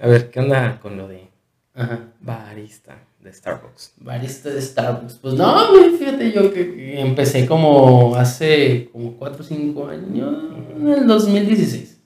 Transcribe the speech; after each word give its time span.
A 0.00 0.06
ver, 0.06 0.30
¿qué 0.30 0.40
onda 0.40 0.80
con 0.80 0.96
lo 0.96 1.08
de 1.08 1.28
Ajá. 1.74 2.08
barista 2.20 2.98
de 3.20 3.32
Starbucks? 3.32 3.94
Barista 3.98 4.48
de 4.48 4.62
Starbucks. 4.62 5.14
Pues 5.14 5.34
no, 5.34 5.70
güey, 5.72 5.90
fíjate 5.90 6.32
yo 6.32 6.52
que, 6.52 7.00
empecé 7.00 7.46
como 7.46 8.16
hace 8.16 8.88
como 8.92 9.16
4 9.16 9.42
o 9.42 9.46
5 9.46 9.88
años, 9.88 10.36
en 10.74 10.88
el 10.88 11.06
2016. 11.06 12.00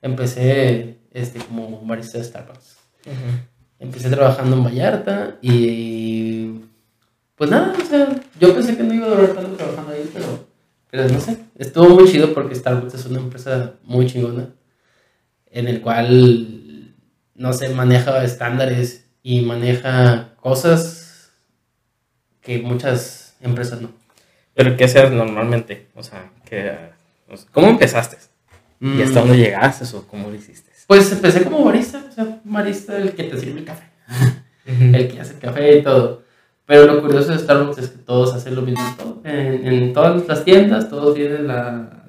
Empecé 0.00 0.98
este, 1.10 1.40
como 1.40 1.80
barista 1.84 2.18
de 2.18 2.24
Starbucks. 2.24 2.76
Empecé 3.80 4.10
trabajando 4.10 4.56
en 4.56 4.64
Vallarta 4.64 5.38
y 5.42 6.60
pues 7.34 7.50
nada, 7.50 7.72
o 7.76 7.84
sea, 7.84 8.20
yo 8.40 8.54
pensé 8.54 8.76
que 8.76 8.82
no 8.82 8.94
iba 8.94 9.06
a 9.06 9.10
durar 9.10 9.28
tanto 9.28 9.56
trabajando 9.56 9.92
ahí, 9.92 10.10
pero, 10.12 10.46
pero 10.90 11.08
no 11.08 11.20
sé, 11.20 11.36
estuvo 11.56 11.88
muy 11.88 12.10
chido 12.10 12.34
porque 12.34 12.54
Starbucks 12.54 12.94
es 12.94 13.06
una 13.06 13.20
empresa 13.20 13.74
muy 13.84 14.06
chingona 14.06 14.50
en 15.50 15.68
el 15.68 15.80
cual, 15.80 16.67
no 17.38 17.52
sé, 17.52 17.70
maneja 17.70 18.22
estándares 18.24 19.06
y 19.22 19.42
maneja 19.42 20.34
cosas 20.40 21.30
que 22.42 22.58
muchas 22.58 23.36
empresas 23.40 23.80
no. 23.80 23.90
Pero 24.54 24.76
¿qué 24.76 24.84
haces 24.84 25.10
normalmente? 25.12 25.88
O 25.94 26.02
sea, 26.02 26.30
¿qué, 26.44 26.76
o 27.28 27.36
sea, 27.36 27.46
¿cómo 27.52 27.68
empezaste? 27.68 28.16
¿Y 28.80 29.02
hasta 29.02 29.20
Mm, 29.20 29.28
dónde 29.28 29.38
llegaste 29.38 29.96
o 29.96 30.06
cómo 30.06 30.28
lo 30.28 30.34
hiciste? 30.34 30.70
Pues 30.86 31.10
empecé 31.12 31.44
como 31.44 31.64
barista, 31.64 32.04
o 32.08 32.12
sea, 32.12 32.40
barista 32.44 32.96
el 32.96 33.12
que 33.12 33.24
te 33.24 33.38
sirve 33.38 33.60
el 33.60 33.64
café. 33.64 33.84
el 34.66 35.08
que 35.08 35.20
hace 35.20 35.34
el 35.34 35.38
café 35.38 35.78
y 35.78 35.82
todo. 35.82 36.22
Pero 36.66 36.86
lo 36.86 37.00
curioso 37.00 37.32
de 37.32 37.38
Starbucks 37.38 37.78
es 37.78 37.88
que 37.88 37.98
todos 37.98 38.34
hacen 38.34 38.54
lo 38.54 38.62
mismo. 38.62 39.22
En, 39.24 39.66
en 39.66 39.92
todas 39.92 40.26
las 40.26 40.44
tiendas, 40.44 40.88
todos 40.88 41.14
tienen 41.14 41.46
la. 41.46 42.04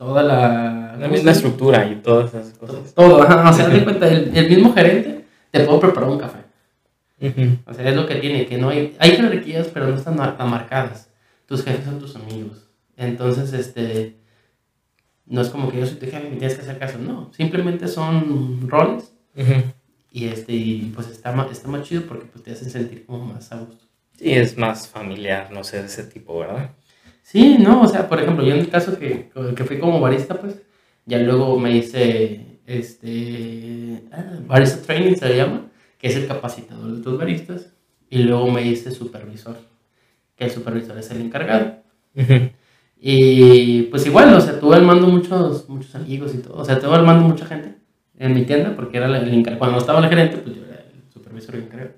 Toda 0.00 0.22
la. 0.22 0.96
La 0.96 1.02
¿cómo 1.02 1.12
misma 1.12 1.32
estructura 1.32 1.86
y 1.86 1.96
todas 1.96 2.32
esas 2.32 2.56
cosas. 2.56 2.94
Todo, 2.94 3.22
ajá. 3.22 3.50
O 3.50 3.52
sea, 3.52 3.68
de 3.68 3.84
cuenta, 3.84 4.08
el, 4.08 4.34
el 4.34 4.48
mismo 4.48 4.72
gerente 4.72 5.26
te 5.50 5.60
puede 5.60 5.78
preparar 5.78 6.08
un 6.08 6.18
café. 6.18 6.38
O 7.66 7.74
sea, 7.74 7.86
es 7.86 7.94
lo 7.94 8.06
que 8.06 8.14
tiene, 8.14 8.46
que 8.46 8.56
no 8.56 8.70
hay. 8.70 8.96
Hay 8.98 9.10
jerarquías, 9.10 9.68
pero 9.68 9.88
no 9.88 9.96
están 9.96 10.16
tan 10.16 10.48
marcadas. 10.48 11.10
Tus 11.44 11.62
jefes 11.62 11.84
son 11.84 11.98
tus 11.98 12.16
amigos. 12.16 12.66
Entonces, 12.96 13.52
este. 13.52 14.16
No 15.26 15.42
es 15.42 15.50
como 15.50 15.70
que 15.70 15.80
yo 15.80 15.86
soy 15.86 15.96
tu 15.96 16.06
jefe 16.06 16.28
y 16.28 16.30
me 16.30 16.36
tienes 16.36 16.54
que 16.54 16.62
hacer 16.62 16.78
caso. 16.78 16.96
No, 16.96 17.30
simplemente 17.34 17.86
son 17.86 18.70
roles. 18.70 19.12
Ujú. 19.36 19.52
Y 20.12 20.28
este, 20.28 20.54
y 20.54 20.92
pues 20.94 21.08
está 21.08 21.32
más, 21.32 21.50
está 21.52 21.68
más 21.68 21.86
chido 21.86 22.04
porque 22.06 22.24
pues, 22.24 22.42
te 22.42 22.52
hacen 22.52 22.70
sentir 22.70 23.04
como 23.04 23.26
más 23.26 23.52
a 23.52 23.58
gusto. 23.58 23.84
Sí, 24.16 24.32
es 24.32 24.56
más 24.56 24.88
familiar, 24.88 25.50
no 25.52 25.62
sé, 25.62 25.80
de 25.80 25.88
ese 25.88 26.04
tipo, 26.04 26.38
¿verdad? 26.38 26.70
Sí, 27.30 27.58
no, 27.60 27.82
o 27.82 27.86
sea, 27.86 28.08
por 28.08 28.20
ejemplo, 28.20 28.44
yo 28.44 28.52
en 28.54 28.58
el 28.58 28.68
caso 28.70 28.98
que, 28.98 29.30
que 29.54 29.64
fui 29.64 29.78
como 29.78 30.00
barista, 30.00 30.34
pues, 30.40 30.60
ya 31.06 31.18
luego 31.18 31.60
me 31.60 31.76
hice, 31.76 32.58
este, 32.66 34.02
ah, 34.10 34.40
barista 34.48 34.82
training 34.82 35.14
se 35.14 35.28
le 35.28 35.36
llama, 35.36 35.66
que 35.96 36.08
es 36.08 36.16
el 36.16 36.26
capacitador 36.26 36.96
de 36.96 37.02
tus 37.02 37.16
baristas, 37.16 37.72
y 38.08 38.24
luego 38.24 38.50
me 38.50 38.62
hice 38.66 38.90
supervisor, 38.90 39.56
que 40.34 40.46
el 40.46 40.50
supervisor 40.50 40.98
es 40.98 41.08
el 41.12 41.20
encargado. 41.20 41.76
Y 43.00 43.82
pues 43.82 44.04
igual, 44.06 44.34
o 44.34 44.40
sea, 44.40 44.58
tuve 44.58 44.74
al 44.74 44.82
mando 44.82 45.06
muchos, 45.06 45.68
muchos 45.68 45.94
amigos 45.94 46.34
y 46.34 46.38
todo, 46.38 46.56
o 46.56 46.64
sea, 46.64 46.80
tuve 46.80 46.96
al 46.96 47.06
mando 47.06 47.28
mucha 47.28 47.46
gente 47.46 47.76
en 48.18 48.34
mi 48.34 48.42
tienda, 48.44 48.74
porque 48.74 48.96
era 48.96 49.06
el 49.06 49.32
encargado, 49.32 49.60
cuando 49.60 49.78
estaba 49.78 50.00
el 50.00 50.08
gerente, 50.08 50.38
pues 50.38 50.56
yo 50.56 50.64
era 50.64 50.80
el 50.80 51.12
supervisor 51.12 51.54
y 51.54 51.58
encargado. 51.58 51.92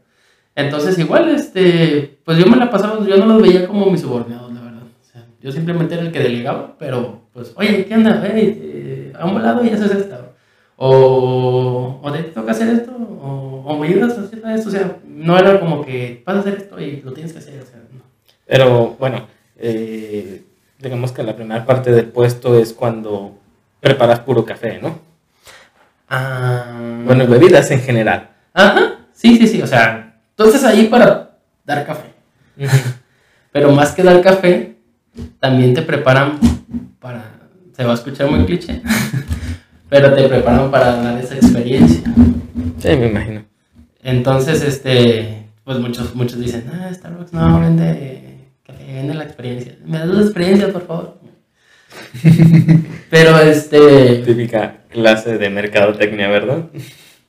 Entonces 0.55 0.99
igual, 0.99 1.31
este, 1.31 2.19
pues 2.23 2.37
yo 2.37 2.45
me 2.47 2.59
la 2.59 2.71
pasaba, 2.71 3.03
yo 3.07 3.17
no 3.17 3.25
los 3.25 3.41
veía 3.41 3.67
como 3.67 3.91
mis 3.91 4.03
subordinados, 4.03 4.53
la 4.53 4.61
verdad. 4.61 4.83
O 5.01 5.05
sea, 5.05 5.27
yo 5.43 5.53
simplemente 5.53 5.95
era 5.95 6.03
el 6.05 6.13
que 6.13 6.21
delegaba, 6.21 6.77
pero 6.79 7.23
pues, 7.33 7.53
oye, 7.57 7.85
¿qué 7.87 7.95
onda? 7.95 8.23
Hey, 8.25 8.59
eh, 8.63 9.13
a 9.19 9.27
un 9.27 9.43
lado 9.43 9.65
y 9.65 9.71
haces 9.71 9.91
esto. 9.91 10.35
O, 10.77 12.01
o 12.03 12.13
te 12.13 12.23
toca 12.25 12.53
hacer 12.53 12.69
esto, 12.69 12.93
o, 12.93 13.63
o 13.67 13.79
me 13.79 13.89
ayudas 13.89 14.19
a 14.19 14.23
hacer 14.23 14.43
esto. 14.55 14.69
O 14.69 14.73
sea, 14.73 14.97
no 15.07 15.39
era 15.39 15.61
como 15.61 15.85
que 15.85 16.23
vas 16.25 16.37
a 16.37 16.41
hacer 16.41 16.55
esto 16.55 16.81
y 16.81 17.01
lo 17.03 17.13
tienes 17.13 17.33
que 17.33 17.39
hacer. 17.39 17.61
O 17.63 17.67
sea, 17.67 17.77
no. 17.93 18.03
Pero 18.47 18.97
bueno, 18.99 19.27
eh, 19.57 20.43
digamos 20.79 21.13
que 21.13 21.23
la 21.23 21.37
primera 21.37 21.65
parte 21.65 21.93
del 21.93 22.07
puesto 22.07 22.59
es 22.59 22.73
cuando 22.73 23.39
preparas 23.81 24.21
puro 24.21 24.45
café, 24.45 24.81
¿no? 24.81 24.99
Ah, 26.09 27.01
Bueno, 27.05 27.27
bebidas 27.27 27.71
en 27.71 27.81
general. 27.81 28.31
Ajá, 28.53 29.07
sí, 29.13 29.37
sí, 29.39 29.47
sí. 29.47 29.63
O 29.63 29.67
sea, 29.67 30.17
entonces 30.31 30.63
ahí 30.65 30.87
para 30.89 31.37
dar 31.65 31.87
café. 31.87 32.13
Pero 33.53 33.71
más 33.73 33.93
que 33.93 34.03
dar 34.03 34.21
café, 34.23 34.72
también 35.41 35.75
te 35.75 35.83
preparan 35.83 36.39
para. 37.01 37.41
Se 37.77 37.85
va 37.85 37.93
a 37.93 37.95
escuchar 37.95 38.31
muy 38.31 38.45
cliché, 38.45 38.83
pero 39.89 40.13
te 40.15 40.29
preparan 40.29 40.71
para 40.71 40.97
dar 40.97 41.19
esa 41.19 41.37
experiencia. 41.37 42.13
Sí, 42.79 42.89
me 42.89 43.09
imagino. 43.09 43.45
Entonces, 44.03 44.63
este, 44.63 45.47
pues 45.65 45.79
muchos, 45.79 46.15
muchos 46.15 46.39
dicen, 46.39 46.65
ah, 46.73 46.93
Starbucks 46.93 47.33
no 47.33 47.61
vende 47.61 48.49
café, 48.65 48.85
vende 48.93 49.15
la 49.15 49.25
experiencia. 49.25 49.77
Me 49.87 49.99
das 49.99 50.09
la 50.09 50.23
experiencia, 50.23 50.73
por 50.73 50.87
favor. 50.87 51.19
pero 53.11 53.39
este, 53.39 54.23
Típica 54.25 54.83
clase 54.89 55.39
de 55.39 55.51
mercadotecnia, 55.51 56.29
¿verdad? 56.29 56.67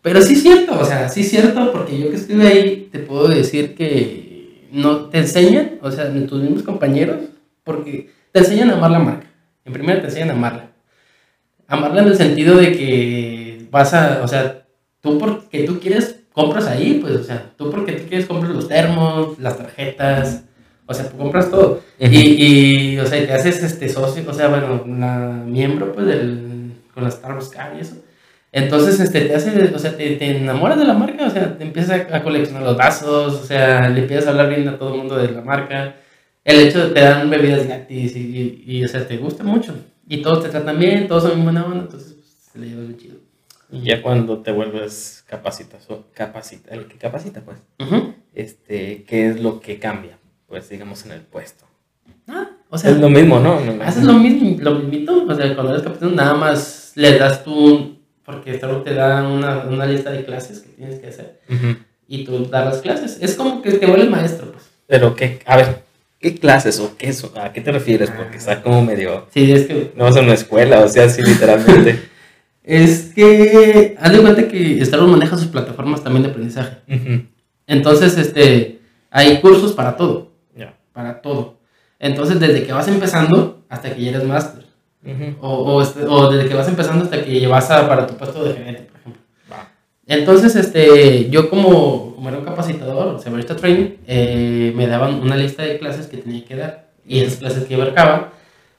pero 0.02 0.22
sí 0.22 0.34
es 0.34 0.42
cierto, 0.42 0.78
o 0.78 0.86
sea, 0.86 1.08
sí 1.10 1.22
es 1.22 1.30
cierto, 1.30 1.72
porque 1.72 1.98
yo 1.98 2.10
que 2.10 2.18
estuve 2.18 2.46
ahí 2.46 2.90
te 2.92 3.00
puedo 3.00 3.30
decir 3.30 3.74
que 3.74 4.68
no 4.72 5.06
te 5.06 5.20
enseñan, 5.20 5.80
o 5.82 5.90
sea, 5.92 6.12
tus 6.28 6.42
mismos 6.42 6.64
compañeros, 6.64 7.18
porque 7.64 8.12
te 8.32 8.40
enseñan 8.40 8.72
a 8.72 8.74
amar 8.74 8.92
la 8.92 9.00
marca. 9.00 9.28
En 9.66 9.74
primera 9.74 10.02
te 10.02 10.08
enseñan 10.08 10.32
a 10.32 10.34
amarla. 10.34 10.72
Amarla 11.68 12.02
en 12.02 12.08
el 12.10 12.18
sentido 12.18 12.58
de 12.58 12.72
que 12.72 13.68
vas 13.72 13.94
a, 13.94 14.22
o 14.24 14.28
sea, 14.28 14.66
tú 15.02 15.18
porque 15.18 15.64
tú 15.64 15.80
quieres 15.80 16.24
compras 16.34 16.68
ahí, 16.68 17.00
pues, 17.02 17.16
o 17.16 17.24
sea, 17.24 17.52
tú 17.58 17.70
porque 17.70 17.94
tú 17.94 18.08
quieres 18.08 18.26
compras 18.26 18.52
los 18.52 18.68
termos, 18.68 19.40
las 19.40 19.58
tarjetas, 19.58 20.44
o 20.86 20.94
sea, 20.94 21.10
tú 21.10 21.18
compras 21.18 21.50
todo. 21.50 21.82
Y, 22.00 22.96
y, 22.96 23.00
o 23.00 23.06
sea, 23.06 23.26
te 23.26 23.34
haces 23.34 23.64
este 23.64 23.88
socio, 23.88 24.24
o 24.28 24.34
sea, 24.34 24.50
bueno, 24.50 24.84
la 25.00 25.18
miembro, 25.46 25.94
pues, 25.94 26.08
del, 26.08 26.74
con 26.94 27.04
la 27.04 27.12
Starbucks 27.12 27.52
y 27.78 27.82
eso. 27.82 27.96
Entonces, 28.52 29.00
este, 29.00 29.22
te 29.22 29.36
hace, 29.36 29.74
o 29.74 29.80
sea, 29.80 29.96
te, 29.96 30.16
te 30.16 30.38
enamoras 30.38 30.78
de 30.78 30.86
la 30.86 30.94
marca, 30.94 31.26
o 31.26 31.30
sea, 31.30 31.58
te 31.58 31.64
empiezas 31.64 32.08
a, 32.12 32.18
a 32.18 32.24
coleccionar 32.24 32.64
los 32.64 32.78
vasos, 32.78 33.34
o 33.34 33.46
sea, 33.46 33.90
le 33.90 34.02
empiezas 34.02 34.28
a 34.28 34.32
hablar 34.32 34.50
bien 34.50 34.68
a 34.68 34.78
todo 34.78 34.94
el 34.94 35.00
mundo 35.00 35.16
de 35.18 35.32
la 35.32 35.42
marca. 35.42 35.96
El 36.44 36.60
hecho 36.60 36.80
de 36.82 36.88
que 36.90 36.94
te 36.96 37.00
dan 37.02 37.30
bebidas 37.30 37.66
gratis 37.66 38.16
y, 38.16 38.20
y, 38.20 38.64
y, 38.66 38.84
o 38.84 38.88
sea, 38.88 39.08
te 39.08 39.18
gusta 39.18 39.44
mucho. 39.44 39.76
Y 40.08 40.22
todos 40.22 40.44
te 40.44 40.50
tratan 40.50 40.78
bien, 40.78 41.08
todos 41.08 41.24
son 41.24 41.44
buena 41.44 41.66
onda, 41.66 41.84
entonces, 41.84 42.14
pues, 42.14 42.28
se 42.52 42.60
le 42.60 42.70
lleva 42.70 42.82
bien 42.82 42.98
chido. 42.98 43.16
Y 43.72 43.84
ya 43.84 44.02
cuando 44.02 44.40
te 44.40 44.52
vuelves 44.52 45.24
capacita, 45.28 45.78
capacita, 46.14 46.76
el 46.76 46.86
que 46.88 46.98
capacita, 46.98 47.42
pues, 47.42 47.58
este, 48.34 49.04
¿qué 49.08 49.30
es 49.30 49.42
lo 49.42 49.62
que 49.62 49.80
cambia? 49.80 50.20
Pues 50.48 50.70
digamos 50.70 51.06
en 51.06 51.14
el 51.14 51.22
puesto. 51.22 51.66
Ah, 52.28 52.52
o 52.70 52.78
sea, 52.78 52.92
es 52.92 53.00
lo 53.00 53.10
mismo, 53.10 53.40
¿no? 53.40 53.58
Haces 53.82 54.04
lo 54.04 54.14
mismo, 54.14 54.62
lo 54.62 54.76
mismito, 54.76 55.26
o 55.26 55.36
sea, 55.36 55.56
cuando 55.56 55.74
eres 55.74 55.84
capitán 55.84 56.16
nada 56.16 56.36
más 56.36 56.94
le 56.96 57.18
das 57.18 57.44
tú, 57.44 57.98
porque 58.24 58.56
Starbucks 58.58 58.84
te 58.84 58.94
da 58.94 59.28
una, 59.28 59.64
una 59.66 59.86
lista 59.86 60.12
de 60.12 60.24
clases 60.24 60.60
que 60.60 60.70
tienes 60.70 61.00
que 61.00 61.08
hacer 61.08 61.40
y 62.08 62.26
tú 62.26 62.46
das 62.46 62.66
las 62.66 62.82
clases. 62.82 63.18
Es 63.22 63.36
como 63.36 63.62
que 63.62 63.72
te 63.72 63.86
vuelves 63.86 64.10
maestro, 64.10 64.52
pues. 64.52 64.70
Pero 64.86 65.16
qué, 65.16 65.40
a 65.46 65.58
ver, 65.58 65.83
¿qué 66.24 66.36
clases 66.36 66.80
o 66.80 66.96
qué 66.98 67.10
eso? 67.10 67.34
¿A 67.36 67.52
qué 67.52 67.60
te 67.62 67.72
refieres? 67.74 68.10
Porque 68.10 68.38
está 68.38 68.64
como 68.64 68.82
medio, 68.84 69.28
Sí, 69.34 69.52
es 69.52 69.66
que, 69.68 69.92
no 69.96 70.06
vas 70.06 70.16
a 70.16 70.22
una 70.22 70.34
escuela, 70.34 70.80
o 70.80 70.88
sea, 70.88 71.04
así 71.06 71.22
literalmente. 71.22 72.00
es 72.64 73.12
que, 73.14 73.96
haz 74.00 74.14
de 74.14 74.22
cuenta 74.22 74.48
que 74.48 74.84
Starbucks 74.86 75.12
maneja 75.12 75.38
sus 75.38 75.48
plataformas 75.48 76.02
también 76.02 76.24
de 76.24 76.30
aprendizaje. 76.30 76.78
Entonces, 77.68 78.18
este, 78.18 78.80
hay 79.12 79.42
cursos 79.42 79.74
para 79.74 79.98
todo, 79.98 80.32
Ya. 80.58 80.74
para 80.94 81.22
todo. 81.22 81.58
Entonces, 82.00 82.40
desde 82.40 82.64
que 82.64 82.72
vas 82.74 82.88
empezando 82.88 83.62
hasta 83.70 83.94
que 83.94 84.02
ya 84.02 84.10
eres 84.12 84.24
máster. 84.24 84.64
O, 85.42 85.50
o, 85.50 85.82
este- 85.82 86.06
o 86.06 86.32
desde 86.32 86.48
que 86.48 86.56
vas 86.56 86.68
empezando 86.70 87.04
hasta 87.04 87.22
que 87.24 87.46
vas 87.48 87.70
a, 87.70 87.86
para 87.90 88.08
tu 88.08 88.16
puesto 88.16 88.46
de 88.46 88.54
gerente, 88.54 88.84
por 88.84 89.00
ejemplo. 89.02 89.22
Va. 89.52 89.70
Entonces, 90.08 90.56
este, 90.56 91.30
yo 91.30 91.50
como, 91.50 92.13
como 92.24 92.30
era 92.30 92.40
un 92.40 92.46
capacitador, 92.46 93.20
sea, 93.20 93.34
barista 93.34 93.58
training, 93.58 93.98
eh, 94.08 94.72
me 94.78 94.88
daban 94.88 95.16
una 95.16 95.36
lista 95.36 95.64
de 95.64 95.78
clases 95.78 96.08
que 96.08 96.16
tenía 96.16 96.46
que 96.46 96.56
dar. 96.56 96.88
Y 97.06 97.20
esas 97.20 97.38
clases 97.38 97.66
que 97.66 97.76
abarcaban, 97.76 98.28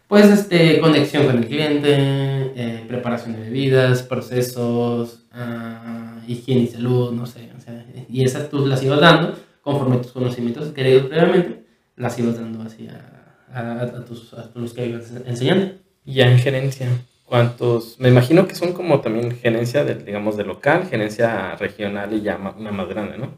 pues, 0.08 0.30
este, 0.30 0.80
conexión 0.80 1.26
con 1.26 1.36
el 1.36 1.46
cliente, 1.46 1.90
eh, 1.90 2.84
preparación 2.88 3.34
de 3.34 3.40
bebidas, 3.40 4.02
procesos, 4.02 5.26
ah, 5.30 6.22
higiene 6.26 6.62
y 6.62 6.66
salud, 6.68 7.12
no 7.12 7.26
sé. 7.26 7.50
O 7.54 7.60
sea, 7.60 7.84
y 8.08 8.24
esas 8.24 8.48
tú 8.48 8.66
las 8.66 8.82
ibas 8.82 9.02
dando 9.02 9.38
conforme 9.60 9.98
tus 9.98 10.12
conocimientos 10.12 10.68
adquiridos 10.68 11.08
previamente, 11.08 11.66
las 11.96 12.18
ibas 12.18 12.36
dando 12.40 12.62
así 12.62 12.88
a, 12.88 13.36
a, 13.52 13.82
a 13.82 14.04
tus, 14.06 14.32
a 14.32 14.50
los 14.54 14.72
que 14.72 14.86
ibas 14.86 15.12
enseñando. 15.26 15.74
Ya 16.06 16.30
en 16.30 16.38
gerencia, 16.38 16.88
¿cuántos? 17.26 17.98
Me 17.98 18.08
imagino 18.08 18.46
que 18.46 18.54
son 18.54 18.72
como 18.72 19.00
también 19.00 19.36
gerencia, 19.36 19.84
de, 19.84 19.94
digamos, 19.96 20.36
de 20.36 20.44
local, 20.44 20.86
gerencia 20.88 21.54
regional 21.56 22.12
y 22.12 22.22
ya 22.22 22.36
una 22.58 22.72
más 22.72 22.88
grande, 22.88 23.18
¿no? 23.18 23.34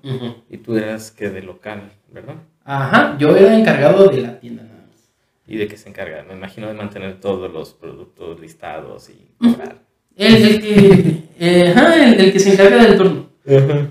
Y 0.50 0.58
tú 0.58 0.76
eras 0.76 1.10
que 1.10 1.30
de 1.30 1.42
local, 1.42 1.92
¿verdad? 2.12 2.36
Ajá, 2.64 3.16
yo 3.18 3.36
era 3.36 3.56
encargado 3.58 4.08
de 4.08 4.22
la 4.22 4.40
tienda 4.40 4.64
nada 4.64 4.84
más. 4.88 5.10
¿Y 5.46 5.56
de 5.56 5.68
qué 5.68 5.76
se 5.76 5.88
encarga? 5.88 6.24
Me 6.24 6.34
imagino 6.34 6.66
de 6.66 6.74
mantener 6.74 7.20
todos 7.20 7.52
los 7.52 7.72
productos 7.74 8.40
listados 8.40 9.08
y 9.10 9.28
cobrar. 9.38 9.76
El, 10.16 10.34
el 10.34 10.60
que, 10.60 11.22
eh, 11.38 11.72
ajá, 11.74 12.04
el, 12.04 12.20
el 12.20 12.32
que 12.32 12.40
se 12.40 12.52
encarga 12.54 12.82
del 12.82 12.96
turno. 12.96 13.26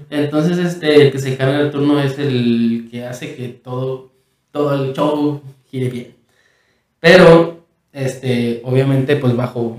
Entonces, 0.09 0.57
este, 0.57 1.03
el 1.03 1.11
que 1.11 1.19
se 1.19 1.33
encarga 1.33 1.59
del 1.59 1.71
turno 1.71 2.01
es 2.01 2.19
el 2.19 2.89
que 2.91 3.05
hace 3.05 3.35
que 3.35 3.47
todo, 3.47 4.11
todo 4.51 4.83
el 4.83 4.93
show 4.93 5.41
gire 5.71 5.89
bien. 5.89 6.15
Pero, 6.99 7.54
este, 7.95 8.61
obviamente, 8.63 9.15
pues 9.15 9.35
bajo 9.35 9.77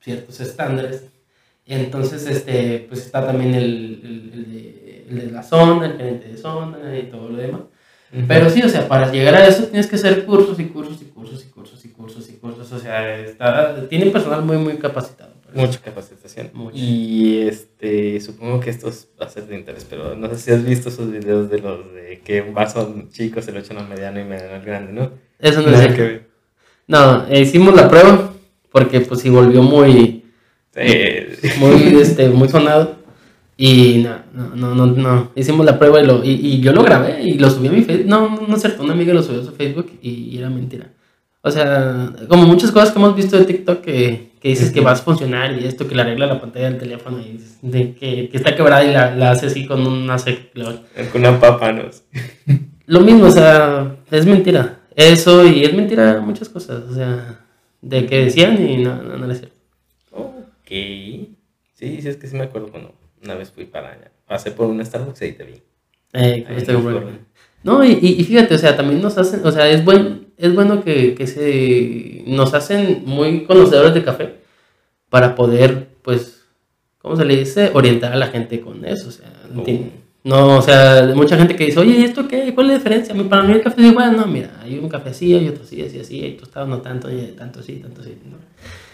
ciertos 0.00 0.40
estándares. 0.40 1.04
Entonces, 1.66 2.26
este, 2.26 2.86
pues 2.88 3.00
está 3.06 3.24
también 3.26 3.54
el, 3.54 3.64
el- 3.64 4.30
el 4.34 4.52
de, 4.52 5.06
el 5.08 5.18
de 5.26 5.30
la 5.30 5.42
zona, 5.42 5.86
el 5.86 5.96
gerente 5.96 6.28
de 6.28 6.36
zona 6.36 6.98
y 6.98 7.04
todo 7.04 7.28
lo 7.28 7.36
demás. 7.36 7.62
Pero 8.28 8.50
sí, 8.50 8.60
o 8.62 8.68
sea, 8.68 8.86
para 8.88 9.10
llegar 9.10 9.34
a 9.34 9.46
eso 9.46 9.64
tienes 9.64 9.86
que 9.86 9.96
hacer 9.96 10.26
cursos 10.26 10.60
y 10.60 10.66
cursos 10.66 11.00
y 11.00 11.06
cursos 11.06 11.44
y 11.44 11.48
cursos 11.48 11.82
y 11.84 11.88
cursos 11.88 12.28
y 12.28 12.32
cursos. 12.34 12.70
O 12.72 12.78
sea, 12.78 13.18
está, 13.18 13.88
tiene 13.88 14.10
personal 14.10 14.42
muy, 14.44 14.58
muy 14.58 14.76
capacitado. 14.76 15.32
eso. 15.48 15.58
Mucha 15.58 15.80
capacitación. 15.80 16.50
Mucho. 16.52 16.76
Y 16.76 17.42
este, 17.48 18.20
supongo 18.20 18.60
que 18.60 18.68
esto 18.70 18.88
es- 18.90 19.08
va 19.20 19.26
a 19.26 19.30
ser 19.30 19.46
de 19.46 19.56
interés, 19.56 19.86
pero 19.88 20.14
no 20.14 20.28
sé 20.30 20.36
si 20.36 20.50
has 20.50 20.62
visto 20.64 20.90
esos 20.90 21.10
videos 21.10 21.48
de 21.48 21.58
los 21.60 21.90
de 21.94 22.20
que 22.22 22.42
un 22.42 22.52
vaso 22.52 23.04
chico 23.10 23.40
se 23.40 23.50
lo 23.52 23.60
echan 23.60 23.78
al 23.78 23.88
mediano 23.88 24.20
y 24.20 24.24
mediano 24.24 24.56
al 24.56 24.62
grande, 24.62 24.92
¿no? 24.92 25.12
Eso 25.38 25.62
no 25.62 25.70
es 25.70 25.94
que. 25.94 26.31
No, 26.86 27.24
hicimos 27.32 27.74
la 27.74 27.88
prueba 27.88 28.32
porque 28.70 29.00
pues 29.00 29.20
sí 29.20 29.30
volvió 29.30 29.62
muy, 29.62 30.24
Sí. 30.74 30.80
muy, 31.58 32.00
este, 32.00 32.28
muy 32.30 32.48
sonado. 32.48 32.96
Y 33.56 33.98
no, 33.98 34.16
no, 34.32 34.56
no, 34.56 34.74
no, 34.74 34.86
no. 34.86 35.30
Hicimos 35.36 35.66
la 35.66 35.78
prueba 35.78 36.00
y, 36.00 36.06
lo, 36.06 36.24
y, 36.24 36.30
y 36.30 36.60
yo 36.60 36.72
lo 36.72 36.82
grabé 36.82 37.22
y 37.22 37.34
lo 37.38 37.50
subí 37.50 37.68
a 37.68 37.72
mi 37.72 37.82
Facebook. 37.82 38.06
No, 38.08 38.28
no, 38.30 38.46
no 38.48 38.56
es 38.56 38.62
cierto, 38.62 38.82
una 38.82 38.94
amiga 38.94 39.12
lo 39.12 39.22
subió 39.22 39.42
a 39.42 39.44
su 39.44 39.52
Facebook 39.52 39.90
y, 40.00 40.10
y 40.10 40.38
era 40.38 40.48
mentira. 40.48 40.88
O 41.42 41.50
sea, 41.50 42.12
como 42.28 42.44
muchas 42.46 42.70
cosas 42.70 42.90
que 42.92 42.98
hemos 42.98 43.14
visto 43.14 43.36
de 43.36 43.44
TikTok 43.44 43.80
que, 43.82 44.30
que 44.40 44.48
dices 44.48 44.70
que 44.70 44.80
vas 44.80 45.00
a 45.00 45.04
funcionar 45.04 45.60
y 45.60 45.66
esto, 45.66 45.86
que 45.86 45.94
le 45.94 46.02
arregla 46.02 46.26
la 46.26 46.40
pantalla 46.40 46.70
del 46.70 46.78
teléfono 46.78 47.18
y 47.20 47.32
dices 47.32 47.58
de 47.62 47.94
que, 47.94 48.28
que 48.30 48.36
está 48.36 48.56
quebrada 48.56 48.84
y 48.84 48.92
la, 48.92 49.14
la 49.14 49.32
hace 49.32 49.46
así 49.46 49.66
con 49.66 49.86
una 49.86 50.18
sec. 50.18 50.52
Con 51.12 51.20
una 51.20 51.38
papa, 51.38 51.72
¿no? 51.72 51.82
Lo 52.86 53.00
mismo, 53.00 53.26
o 53.26 53.30
sea, 53.30 53.96
es 54.10 54.24
mentira. 54.24 54.78
Eso 54.96 55.46
y 55.46 55.64
es 55.64 55.74
mentira 55.74 56.20
muchas 56.20 56.48
cosas. 56.48 56.84
O 56.90 56.94
sea, 56.94 57.40
de 57.80 58.06
que 58.06 58.24
decían 58.24 58.66
y 58.66 58.78
no, 58.78 59.02
no, 59.02 59.16
no 59.18 59.30
es 59.32 59.38
cierto. 59.38 59.56
Ok. 60.12 60.68
Sí, 60.68 62.00
sí, 62.00 62.08
es 62.08 62.16
que 62.16 62.26
sí 62.26 62.36
me 62.36 62.44
acuerdo 62.44 62.68
cuando 62.68 62.94
una 63.22 63.34
vez 63.34 63.50
fui 63.50 63.64
para 63.64 63.92
allá. 63.92 64.10
Pasé 64.26 64.50
por 64.50 64.66
un 64.68 64.84
Starbucks 64.84 65.20
y 65.22 65.24
ahí 65.26 65.32
te 65.32 65.44
vi. 65.44 65.52
Eh, 66.14 66.44
Ahí 66.48 66.56
este. 66.56 66.74
No, 67.64 67.84
y, 67.84 67.92
y 67.92 68.20
y 68.20 68.24
fíjate, 68.24 68.54
o 68.54 68.58
sea, 68.58 68.76
también 68.76 69.00
nos 69.00 69.16
hacen, 69.18 69.46
o 69.46 69.52
sea, 69.52 69.68
es 69.68 69.84
buen, 69.84 70.26
es 70.36 70.52
bueno 70.54 70.82
que, 70.82 71.14
que 71.14 71.26
se 71.26 72.24
nos 72.26 72.54
hacen 72.54 73.02
muy 73.06 73.44
conocedores 73.44 73.94
de 73.94 74.02
café 74.02 74.34
para 75.08 75.34
poder, 75.36 75.88
pues, 76.02 76.44
¿cómo 76.98 77.16
se 77.16 77.24
le 77.24 77.36
dice? 77.36 77.70
Orientar 77.74 78.12
a 78.12 78.16
la 78.16 78.26
gente 78.28 78.60
con 78.60 78.84
eso, 78.84 79.08
o 79.08 79.12
sea, 79.12 79.28
Oh. 79.54 79.64
No, 80.24 80.58
o 80.58 80.62
sea, 80.62 81.10
mucha 81.14 81.36
gente 81.36 81.56
que 81.56 81.66
dice, 81.66 81.80
oye, 81.80 81.98
¿y 81.98 82.04
esto 82.04 82.28
qué? 82.28 82.54
¿Cuál 82.54 82.66
es 82.66 82.72
la 82.72 82.78
diferencia? 82.78 83.14
Para 83.28 83.42
mí 83.42 83.52
el 83.52 83.62
café 83.62 83.80
es 83.82 83.90
igual, 83.90 84.16
no, 84.16 84.26
mira, 84.26 84.50
hay 84.62 84.78
un 84.78 84.88
café 84.88 85.10
así, 85.10 85.34
hay 85.34 85.48
otro 85.48 85.64
así, 85.64 85.82
así, 85.82 85.98
así, 85.98 86.22
hay 86.22 86.32
tostado 86.36 86.66
no 86.66 86.78
tanto, 86.80 87.10
y 87.10 87.34
tanto 87.36 87.60
así, 87.60 87.74
tanto 87.74 88.02
así, 88.02 88.16
¿no? 88.30 88.36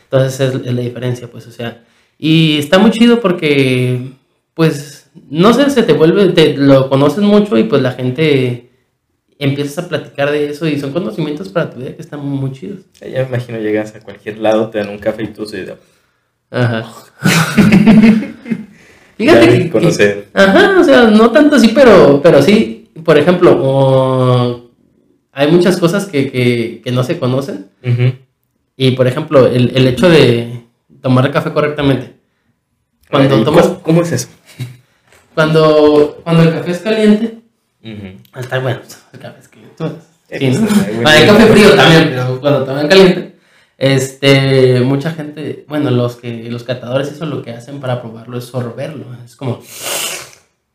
Entonces 0.04 0.40
es, 0.40 0.54
es 0.66 0.74
la 0.74 0.80
diferencia, 0.80 1.28
pues, 1.30 1.46
o 1.46 1.50
sea, 1.52 1.84
y 2.18 2.58
está 2.58 2.78
muy 2.78 2.90
chido 2.90 3.20
porque, 3.20 4.10
pues, 4.54 5.10
no 5.30 5.52
sé, 5.52 5.68
se 5.70 5.82
te 5.82 5.92
vuelve, 5.92 6.28
te 6.30 6.56
lo 6.56 6.88
conoces 6.88 7.22
mucho 7.22 7.58
y 7.58 7.64
pues 7.64 7.82
la 7.82 7.92
gente 7.92 8.70
empiezas 9.38 9.84
a 9.84 9.88
platicar 9.88 10.30
de 10.30 10.48
eso 10.48 10.66
y 10.66 10.78
son 10.80 10.92
conocimientos 10.92 11.48
para 11.48 11.70
tu 11.70 11.78
vida 11.78 11.94
que 11.94 12.02
están 12.02 12.20
muy 12.24 12.52
chidos. 12.52 12.80
Sí, 12.92 13.10
Ya 13.10 13.22
me 13.22 13.28
imagino 13.28 13.58
llegas 13.58 13.94
a 13.94 14.00
cualquier 14.00 14.38
lado, 14.38 14.68
te 14.70 14.78
dan 14.78 14.88
un 14.88 14.98
café 14.98 15.24
y 15.24 15.28
tú 15.28 15.44
sí, 15.46 15.58
de- 15.58 15.76
Ajá. 16.50 16.86
Fíjate 19.18 19.48
que, 19.48 19.58
que- 19.64 19.70
conocer. 19.70 20.28
Ajá, 20.32 20.76
o 20.80 20.84
sea, 20.84 21.02
no 21.08 21.30
tanto 21.30 21.56
así, 21.56 21.68
pero, 21.74 22.20
pero 22.22 22.40
sí. 22.42 22.88
Por 23.04 23.18
ejemplo, 23.18 23.56
o- 23.60 24.70
hay 25.32 25.50
muchas 25.52 25.76
cosas 25.76 26.06
que, 26.06 26.30
que, 26.30 26.80
que 26.82 26.90
no 26.92 27.04
se 27.04 27.18
conocen. 27.18 27.66
Ujú. 27.84 28.12
Y 28.76 28.92
por 28.92 29.06
ejemplo, 29.06 29.46
el, 29.46 29.76
el 29.76 29.86
hecho 29.88 30.08
de 30.08 30.62
tomar 31.02 31.30
café 31.30 31.52
correctamente. 31.52 32.14
Cuando 33.10 33.36
Ay, 33.36 33.44
tomas, 33.44 33.66
¿Cómo, 33.66 33.82
cómo 33.82 34.02
es 34.02 34.12
eso? 34.12 34.28
cuando, 35.34 36.20
cuando 36.24 36.42
el 36.42 36.52
café 36.52 36.70
es 36.72 36.78
caliente, 36.78 37.38
Ujú. 37.82 38.38
está 38.40 38.58
bueno, 38.58 38.80
el 39.12 39.18
café 39.18 39.38
es 39.40 39.48
caliente. 39.48 39.74
Sí, 40.30 40.50
¿no? 40.60 40.66
pues, 40.66 41.06
hay 41.06 41.26
café 41.26 41.46
frío 41.46 41.74
también, 41.74 42.08
pero 42.10 42.40
cuando 42.40 42.64
toman 42.64 42.88
caliente, 42.88 43.36
este, 43.78 44.80
mucha 44.80 45.12
gente, 45.12 45.64
bueno, 45.68 45.90
los 45.90 46.16
que 46.16 46.50
los 46.50 46.64
catadores 46.64 47.08
eso 47.12 47.24
lo 47.26 47.42
que 47.42 47.52
hacen 47.52 47.80
para 47.80 48.02
probarlo 48.02 48.36
es 48.38 48.44
sorberlo, 48.44 49.06
es 49.24 49.36
como, 49.36 49.60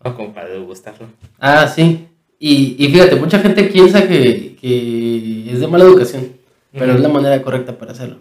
No, 0.04 0.16
como 0.16 0.34
para 0.34 0.50
degustarlo. 0.50 1.08
ah, 1.40 1.68
sí, 1.68 2.08
y, 2.40 2.76
y 2.84 2.90
fíjate, 2.90 3.16
mucha 3.18 3.40
gente 3.40 3.64
piensa 3.66 4.08
que, 4.08 4.56
que 4.60 5.52
es 5.52 5.60
de 5.60 5.68
mala 5.68 5.84
educación, 5.84 6.34
pero 6.72 6.94
es 6.94 7.02
la 7.02 7.10
manera 7.10 7.42
correcta 7.42 7.78
para 7.78 7.92
hacerlo, 7.92 8.18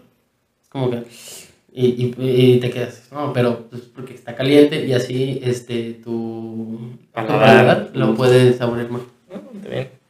es 0.61 0.69
como 0.69 0.91
que, 0.91 1.03
y, 1.75 1.87
y, 1.87 2.15
y 2.17 2.59
te 2.59 2.69
quedas, 2.69 3.03
no, 3.11 3.33
pero 3.33 3.67
pues, 3.69 3.83
porque 3.83 4.13
está 4.13 4.35
caliente 4.35 4.85
y 4.85 4.93
así, 4.93 5.39
este, 5.43 5.93
tu 6.03 6.77
tu 6.83 6.97
Paladar. 7.13 7.89
lo 7.93 8.13
puedes 8.15 8.57
saborear 8.57 8.91
mejor 8.91 9.07
Ah, 9.33 9.39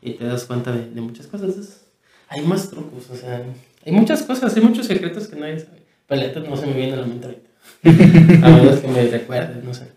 y 0.01 0.11
te 0.15 0.25
das 0.25 0.43
cuenta 0.45 0.71
de, 0.73 0.89
de 0.89 0.99
muchas 0.99 1.27
cosas. 1.27 1.85
Hay 2.27 2.41
más 2.41 2.69
trucos, 2.69 3.09
o 3.09 3.15
sea, 3.15 3.41
hay 3.85 3.91
muchas 3.91 4.23
cosas, 4.23 4.55
hay 4.55 4.63
muchos 4.63 4.85
secretos 4.87 5.27
que 5.27 5.35
nadie 5.35 5.59
sabe. 5.59 5.83
Neta 6.09 6.41
no 6.41 6.55
se 6.55 6.67
me 6.67 6.73
viene 6.73 6.93
a 6.93 6.97
la 6.97 7.05
mente 7.05 7.25
ahorita. 7.25 7.49
A 8.47 8.49
menos 8.51 8.79
que 8.79 8.87
me 8.87 9.07
recuerdes, 9.07 9.63
no 9.63 9.73
sé. 9.73 9.87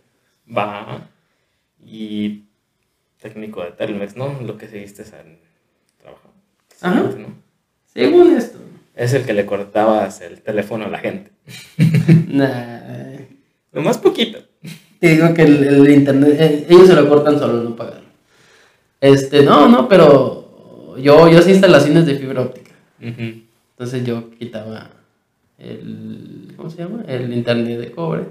Va. 0.57 1.09
Y 1.85 2.45
técnico 3.21 3.63
de 3.63 3.73
Telmex, 3.73 4.17
¿no? 4.17 4.41
Lo 4.41 4.57
que 4.57 4.69
seguiste 4.69 5.03
es 5.03 5.13
el 5.13 5.39
trabajo. 6.01 6.33
Ajá. 6.81 7.01
¿no? 7.19 7.35
Según 7.93 8.37
esto, 8.37 8.59
Es 8.95 9.13
el 9.13 9.25
que 9.25 9.35
le 9.35 9.45
cortabas 9.47 10.21
el 10.21 10.41
teléfono 10.41 10.87
a 10.87 10.89
la 10.89 10.99
gente. 10.99 11.31
nah, 12.29 13.17
Nomás 13.73 13.99
poquito. 13.99 14.39
te 15.01 15.09
digo 15.11 15.35
que 15.35 15.43
el, 15.43 15.65
el 15.65 15.91
internet, 15.91 16.37
eh, 16.41 16.67
ellos 16.71 16.87
se 16.87 16.95
lo 16.95 17.09
cortan 17.09 17.39
solo, 17.39 17.63
no 17.63 17.77
pagarlo. 17.77 18.07
Este, 19.01 19.43
no, 19.43 19.69
no, 19.69 19.87
pero 19.89 20.97
yo, 20.99 21.29
yo 21.29 21.39
hacía 21.39 21.53
instalaciones 21.53 22.07
de 22.07 22.15
fibra 22.17 22.41
óptica. 22.41 22.73
Ujú. 23.03 23.46
Entonces 23.77 24.07
yo 24.07 24.31
quitaba 24.31 24.91
el, 25.59 26.55
¿cómo 26.57 26.71
se 26.71 26.79
llama? 26.79 27.05
El 27.07 27.31
internet 27.31 27.79
de 27.79 27.91
cobre 27.91 28.25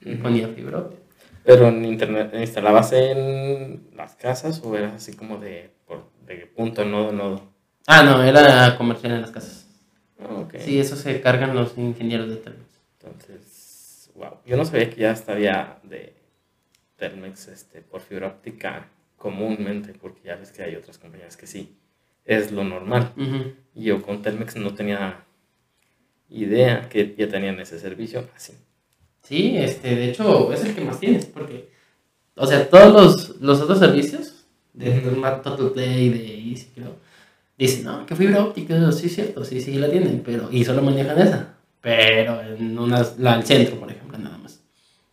y 0.00 0.14
ponía 0.14 0.46
fibra 0.46 0.78
óptica. 0.78 1.02
Pero 1.44 1.68
en 1.68 1.84
internet, 1.84 2.32
¿instalabas 2.34 2.92
en 2.92 3.88
las 3.96 4.14
casas 4.14 4.62
o 4.64 4.76
eras 4.76 4.92
así 4.94 5.14
como 5.14 5.38
de, 5.38 5.70
por, 5.88 6.04
de 6.24 6.46
punto, 6.46 6.84
nodo, 6.84 7.10
nodo? 7.10 7.42
Ah, 7.88 8.04
no, 8.04 8.22
era 8.22 8.78
comercial 8.78 9.14
en 9.14 9.22
las 9.22 9.32
casas. 9.32 9.66
Ah. 10.20 10.46
Sí, 10.60 10.78
eso 10.78 10.94
se 10.94 11.20
cargan 11.20 11.52
los 11.52 11.76
ingenieros 11.76 12.28
de 12.28 12.36
Telmex. 12.36 12.80
Entonces, 13.00 14.10
wow. 14.14 14.36
Yo 14.46 14.56
no 14.56 14.64
sabía 14.64 14.88
que 14.88 15.00
ya 15.00 15.10
estaba 15.10 15.80
de 15.82 16.14
Telmex 16.96 17.48
este, 17.48 17.80
por 17.80 18.02
fibra 18.02 18.28
óptica 18.28 18.86
comúnmente, 19.16 19.94
porque 19.94 20.20
ya 20.28 20.36
ves 20.36 20.52
que 20.52 20.62
hay 20.62 20.76
otras 20.76 20.98
compañías 20.98 21.36
que 21.36 21.48
sí. 21.48 21.76
Es 22.24 22.52
lo 22.52 22.64
normal. 22.64 23.12
Ujú. 23.16 23.52
Y 23.74 23.84
yo 23.84 24.02
con 24.02 24.22
Telmex 24.22 24.56
no 24.56 24.74
tenía 24.74 25.24
idea 26.28 26.88
que 26.88 27.14
ya 27.16 27.28
tenían 27.28 27.58
ese 27.60 27.78
servicio 27.78 28.28
así. 28.34 28.52
Sí, 29.22 29.56
este, 29.56 29.94
de 29.94 30.10
hecho, 30.10 30.52
es 30.52 30.64
el 30.64 30.74
que 30.74 30.80
más 30.80 30.98
tienes, 30.98 31.26
porque, 31.26 31.68
o 32.34 32.46
sea, 32.46 32.68
todos 32.68 32.92
los, 32.92 33.40
los 33.40 33.60
otros 33.60 33.78
servicios, 33.78 34.44
de 34.72 34.98
Ujú. 34.98 35.14
Smart 35.14 35.42
Total 35.42 35.70
Play, 35.70 36.08
de 36.08 36.50
Easy, 36.50 36.68
creo, 36.74 36.96
dicen, 37.56 37.84
no, 37.84 38.04
que 38.04 38.16
fibra 38.16 38.44
óptica, 38.44 38.90
sí 38.90 39.06
es 39.06 39.14
cierto, 39.14 39.44
sí, 39.44 39.60
sí 39.60 39.74
la 39.74 39.90
tienen, 39.90 40.22
pero, 40.24 40.48
y 40.50 40.64
solo 40.64 40.82
manejan 40.82 41.20
esa, 41.20 41.54
pero 41.80 42.40
en 42.42 42.76
unas, 42.76 43.18
la 43.18 43.36
del 43.36 43.46
centro, 43.46 43.76
por 43.76 43.90
ejemplo, 43.90 44.18
nada 44.18 44.38
más. 44.38 44.60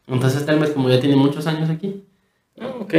Entonces 0.07 0.45
Telmex, 0.45 0.71
como 0.71 0.89
ya 0.89 0.99
tiene 0.99 1.15
muchos 1.15 1.45
años 1.45 1.69
aquí, 1.69 2.03
Ah, 2.59 2.75
ok. 2.79 2.93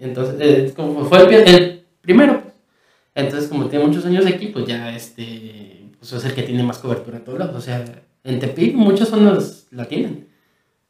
Entonces, 0.00 0.34
eh, 0.40 0.72
como 0.74 1.04
fue 1.04 1.22
el, 1.22 1.48
el 1.48 1.84
primero. 2.00 2.42
Entonces 3.14 3.48
como 3.48 3.66
tiene 3.66 3.86
muchos 3.86 4.04
años 4.06 4.26
aquí, 4.26 4.48
pues 4.48 4.66
ya 4.66 4.94
este, 4.94 5.90
pues 5.98 6.12
es 6.12 6.24
el 6.24 6.34
que 6.34 6.42
tiene 6.42 6.62
más 6.62 6.78
cobertura 6.78 7.18
en 7.18 7.24
todos 7.24 7.38
lados. 7.38 7.56
O 7.56 7.60
sea, 7.60 7.84
en 8.24 8.38
Tepic 8.38 8.74
muchas 8.74 9.08
zonas 9.08 9.66
la 9.70 9.86
tienen. 9.86 10.28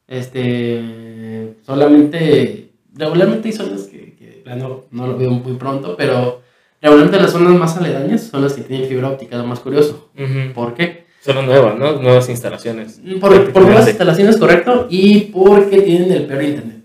Este, 0.06 1.54
solamente, 1.62 2.70
regularmente 2.94 3.48
hay 3.48 3.54
zonas 3.54 3.84
que, 3.84 4.14
que 4.14 4.42
plano 4.44 4.84
no 4.90 5.06
lo 5.06 5.16
veo 5.16 5.30
muy 5.30 5.54
pronto, 5.54 5.96
pero 5.96 6.42
regularmente 6.80 7.20
las 7.20 7.32
zonas 7.32 7.58
más 7.58 7.76
aledañas 7.76 8.22
son 8.24 8.42
las 8.42 8.52
que 8.52 8.62
tienen 8.62 8.88
fibra 8.88 9.10
óptica, 9.10 9.36
lo 9.36 9.46
más 9.46 9.60
curioso. 9.60 10.10
Ujú. 10.14 10.52
¿Por 10.54 10.74
qué? 10.74 11.04
Son 11.20 11.46
nuevas, 11.46 11.78
¿no? 11.78 12.02
Nuevas 12.02 12.28
instalaciones. 12.28 13.00
Por, 13.18 13.52
por 13.52 13.62
nuevas 13.62 13.88
instalaciones, 13.88 14.36
correcto, 14.36 14.86
y 14.90 15.20
porque 15.32 15.80
tienen 15.80 16.12
el 16.12 16.26
peor 16.26 16.42
internet. 16.42 16.84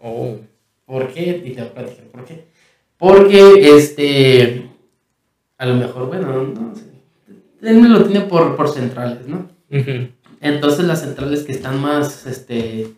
Oh. 0.00 0.36
¿Por 0.86 1.08
qué? 1.08 1.42
Y 1.44 1.50
te 1.50 1.60
voy 1.60 1.70
a 1.70 1.74
platicar 1.74 2.04
por 2.06 2.24
qué. 2.24 2.49
Porque, 3.00 3.74
este, 3.76 4.70
a 5.58 5.66
lo 5.66 5.74
mejor, 5.74 6.06
bueno, 6.06 6.44
no 6.44 6.74
sé. 6.76 6.82
Él 7.62 7.78
me 7.80 7.88
lo 7.88 8.04
tiene 8.04 8.20
por, 8.26 8.54
por 8.56 8.68
centrales, 8.72 9.26
¿no? 9.26 9.48
Entonces 10.40 10.84
las 10.86 11.00
centrales 11.00 11.42
que 11.42 11.52
están 11.52 11.80
más, 11.80 12.26
este, 12.26 12.92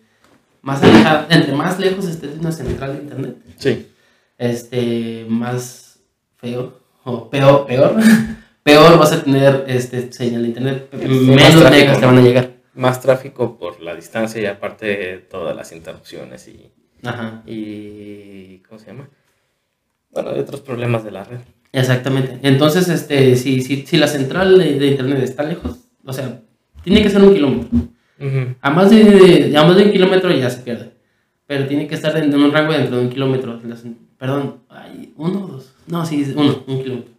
más 0.61 0.82
alejadas, 0.82 1.26
entre 1.30 1.54
más 1.54 1.78
lejos 1.80 2.06
estés 2.06 2.35
de 2.35 2.40
una 2.40 2.52
central 2.52 2.97
de 2.97 3.02
internet, 3.02 3.37
Sí. 3.56 3.87
este, 4.38 5.25
más 5.28 5.99
feo, 6.37 6.78
o 7.04 7.28
peor, 7.30 7.66
peor, 7.66 7.94
peor 8.62 8.99
vas 8.99 9.12
a 9.12 9.23
tener 9.25 9.64
este, 9.66 10.12
señal 10.12 10.42
de 10.42 10.49
internet, 10.49 10.88
menos 10.92 11.71
megas 11.71 11.99
te 12.00 12.06
van 12.06 12.18
a 12.18 12.23
llegar. 12.23 12.50
Más 12.75 13.00
tráfico 13.00 13.59
por 13.59 13.80
la 13.82 13.94
distancia 13.94 14.40
y 14.40 14.47
aparte 14.47 15.26
todas 15.30 15.54
las 15.54 15.73
interrupciones 15.73 16.47
y, 16.49 16.71
Ajá, 17.04 17.42
y 17.44 18.59
¿cómo 18.68 18.78
se 18.78 18.87
llama? 18.87 19.09
Bueno, 20.12 20.31
hay 20.31 20.40
otros 20.40 20.61
problemas 20.61 21.04
de 21.04 21.11
la 21.11 21.25
red. 21.25 21.38
exactamente. 21.73 22.38
Entonces, 22.42 22.88
este, 22.88 23.35
si, 23.37 23.61
si, 23.62 23.87
si 23.87 23.97
la 23.97 24.07
central 24.07 24.59
de, 24.59 24.78
de 24.78 24.87
internet 24.88 25.23
está 25.23 25.42
lejos, 25.42 25.78
o 26.04 26.12
sea, 26.12 26.40
tiene 26.85 27.02
que 27.02 27.11
ser 27.11 27.23
un 27.23 27.35
kilómetro. 27.35 27.69
A 28.61 28.71
más 28.71 28.90
de, 28.90 29.52
a 29.57 29.64
más 29.64 29.76
de 29.76 29.85
un 29.85 29.90
kilómetro 29.92 30.31
ya 30.31 30.49
se 30.50 30.61
pierde. 30.62 30.92
Pero 31.47 31.66
tiene 31.66 31.87
que 31.88 31.95
estar 31.97 32.16
en, 32.16 32.33
un 32.35 32.52
rango 32.52 32.73
dentro 32.73 32.97
de 32.97 33.02
un 33.04 33.11
kilómetro. 33.11 33.61
Perdón, 34.19 34.59
ay, 34.69 35.12
uno 35.16 35.45
o 35.45 35.47
dos. 35.49 35.73
No, 35.88 36.07
sí, 36.07 36.33
uno, 36.37 36.62
un 36.66 36.83
kilómetro. 36.83 37.12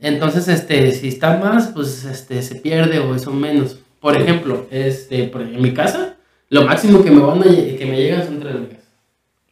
Entonces, 0.00 0.48
este, 0.48 0.92
si 0.92 1.08
está 1.08 1.38
más, 1.38 1.68
pues 1.68 2.04
este, 2.04 2.42
se 2.42 2.56
pierde 2.56 2.98
o 2.98 3.14
eso 3.14 3.32
menos. 3.32 3.78
Por 4.00 4.16
ejemplo, 4.16 4.66
este, 4.70 5.24
por- 5.28 5.42
en 5.42 5.60
mi 5.62 5.72
casa, 5.72 6.16
lo 6.50 6.62
máximo 6.64 7.02
que 7.02 7.10
me, 7.10 7.20
van 7.20 7.40
a, 7.40 7.44
que 7.44 7.86
me 7.88 7.96
llegan 7.96 8.24
son 8.26 8.40
3 8.40 8.54
megas. 8.54 8.84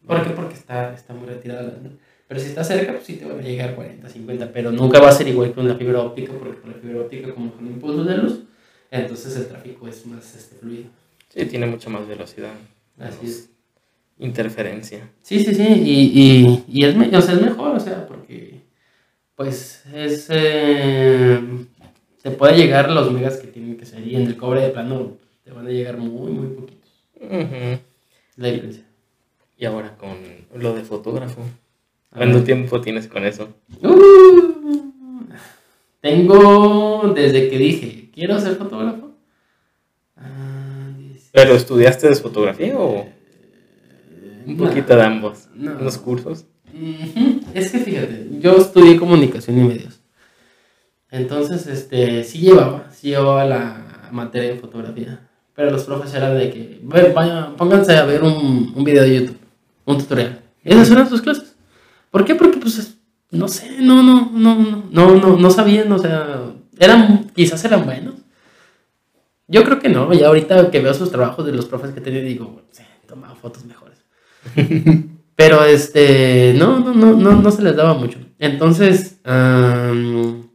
¿Por 0.05 0.23
qué? 0.23 0.29
Porque 0.31 0.53
está, 0.55 0.93
está 0.93 1.13
muy 1.13 1.27
retirada. 1.27 1.63
la- 1.63 1.89
Pero 2.27 2.39
si 2.39 2.47
está 2.47 2.63
cerca, 2.63 2.91
pues 2.93 3.03
sí 3.05 3.17
te 3.17 3.25
van 3.25 3.39
a 3.39 3.41
llegar 3.43 3.75
40, 3.75 4.09
50. 4.09 4.51
Pero 4.51 4.71
nunca 4.71 4.99
va 4.99 5.09
a 5.09 5.11
ser 5.11 5.27
igual 5.27 5.49
que 5.49 5.55
con 5.55 5.67
la 5.67 5.75
fibra 5.75 6.01
óptica, 6.01 6.33
porque 6.33 6.59
con 6.61 6.71
la 6.71 6.77
fibra 6.77 7.01
óptica, 7.01 7.33
como 7.33 7.53
son 7.55 7.67
impulsos 7.67 8.07
de 8.07 8.17
luz, 8.17 8.39
entonces 8.89 9.35
el 9.35 9.47
tráfico 9.47 9.87
es 9.87 10.05
más 10.05 10.35
este, 10.35 10.55
fluido. 10.55 10.85
Sí, 11.29 11.45
tiene 11.45 11.67
mucha 11.67 11.89
más 11.89 12.07
velocidad. 12.07 12.53
Así 12.97 13.25
es. 13.25 13.49
Interferencia. 14.17 15.09
Sí, 15.21 15.43
sí, 15.43 15.53
sí, 15.53 15.63
y, 15.63 16.21
y, 16.21 16.63
y 16.67 16.85
es, 16.85 16.95
o 16.95 17.21
sea, 17.21 17.35
es 17.35 17.41
mejor, 17.41 17.75
o 17.75 17.79
sea, 17.79 18.07
porque 18.07 18.61
pues 19.35 19.83
es... 19.93 20.27
eh, 20.29 21.39
te 22.21 22.31
puede 22.31 22.57
llegar 22.57 22.89
los 22.89 23.11
megas 23.11 23.37
que 23.37 23.47
tienen 23.47 23.77
que 23.77 23.85
ser 23.85 24.07
y 24.07 24.15
en 24.15 24.23
el 24.23 24.37
cobre 24.37 24.61
de 24.61 24.69
plano 24.69 25.17
te 25.43 25.51
van 25.51 25.67
a 25.67 25.69
llegar 25.69 25.97
muy, 25.97 26.31
muy 26.31 26.47
poquitos. 26.55 26.89
Ujú. 27.21 27.79
La 28.37 28.47
diferencia. 28.47 28.83
Y 29.57 29.65
ahora 29.65 29.95
con 29.97 30.17
lo 30.59 30.73
de 30.73 30.83
fotógrafo. 30.83 31.41
¿Cuánto 32.15 32.43
tiempo 32.43 32.81
tienes 32.81 33.07
con 33.07 33.25
eso? 33.25 33.49
Uh, 33.81 35.25
tengo 36.01 37.11
desde 37.15 37.49
que 37.49 37.57
dije, 37.57 38.09
quiero 38.13 38.39
ser 38.39 38.55
fotógrafo. 38.55 39.11
Ah, 40.17 40.89
dice- 40.97 41.29
¿Pero 41.33 41.53
estudiaste 41.55 42.07
de 42.09 42.15
fotografía 42.15 42.77
o 42.77 43.07
un 44.45 44.57
No. 44.57 44.65
poquito 44.67 44.95
de 44.95 45.01
ambos? 45.03 45.47
No. 45.55 45.77
¿Unos 45.79 45.97
cursos? 45.97 46.45
Es 47.53 47.71
que 47.71 47.79
fíjate, 47.79 48.27
yo 48.39 48.57
estudié 48.57 48.97
comunicación 48.97 49.57
y 49.59 49.63
medios. 49.63 49.99
Entonces, 51.11 51.67
este, 51.67 52.23
sí 52.23 52.39
llevaba, 52.39 52.89
sí 52.91 53.09
llevaba 53.09 53.45
la 53.45 54.09
materia 54.11 54.49
de 54.53 54.59
fotografía. 54.59 55.19
Pero 55.55 55.71
los 55.71 55.85
profes 55.85 56.13
eran 56.13 56.37
de 56.37 56.49
que, 56.51 56.79
"Ve, 56.83 57.13
vaya, 57.15 57.53
pónganse 57.55 57.95
a 57.95 58.03
ver 58.05 58.23
un, 58.23 58.73
un 58.75 58.83
video 58.83 59.03
de 59.03 59.15
YouTube, 59.21 59.37
un 59.85 59.97
tutorial. 59.97 60.41
Esas 60.65 60.91
eran 60.91 61.07
sus 61.07 61.21
clases. 61.21 61.44
¿Por 62.15 62.23
qué? 62.23 62.33
Porque, 62.33 62.59
pues, 62.59 62.97
no 63.31 63.49
sé, 63.49 63.75
no, 63.81 64.01
no, 64.01 64.31
no, 64.31 64.55
no, 64.55 64.87
no, 64.89 65.15
no, 65.17 65.35
no 65.35 65.51
sabían, 65.51 65.91
o 65.91 65.99
sea, 65.99 66.45
eran, 66.79 67.29
quizás 67.35 67.65
eran 67.65 67.83
buenos. 67.83 68.13
Yo 69.49 69.65
creo 69.65 69.79
que 69.79 69.89
no, 69.89 70.13
ya 70.13 70.27
ahorita 70.27 70.71
que 70.71 70.79
veo 70.79 70.93
sus 70.93 71.11
trabajos 71.11 71.45
de 71.45 71.51
los 71.51 71.65
profes 71.65 71.91
que 71.91 71.99
tenía, 71.99 72.21
digo, 72.21 72.45
bueno, 72.45 72.69
sí, 72.71 72.83
tomaba 73.05 73.35
fotos 73.35 73.65
mejores. 73.65 73.97
Pero 75.35 75.65
este, 75.65 76.55
no, 76.57 76.79
no, 76.79 76.93
no, 76.93 77.17
no, 77.17 77.33
no 77.33 77.51
se 77.51 77.63
les 77.63 77.75
daba 77.75 77.95
mucho. 77.95 78.17
Entonces, 78.39 79.19
am, 79.25 80.47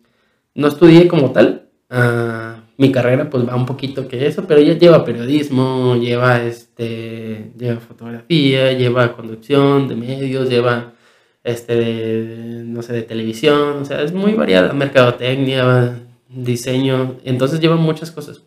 no 0.54 0.66
estudié 0.66 1.08
como 1.08 1.32
tal. 1.32 1.68
Ah, 1.90 2.62
mi 2.78 2.90
carrera 2.90 3.28
pues 3.28 3.46
va 3.46 3.54
un 3.54 3.66
poquito 3.66 4.08
que 4.08 4.26
eso, 4.26 4.46
pero 4.46 4.62
ya 4.62 4.78
lleva 4.78 5.04
periodismo, 5.04 5.96
lleva 5.96 6.42
este, 6.42 7.52
lleva 7.58 7.80
fotografía, 7.80 8.72
lleva 8.72 9.14
conducción 9.14 9.88
de 9.88 9.96
medios, 9.96 10.48
lleva 10.48 10.94
este, 11.44 11.74
de, 11.74 12.62
no 12.64 12.82
sé, 12.82 12.92
de 12.92 13.02
televisión, 13.02 13.82
o 13.82 13.84
sea, 13.84 14.02
es 14.02 14.12
muy 14.12 14.34
variada, 14.34 14.72
mercadotecnia, 14.72 16.00
diseño, 16.28 17.16
entonces 17.24 17.60
lleva 17.60 17.76
muchas 17.76 18.10
cosas. 18.10 18.42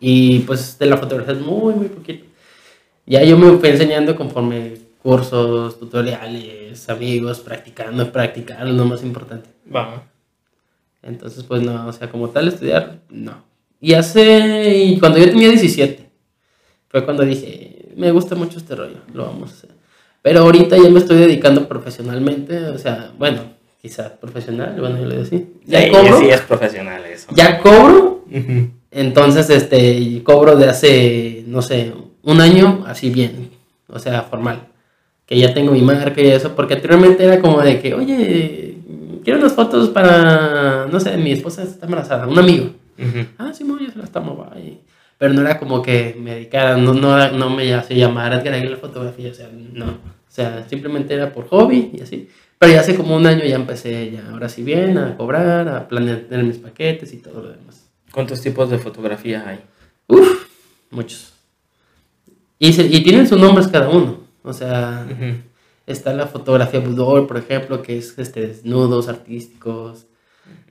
Y 0.00 0.40
pues 0.40 0.78
de 0.78 0.86
la 0.86 0.96
fotografía 0.96 1.34
es 1.34 1.40
muy, 1.40 1.74
muy 1.74 1.88
poquito. 1.88 2.24
Ya 3.06 3.22
yo 3.22 3.36
me 3.36 3.56
fui 3.58 3.68
enseñando 3.68 4.16
conforme 4.16 4.78
cursos, 5.02 5.78
tutoriales, 5.78 6.88
amigos, 6.88 7.40
practicando, 7.40 8.10
practicar, 8.12 8.66
es 8.66 8.74
lo 8.74 8.84
más 8.84 9.02
importante. 9.02 9.50
Va. 9.74 10.04
Entonces, 11.02 11.44
pues 11.44 11.62
no, 11.62 11.86
o 11.86 11.92
sea, 11.92 12.10
como 12.10 12.28
tal 12.28 12.48
estudiar, 12.48 13.00
no. 13.08 13.44
Y 13.80 13.94
hace, 13.94 14.84
y 14.84 14.98
cuando 14.98 15.18
yo 15.18 15.26
tenía 15.26 15.48
17, 15.48 16.10
fue 16.88 17.04
cuando 17.04 17.24
dije, 17.24 17.92
me 17.96 18.10
gusta 18.10 18.34
mucho 18.34 18.58
este 18.58 18.74
rollo, 18.74 18.98
lo 19.14 19.24
vamos 19.24 19.50
a 19.50 19.54
hacer. 19.54 19.79
Pero 20.22 20.40
ahorita 20.40 20.76
ya 20.76 20.90
me 20.90 20.98
estoy 20.98 21.18
dedicando 21.18 21.66
profesionalmente, 21.66 22.58
o 22.68 22.78
sea, 22.78 23.10
bueno, 23.18 23.40
quizás 23.80 24.10
profesional, 24.12 24.76
bueno, 24.78 24.98
yo 24.98 25.06
le 25.06 25.16
decía. 25.18 25.42
Ya 25.64 25.82
Sí, 25.82 25.90
cobro, 25.90 26.18
sí, 26.20 26.28
es 26.28 26.40
profesional 26.42 27.02
eso. 27.06 27.28
ya 27.34 27.58
cobro, 27.60 28.24
entonces, 28.90 29.48
este, 29.50 30.22
cobro 30.22 30.56
de 30.56 30.68
hace, 30.68 31.44
no 31.46 31.62
sé, 31.62 31.92
un 32.22 32.40
año, 32.40 32.84
así 32.86 33.10
bien, 33.10 33.50
o 33.88 33.98
sea, 33.98 34.22
formal. 34.22 34.68
Que 35.24 35.38
ya 35.38 35.54
tengo 35.54 35.72
mi 35.72 35.80
marca 35.80 36.20
y 36.20 36.26
eso, 36.28 36.54
porque 36.56 36.74
anteriormente 36.74 37.24
era 37.24 37.40
como 37.40 37.62
de 37.62 37.80
que, 37.80 37.94
oye, 37.94 38.74
quiero 39.24 39.38
unas 39.38 39.52
fotos 39.52 39.88
para, 39.88 40.86
no 40.90 41.00
sé, 41.00 41.16
mi 41.16 41.32
esposa 41.32 41.62
está 41.62 41.86
embarazada, 41.86 42.26
un 42.26 42.38
amigo. 42.38 42.70
Ah, 43.38 43.52
sí, 43.54 43.64
yo 43.66 43.90
se 43.90 43.98
las 43.98 44.10
tomo, 44.10 44.34
bye. 44.52 44.78
Pero 45.20 45.34
no 45.34 45.42
era 45.42 45.58
como 45.58 45.82
que 45.82 46.16
me 46.18 46.34
dedicara, 46.34 46.78
no, 46.78 46.94
no, 46.94 47.30
no 47.32 47.50
me 47.50 47.74
hacía 47.74 47.94
llamar 48.08 48.32
Edgar 48.32 48.54
Aguilar 48.54 48.78
fotografía, 48.78 49.30
o 49.30 49.34
sea, 49.34 49.50
no. 49.52 49.84
O 49.88 50.32
sea, 50.32 50.66
simplemente 50.66 51.12
era 51.12 51.30
por 51.30 51.46
hobby 51.48 51.90
y 51.92 52.00
así. 52.00 52.30
Pero 52.58 52.72
ya 52.72 52.80
hace 52.80 52.94
como 52.94 53.16
un 53.16 53.26
año 53.26 53.44
ya 53.44 53.56
empecé, 53.56 54.12
ya 54.12 54.30
ahora 54.30 54.48
sí 54.48 54.62
bien, 54.62 54.96
a 54.96 55.18
cobrar, 55.18 55.68
a 55.68 55.88
planear 55.88 56.24
mis 56.42 56.56
paquetes 56.56 57.12
y 57.12 57.18
todo 57.18 57.42
lo 57.42 57.50
demás. 57.50 57.86
¿Cuántos 58.12 58.40
tipos 58.40 58.70
de 58.70 58.78
fotografía 58.78 59.46
hay? 59.46 59.60
Uf, 60.08 60.46
muchos. 60.90 61.34
Y, 62.58 62.72
se- 62.72 62.86
y 62.86 63.02
tienen 63.02 63.28
sus 63.28 63.38
nombres 63.38 63.68
cada 63.68 63.90
uno. 63.90 64.20
O 64.42 64.54
sea, 64.54 65.06
Ujú. 65.06 65.34
está 65.86 66.14
la 66.14 66.28
fotografía 66.28 66.80
boudoir, 66.80 67.26
por 67.26 67.36
ejemplo, 67.36 67.82
que 67.82 67.98
es 67.98 68.18
este, 68.18 68.46
desnudos 68.46 69.08
artísticos. 69.08 70.06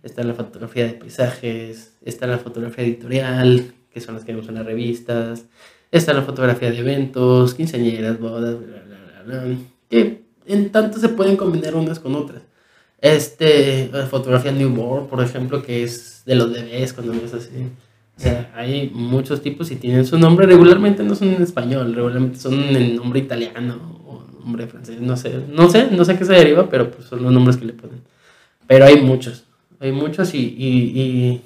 Está 0.02 0.24
la 0.24 0.34
fotografía 0.34 0.86
de 0.86 0.94
paisajes. 0.94 1.94
Está 2.04 2.26
la 2.26 2.40
fotografía 2.40 2.84
editorial, 2.84 3.74
que 4.00 4.06
son 4.06 4.16
las 4.16 4.24
que 4.24 4.32
vemos 4.32 4.48
en 4.50 4.56
las 4.56 4.66
revistas. 4.66 5.46
Está 5.92 6.14
la 6.14 6.22
fotografía 6.22 6.72
de 6.72 6.78
eventos, 6.80 7.54
quinceañeras, 7.54 8.20
bodas, 8.20 8.58
bla, 8.60 8.82
bla, 8.88 9.24
bla, 9.26 9.44
bla. 9.44 9.56
Que 9.90 10.22
en 10.46 10.70
tanto 10.72 11.00
se 11.00 11.10
pueden 11.10 11.36
combinar 11.36 11.76
unas 11.76 12.00
con 12.00 12.16
otras. 12.16 12.42
Este, 13.02 13.90
la 13.92 14.06
fotografía 14.08 14.52
newborn, 14.52 15.08
por 15.08 15.24
ejemplo, 15.24 15.62
que 15.64 15.84
es 15.84 16.24
de 16.26 16.36
los 16.36 16.52
bebés 16.52 16.94
cuando 16.94 17.14
ves 17.14 17.34
así. 17.34 17.50
O 18.18 18.22
sea, 18.22 18.52
hay 18.56 18.92
muchos 18.94 19.42
tipos 19.42 19.72
y 19.72 19.78
tienen 19.78 20.06
su 20.06 20.18
nombre. 20.20 20.46
Regularmente 20.46 21.04
no 21.04 21.16
son 21.16 21.30
en 21.30 21.42
español, 21.42 21.94
regularmente 21.96 22.38
son 22.40 22.54
en 22.54 22.96
nombre 22.96 23.20
italiano 23.20 24.02
o 24.06 24.24
nombre 24.44 24.68
francés. 24.68 25.00
No 25.00 25.16
sé, 25.18 25.34
no 25.50 25.70
sé, 25.70 25.88
no 25.92 26.04
sé 26.04 26.18
qué 26.18 26.26
se 26.26 26.34
deriva, 26.34 26.70
pero 26.70 26.92
pues 26.92 27.08
son 27.08 27.24
los 27.24 27.32
nombres 27.32 27.58
que 27.58 27.66
le 27.66 27.74
ponen. 27.74 28.02
Pero 28.68 28.86
hay 28.86 29.02
muchos, 29.02 29.46
hay 29.80 29.92
muchos 29.92 30.34
y, 30.34 30.40
y, 30.40 31.00
y- 31.02 31.42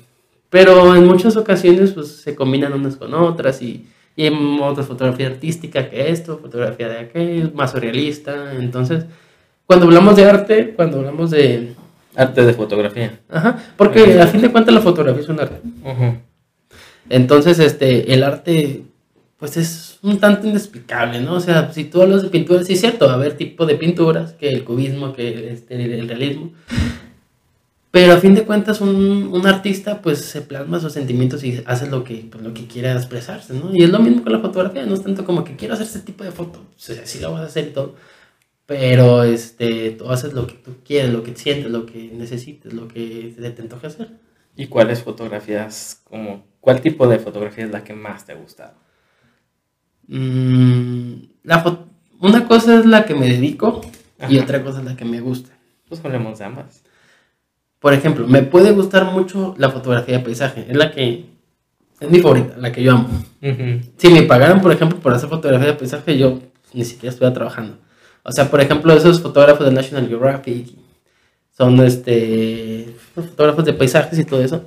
pero 0.53 0.95
en 0.95 1.07
muchas 1.07 1.35
ocasiones 1.35 1.93
pues 1.93 2.09
se 2.09 2.35
combinan 2.35 2.73
unas 2.73 2.95
con 2.95 3.11
otras 3.15 3.59
y, 3.63 3.87
y 4.15 4.25
hay 4.27 4.59
otra 4.61 4.83
fotografía 4.83 5.25
artística 5.25 5.89
que 5.89 6.11
esto, 6.11 6.37
fotografía 6.37 6.87
de 6.89 6.99
aquello, 6.99 7.49
más 7.55 7.71
surrealista. 7.71 8.53
Entonces, 8.53 9.07
cuando 9.65 9.87
hablamos 9.87 10.15
de 10.15 10.25
arte, 10.25 10.73
cuando 10.75 10.99
hablamos 10.99 11.31
de... 11.31 11.73
Arte 12.15 12.45
de 12.45 12.53
fotografía. 12.53 13.19
Ajá, 13.29 13.63
porque 13.75 14.21
a 14.21 14.27
fin 14.27 14.41
de 14.41 14.51
cuentas 14.51 14.75
la 14.75 14.81
fotografía 14.81 15.23
es 15.23 15.29
un 15.29 15.39
arte. 15.39 15.59
Entonces, 17.09 17.57
este, 17.57 18.13
el 18.13 18.21
arte, 18.21 18.83
pues 19.39 19.57
es 19.57 19.97
un 20.03 20.19
tanto 20.19 20.47
inexplicable, 20.47 21.19
¿no? 21.19 21.33
O 21.33 21.39
sea, 21.39 21.73
si 21.73 21.85
tú 21.85 21.99
hablas 21.99 22.21
de 22.21 22.29
pintura, 22.29 22.63
sí 22.63 22.73
es 22.73 22.79
cierto, 22.79 23.07
va 23.07 23.13
a 23.13 23.15
haber 23.15 23.37
tipo 23.37 23.65
de 23.65 23.73
pinturas, 23.73 24.33
que 24.33 24.49
el 24.49 24.63
cubismo, 24.63 25.13
que 25.13 25.51
este, 25.51 25.83
el 25.97 26.07
realismo. 26.07 26.51
Pero 27.93 28.13
a 28.13 28.17
fin 28.17 28.33
de 28.33 28.43
cuentas, 28.43 28.81
un, 28.81 29.29
un 29.31 29.45
artista, 29.45 30.01
pues 30.01 30.17
se 30.25 30.41
plasma 30.41 30.79
sus 30.79 30.93
sentimientos 30.93 31.43
y 31.43 31.61
hace 31.67 31.87
lo 31.87 32.03
que, 32.03 32.27
pues, 32.27 32.43
lo 32.43 32.51
que 32.51 32.65
quiera 32.65 32.91
expresarse, 32.93 33.53
¿no? 33.53 33.69
Y 33.71 33.83
es 33.83 33.91
lo 33.91 33.99
mismo 33.99 34.23
con 34.23 34.31
la 34.31 34.39
fotografía, 34.39 34.83
no 34.87 34.95
es 34.95 35.03
tanto 35.03 35.23
como 35.23 35.43
que 35.43 35.55
quiero 35.55 35.75
hacer 35.75 35.85
ese 35.85 35.99
tipo 35.99 36.23
de 36.23 36.31
foto, 36.31 36.57
o 36.57 36.79
sea, 36.79 37.05
sí 37.05 37.19
lo 37.19 37.31
vas 37.31 37.41
a 37.41 37.45
hacer 37.45 37.67
y 37.67 37.69
todo. 37.69 37.95
Pero 38.65 39.23
este, 39.23 39.91
tú 39.91 40.09
haces 40.09 40.33
lo 40.33 40.47
que 40.47 40.55
tú 40.55 40.77
quieres, 40.83 41.13
lo 41.13 41.21
que 41.21 41.35
sientes, 41.35 41.69
lo 41.69 41.85
que 41.85 42.09
necesites, 42.11 42.73
lo 42.73 42.87
que 42.87 43.35
se 43.37 43.51
te 43.51 43.61
antoja 43.61 43.85
hacer. 43.85 44.09
¿Y 44.55 44.65
cuáles 44.67 45.03
fotografías, 45.03 46.01
como, 46.03 46.47
cuál 46.61 46.81
tipo 46.81 47.07
de 47.07 47.19
fotografía 47.19 47.65
es 47.65 47.71
la 47.71 47.83
que 47.83 47.93
más 47.93 48.25
te 48.25 48.31
ha 48.31 48.35
gustado? 48.35 48.73
Mm, 50.07 51.13
la 51.43 51.85
una 52.19 52.47
cosa 52.47 52.79
es 52.79 52.87
la 52.87 53.05
que 53.05 53.13
me 53.13 53.29
dedico 53.29 53.81
y 54.27 54.39
otra 54.39 54.63
cosa 54.63 54.79
es 54.79 54.85
la 54.85 54.95
que 54.95 55.05
me 55.05 55.21
gusta. 55.21 55.51
Pues 55.87 56.03
hablemos 56.03 56.39
de 56.39 56.45
ambas. 56.45 56.82
Por 57.83 57.93
ejemplo, 57.93 58.25
me 58.25 58.43
puede 58.43 58.71
gustar 58.71 59.11
mucho 59.11 59.55
la 59.57 59.69
fotografía 59.69 60.17
de 60.17 60.23
paisaje. 60.23 60.65
Es 60.69 60.77
la 60.77 60.89
que 60.89 61.25
es 61.99 62.09
mi 62.09 62.21
favorita, 62.21 62.55
la 62.57 62.71
que 62.71 62.81
yo 62.81 62.93
amo. 62.93 63.09
Si 63.97 64.07
me 64.07 64.23
pagaran, 64.23 64.61
por 64.61 64.71
ejemplo, 64.71 64.99
por 64.99 65.13
hacer 65.13 65.27
fotografía 65.27 65.67
de 65.67 65.73
paisaje, 65.73 66.17
yo 66.17 66.39
ni 66.71 66.85
siquiera 66.85 67.11
estuviera 67.11 67.33
trabajando. 67.33 67.75
O 68.23 68.31
sea, 68.31 68.49
por 68.49 68.61
ejemplo, 68.61 68.93
esos 68.93 69.21
fotógrafos 69.21 69.65
de 69.65 69.73
National 69.73 70.07
Geographic 70.07 70.69
son 71.51 71.77
este 71.81 72.95
fotógrafos 73.15 73.65
de 73.65 73.73
paisajes 73.73 74.17
y 74.17 74.23
todo 74.23 74.41
eso. 74.41 74.63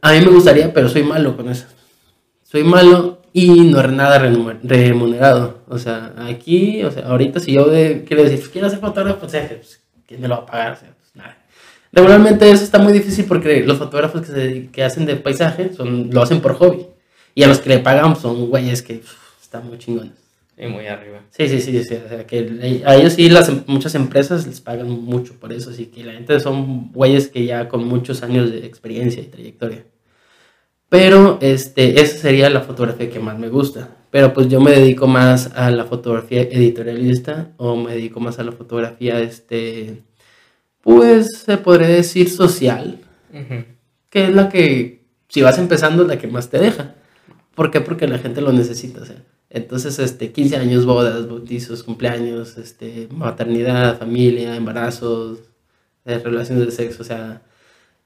A 0.00 0.12
mí 0.12 0.20
me 0.20 0.30
gustaría, 0.30 0.72
pero 0.72 0.88
soy 0.88 1.02
malo 1.02 1.36
con 1.36 1.48
eso. 1.48 1.66
Soy 2.44 2.62
malo 2.62 3.20
y 3.32 3.62
no 3.62 3.80
es 3.80 3.90
nada 3.90 4.20
remunerado. 4.20 5.64
O 5.66 5.78
sea, 5.78 6.14
aquí, 6.18 6.84
o 6.84 6.92
sea, 6.92 7.08
ahorita 7.08 7.40
si 7.40 7.52
yo 7.52 7.66
quiero 8.06 8.22
decir, 8.22 8.48
quiero 8.52 8.68
hacer 8.68 8.78
fotógrafo, 8.78 9.26
pues, 9.26 9.82
¿quién 10.06 10.20
me 10.20 10.28
lo 10.28 10.36
va 10.36 10.42
a 10.42 10.46
pagar? 10.46 10.72
O 10.74 10.76
sea, 10.76 10.88
pues. 10.90 10.93
Regularmente 11.94 12.50
eso 12.50 12.64
está 12.64 12.80
muy 12.80 12.92
difícil 12.92 13.24
porque 13.24 13.62
los 13.62 13.78
fotógrafos 13.78 14.22
que, 14.22 14.32
se, 14.32 14.68
que 14.72 14.82
hacen 14.82 15.06
de 15.06 15.14
paisaje 15.14 15.72
son, 15.72 16.10
lo 16.10 16.22
hacen 16.22 16.40
por 16.40 16.54
hobby. 16.54 16.86
Y 17.36 17.44
a 17.44 17.46
los 17.46 17.58
que 17.60 17.68
le 17.68 17.78
pagan 17.78 18.16
son 18.16 18.48
güeyes 18.50 18.82
que 18.82 19.00
están 19.40 19.68
muy 19.68 19.78
chingones. 19.78 20.12
Y 20.56 20.66
muy 20.66 20.86
arriba. 20.86 21.20
Sí, 21.30 21.48
sí, 21.48 21.60
sí, 21.60 21.84
sí, 21.84 21.94
o 22.04 22.08
sea, 22.08 22.26
que 22.26 22.82
a 22.84 22.96
ellos 22.96 23.12
sí 23.12 23.28
las, 23.28 23.48
em, 23.48 23.62
muchas 23.66 23.94
empresas 23.94 24.46
les 24.46 24.60
pagan 24.60 24.88
mucho 24.88 25.34
por 25.34 25.52
eso, 25.52 25.70
así 25.70 25.86
que 25.86 26.04
la 26.04 26.12
gente 26.12 26.38
son 26.40 26.92
güeyes 26.92 27.28
que 27.28 27.44
ya 27.44 27.68
con 27.68 27.84
muchos 27.84 28.22
años 28.22 28.50
de 28.50 28.66
experiencia 28.66 29.22
y 29.22 29.26
trayectoria. 29.26 29.84
Pero 30.88 31.38
este, 31.40 32.00
esa 32.00 32.18
sería 32.18 32.50
la 32.50 32.60
fotografía 32.60 33.10
que 33.10 33.20
más 33.20 33.38
me 33.38 33.48
gusta. 33.48 33.96
Pero 34.10 34.32
pues 34.32 34.48
yo 34.48 34.60
me 34.60 34.70
dedico 34.70 35.08
más 35.08 35.50
a 35.56 35.70
la 35.70 35.84
fotografía 35.84 36.42
editorialista 36.42 37.52
o 37.56 37.76
me 37.76 37.92
dedico 37.94 38.20
más 38.20 38.38
a 38.38 38.44
la 38.44 38.52
fotografía, 38.52 39.18
este, 39.20 40.02
pues 40.84 41.38
se 41.38 41.56
podría 41.58 41.88
decir 41.88 42.30
social, 42.30 43.00
que 44.10 44.24
es 44.24 44.34
la 44.34 44.48
que, 44.48 45.04
si 45.28 45.42
vas 45.42 45.58
empezando, 45.58 46.02
es 46.02 46.08
la 46.08 46.18
que 46.18 46.28
más 46.28 46.48
te 46.48 46.58
deja. 46.58 46.94
¿Por 47.56 47.72
qué? 47.72 47.80
Porque 47.80 48.06
la 48.06 48.18
gente 48.18 48.40
lo 48.40 48.52
necesita. 48.52 49.02
O 49.02 49.04
sea, 49.04 49.16
entonces, 49.50 49.98
este, 49.98 50.30
15 50.30 50.56
años, 50.56 50.86
bodas, 50.86 51.28
bautizos, 51.28 51.82
cumpleaños, 51.82 52.56
este, 52.58 53.08
maternidad, 53.10 53.98
familia, 53.98 54.54
embarazos, 54.54 55.40
eh, 56.04 56.18
relaciones 56.18 56.66
de 56.66 56.72
sexo, 56.72 57.02
o 57.02 57.04
sea, 57.04 57.42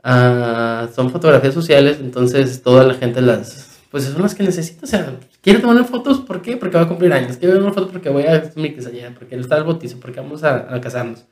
Ah, 0.02 0.88
son 0.94 1.10
fotografías 1.10 1.54
sociales, 1.54 1.98
entonces 2.00 2.62
toda 2.62 2.84
la 2.84 2.94
gente 2.94 3.20
las, 3.20 3.80
pues 3.90 4.04
son 4.04 4.22
las 4.22 4.34
que 4.34 4.44
necesita, 4.44 4.84
o 4.84 4.88
sea, 4.88 5.16
quiere 5.42 5.58
tomar 5.58 5.84
fotos, 5.84 6.20
¿por 6.20 6.40
qué? 6.40 6.56
Porque 6.56 6.76
va 6.76 6.84
a 6.84 6.88
cumplir 6.88 7.12
años, 7.12 7.36
quiere 7.36 7.56
tomar 7.56 7.74
fotos 7.74 7.90
porque 7.90 8.08
voy 8.08 8.22
a 8.24 8.50
mi 8.54 8.68
allá, 8.68 9.12
porque 9.18 9.34
está 9.34 9.56
el 9.56 9.64
bautizo, 9.64 9.98
porque 9.98 10.20
vamos 10.20 10.44
a, 10.44 10.80
casarnos. 10.80 11.24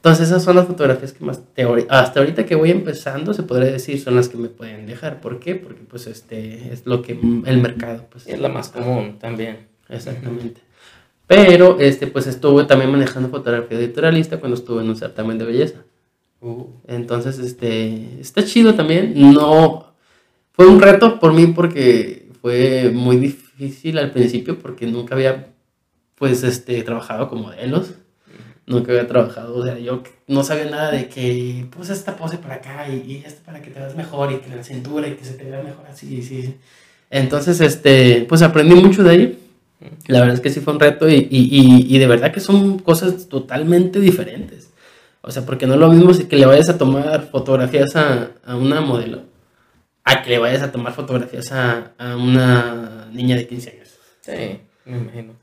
Entonces 0.00 0.28
esas 0.28 0.42
son 0.42 0.56
las 0.56 0.66
fotografías 0.66 1.12
que 1.12 1.24
más 1.24 1.42
hasta 1.90 2.20
ahorita 2.20 2.46
que 2.46 2.54
voy 2.54 2.70
empezando 2.70 3.34
se 3.34 3.42
podría 3.42 3.70
decir 3.70 4.00
son 4.00 4.16
las 4.16 4.28
que 4.28 4.38
me 4.38 4.48
pueden 4.48 4.86
dejar. 4.86 5.20
¿Por 5.20 5.38
qué? 5.38 5.54
Porque 5.56 5.82
pues 5.82 6.06
este 6.06 6.72
es 6.72 6.86
lo 6.86 7.02
que 7.02 7.12
el 7.12 7.58
mercado 7.58 8.06
pues 8.10 8.26
es 8.26 8.40
la 8.40 8.48
más 8.48 8.70
común 8.70 9.18
también. 9.18 9.68
Exactamente. 9.88 10.62
Pero 11.26 11.78
este 11.80 12.06
pues 12.06 12.26
estuve 12.26 12.64
también 12.64 12.90
manejando 12.90 13.28
fotografía 13.28 13.78
editorialista 13.78 14.40
cuando 14.40 14.56
estuve 14.56 14.82
en 14.82 14.88
un 14.88 14.96
certamen 14.96 15.36
de 15.38 15.44
belleza. 15.44 15.84
Uh. 16.40 16.64
Entonces, 16.86 17.38
este, 17.38 18.20
está 18.20 18.44
chido 18.44 18.74
también. 18.74 19.12
No, 19.16 19.92
fue 20.52 20.66
un 20.66 20.80
reto 20.80 21.20
por 21.20 21.32
mí 21.32 21.48
porque 21.48 22.28
fue 22.40 22.90
muy 22.92 23.16
difícil 23.16 23.98
al 23.98 24.10
principio 24.10 24.58
porque 24.58 24.86
nunca 24.86 25.14
había, 25.14 25.52
pues, 26.14 26.42
este, 26.42 26.82
trabajado 26.82 27.28
con 27.28 27.42
modelos. 27.42 27.92
Nunca 28.70 28.92
había 28.92 29.06
trabajado, 29.06 29.56
o 29.56 29.64
sea, 29.64 29.78
yo 29.78 30.02
no 30.28 30.44
sabía 30.44 30.66
nada 30.70 30.90
de 30.92 31.08
que, 31.08 31.66
pues, 31.74 31.90
esta 31.90 32.16
pose 32.16 32.38
para 32.38 32.56
acá 32.56 32.88
y, 32.88 32.96
y 33.12 33.22
esta 33.26 33.42
para 33.44 33.60
que 33.62 33.70
te 33.70 33.80
veas 33.80 33.96
mejor 33.96 34.32
y 34.32 34.38
que 34.38 34.54
la 34.54 34.62
cintura 34.62 35.08
y 35.08 35.14
que 35.14 35.24
se 35.24 35.34
te 35.34 35.44
vea 35.44 35.62
mejor 35.62 35.86
así, 35.88 36.22
sí. 36.22 36.56
Entonces, 37.10 37.60
este, 37.60 38.24
pues 38.28 38.42
aprendí 38.42 38.74
mucho 38.76 39.02
de 39.02 39.10
ahí. 39.10 39.38
La 40.08 40.20
verdad 40.20 40.34
es 40.36 40.40
que 40.40 40.50
sí 40.50 40.60
fue 40.60 40.74
un 40.74 40.80
reto 40.80 41.08
y, 41.08 41.14
y, 41.30 41.86
y 41.94 41.98
de 41.98 42.06
verdad 42.06 42.32
que 42.32 42.40
son 42.40 42.78
cosas 42.80 43.28
totalmente 43.28 44.00
diferentes. 44.00 44.70
O 45.22 45.30
sea, 45.30 45.44
porque 45.46 45.66
no 45.66 45.74
es 45.74 45.80
lo 45.80 45.88
mismo 45.90 46.14
si 46.14 46.24
que 46.26 46.36
le 46.36 46.46
vayas 46.46 46.68
a 46.70 46.78
tomar 46.78 47.28
fotografías 47.30 47.96
a, 47.96 48.32
a 48.44 48.56
una 48.56 48.80
modelo 48.82 49.22
a 50.04 50.22
que 50.22 50.30
le 50.30 50.38
vayas 50.38 50.62
a 50.62 50.72
tomar 50.72 50.92
fotografías 50.94 51.52
a, 51.52 51.92
a 51.98 52.16
una 52.16 53.08
niña 53.12 53.36
de 53.36 53.46
15 53.46 53.70
años. 53.70 53.88
Sí, 54.22 54.60
me 54.84 54.98
imagino. 54.98 55.39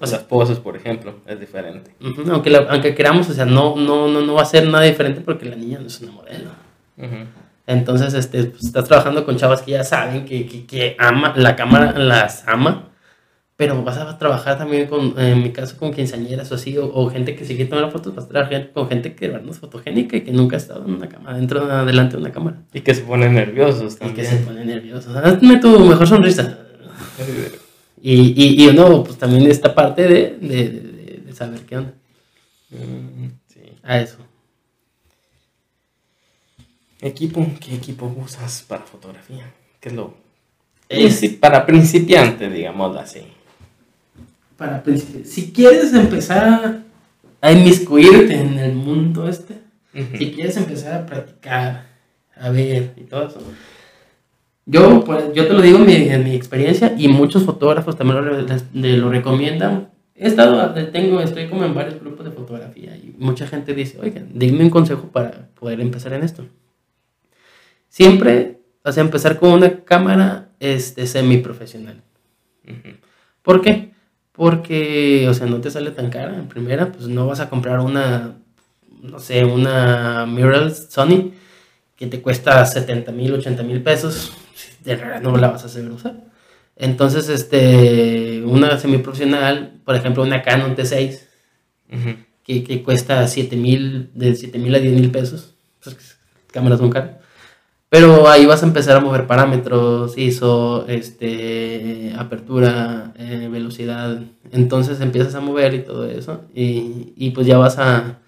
O 0.00 0.06
sea, 0.06 0.26
poses, 0.26 0.58
por 0.58 0.76
ejemplo, 0.76 1.20
es 1.26 1.38
diferente. 1.38 1.94
aunque, 2.30 2.56
aunque 2.56 2.94
queramos, 2.94 3.28
o 3.28 3.34
sea, 3.34 3.44
no, 3.44 3.76
no, 3.76 4.08
no, 4.08 4.20
no 4.20 4.34
va 4.34 4.42
a 4.42 4.46
ser 4.46 4.66
nada 4.66 4.84
diferente 4.84 5.20
porque 5.20 5.44
la 5.44 5.56
niña 5.56 5.78
no 5.78 5.86
es 5.86 6.00
una 6.00 6.12
modelo. 6.12 6.50
Entonces, 7.66 8.14
este, 8.14 8.44
pues, 8.44 8.64
estás 8.64 8.84
trabajando 8.84 9.24
con 9.24 9.36
chavas 9.36 9.62
que 9.62 9.72
ya 9.72 9.84
saben 9.84 10.24
que, 10.24 10.46
que, 10.46 10.66
que 10.66 10.96
ama, 10.98 11.34
la 11.36 11.56
cámara 11.56 11.98
las 11.98 12.46
ama 12.46 12.90
pero 13.56 13.84
vas 13.84 13.98
a 13.98 14.18
trabajar 14.18 14.58
también 14.58 14.86
con, 14.86 15.14
en 15.16 15.42
mi 15.42 15.52
caso, 15.52 15.76
con 15.76 15.92
quinceañeras 15.92 16.50
o 16.50 16.56
así, 16.56 16.76
o, 16.76 17.08
gente 17.08 17.36
que 17.36 17.44
sigue 17.44 17.66
tomando 17.66 17.90
fotos, 17.92 18.14
vas 18.14 18.24
a 18.24 18.28
trabajar 18.28 18.72
con 18.72 18.88
gente 18.88 19.14
que 19.14 19.28
no 19.28 19.50
es 19.50 19.58
fotogénica 19.58 20.16
y 20.16 20.22
que 20.22 20.32
nunca 20.32 20.56
ha 20.56 20.58
estado 20.58 20.84
en 20.84 20.94
una 20.94 21.08
cámara, 21.08 21.36
dentro, 21.36 21.84
delante 21.84 22.16
de 22.16 22.22
una 22.22 22.32
cámara. 22.32 22.62
Y 22.72 22.80
que 22.80 22.94
se 22.94 23.02
ponen 23.02 23.34
nerviosos 23.34 23.96
también. 23.96 24.18
Y 24.18 24.20
que 24.20 24.36
se 24.36 24.42
ponen 24.42 24.66
nerviosos. 24.66 25.14
Hazme 25.14 25.58
tu 25.58 25.78
mejor 25.80 26.06
sonrisa. 26.06 26.58
Y, 28.12 28.34
y, 28.36 28.64
y 28.64 28.68
uno, 28.68 29.02
pues 29.02 29.16
también 29.16 29.50
esta 29.50 29.74
parte 29.74 30.02
de, 30.02 30.36
de, 30.38 31.20
de, 31.24 31.32
saber 31.32 31.60
qué 31.60 31.78
onda. 31.78 31.94
Mm, 32.70 33.28
sí. 33.48 33.60
A 33.82 33.98
eso. 33.98 34.18
Equipo, 37.00 37.46
¿qué 37.60 37.74
equipo 37.74 38.14
usas 38.22 38.62
para 38.68 38.84
fotografía? 38.84 39.52
¿Qué 39.80 39.88
es 39.88 39.94
lo 39.94 40.14
es 40.88 41.24
para 41.40 41.64
principiantes, 41.64 42.52
digamos 42.52 42.96
así? 42.96 43.22
para 44.56 44.82
Si 45.24 45.52
quieres 45.52 45.92
empezar 45.94 46.82
a 47.40 47.52
inmiscuirte 47.52 48.34
en 48.34 48.58
el 48.58 48.74
mundo 48.74 49.28
este, 49.28 49.54
si 49.92 50.32
quieres 50.32 50.56
empezar 50.56 50.94
a 50.94 51.06
practicar, 51.06 51.86
a 52.36 52.50
ver 52.50 52.92
y 52.96 53.02
todo 53.02 53.28
eso. 53.28 53.40
Yo, 54.66 55.04
pues, 55.04 55.32
yo 55.34 55.46
te 55.46 55.52
lo 55.52 55.60
digo 55.60 55.78
en 55.78 56.24
mi, 56.24 56.34
experiencia 56.34 56.94
y 56.96 57.08
muchos 57.08 57.44
fotógrafos 57.44 57.96
también 57.96 58.24
lo, 58.24 58.96
lo 58.96 59.10
recomiendan. 59.10 59.90
He 60.14 60.26
estado, 60.28 60.72
tengo, 60.90 61.20
estoy 61.20 61.48
como 61.48 61.64
en 61.64 61.74
varios 61.74 62.00
grupos 62.00 62.24
de 62.24 62.32
fotografía 62.32 62.96
y 62.96 63.14
mucha 63.18 63.46
gente 63.46 63.74
dice, 63.74 63.98
oigan, 64.00 64.28
dime 64.32 64.64
un 64.64 64.70
consejo 64.70 65.08
para 65.08 65.48
poder 65.58 65.80
empezar 65.80 66.12
en 66.14 66.22
esto. 66.22 66.46
Siempre, 67.88 68.60
o 68.82 68.92
sea, 68.92 69.02
empezar 69.02 69.38
con 69.38 69.50
una 69.50 69.84
cámara 69.84 70.48
este, 70.60 71.06
semiprofesional. 71.06 72.02
¿Por 73.42 73.60
qué? 73.60 73.94
porque, 74.34 75.28
o 75.28 75.34
sea, 75.34 75.46
no 75.46 75.60
te 75.60 75.70
sale 75.70 75.92
tan 75.92 76.10
cara. 76.10 76.34
En 76.34 76.48
primera, 76.48 76.90
pues 76.90 77.06
no 77.06 77.26
vas 77.26 77.40
a 77.40 77.48
comprar 77.48 77.78
una, 77.80 78.34
no 79.00 79.18
sé, 79.20 79.44
una 79.44 80.26
mirrorless 80.26 80.88
Sony 80.90 81.32
que 81.96 82.08
te 82.08 82.20
cuesta 82.20 82.66
70 82.66 83.12
mil, 83.12 83.32
80 83.34 83.62
mil 83.62 83.80
pesos. 83.82 84.32
De 84.84 84.96
verdad 84.96 85.20
no 85.20 85.36
la 85.36 85.50
vas 85.50 85.64
a 85.64 85.68
saber 85.68 85.90
usar. 85.90 86.24
Entonces, 86.76 87.28
este, 87.28 88.42
una 88.44 88.78
semiprofesional, 88.78 89.80
por 89.84 89.94
ejemplo, 89.94 90.22
una 90.22 90.42
Canon 90.42 90.76
T6, 90.76 91.20
que, 92.42 92.64
que, 92.64 92.82
cuesta 92.82 93.26
7 93.26 93.56
mil, 93.56 94.10
de 94.14 94.34
7 94.34 94.58
mil 94.58 94.74
a 94.74 94.78
10 94.78 94.94
mil 94.94 95.10
pesos. 95.10 95.54
Pues, 95.82 96.18
cámaras 96.50 96.78
son 96.78 96.90
caras. 96.90 97.24
Pero 97.88 98.28
ahí 98.28 98.44
vas 98.44 98.62
a 98.64 98.66
empezar 98.66 98.96
a 98.96 99.00
mover 99.00 99.28
parámetros, 99.28 100.18
ISO, 100.18 100.84
este, 100.88 102.12
apertura, 102.18 103.12
eh, 103.16 103.48
velocidad. 103.48 104.20
Entonces 104.50 105.00
empiezas 105.00 105.36
a 105.36 105.40
mover 105.40 105.74
y 105.74 105.84
todo 105.84 106.04
eso. 106.04 106.42
Y, 106.52 107.12
y 107.16 107.30
pues 107.30 107.46
ya 107.46 107.56
vas 107.56 107.78
a, 107.78 108.18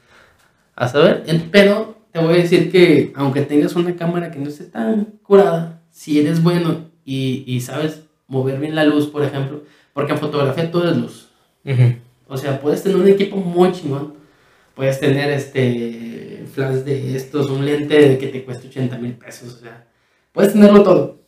a, 0.77 0.87
saber. 0.87 1.25
Pero 1.51 1.97
te 2.13 2.21
voy 2.21 2.35
a 2.35 2.43
decir 2.43 2.71
que 2.71 3.13
aunque 3.17 3.43
tengas 3.43 3.75
una 3.75 3.97
cámara 3.97 4.31
que 4.31 4.39
no 4.39 4.49
esté 4.49 4.67
tan 4.67 5.07
curada, 5.25 5.83
si 5.97 6.21
eres 6.21 6.43
bueno 6.43 6.91
y, 7.07 7.43
y 7.47 7.63
sabes 7.63 8.03
mover 8.27 8.61
bien 8.61 8.75
la 8.75 8.85
luz, 8.85 9.07
por 9.07 9.23
ejemplo, 9.23 9.63
porque 9.95 10.13
en 10.13 10.19
fotografía 10.19 10.71
todo 10.71 10.91
es 10.91 10.97
luz. 10.99 11.31
O 12.29 12.37
sea, 12.37 12.61
puedes 12.61 12.83
tener 12.83 12.99
un 12.99 13.09
equipo 13.09 13.39
muy 13.39 13.73
chingón. 13.73 14.13
Puedes 14.75 15.01
tener 15.01 15.31
este 15.31 16.45
flash 16.53 16.85
de 16.85 17.17
estos, 17.17 17.49
un 17.49 17.65
lente 17.65 18.19
que 18.19 18.27
te 18.27 18.45
cuesta 18.45 18.69
80 18.69 18.99
mil 18.99 19.15
pesos, 19.15 19.55
o 19.55 19.59
sea, 19.59 19.87
puedes 20.33 20.53
tenerlo 20.53 20.83
todo. 20.83 21.19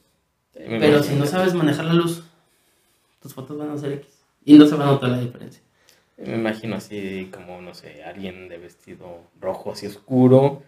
pero 0.53 1.03
si 1.03 1.15
no 1.15 1.25
sabes 1.25 1.55
manejar 1.55 1.87
la 1.87 1.95
luz, 1.95 2.25
tus 3.23 3.33
fotos 3.33 3.57
van 3.57 3.71
a 3.71 3.79
ser 3.79 3.93
X 3.93 4.07
y 4.45 4.59
no 4.59 4.67
se 4.67 4.77
va 4.77 4.85
a 4.85 4.93
notar 4.93 5.09
la 5.09 5.21
diferencia. 5.21 5.63
Me 6.19 6.35
imagino 6.35 6.77
así 6.77 7.31
como, 7.33 7.63
no 7.63 7.73
sé, 7.73 8.05
alguien 8.05 8.51
de 8.51 8.59
vestido 8.59 9.23
rojo 9.41 9.73
así 9.73 9.87
oscuro, 9.87 10.63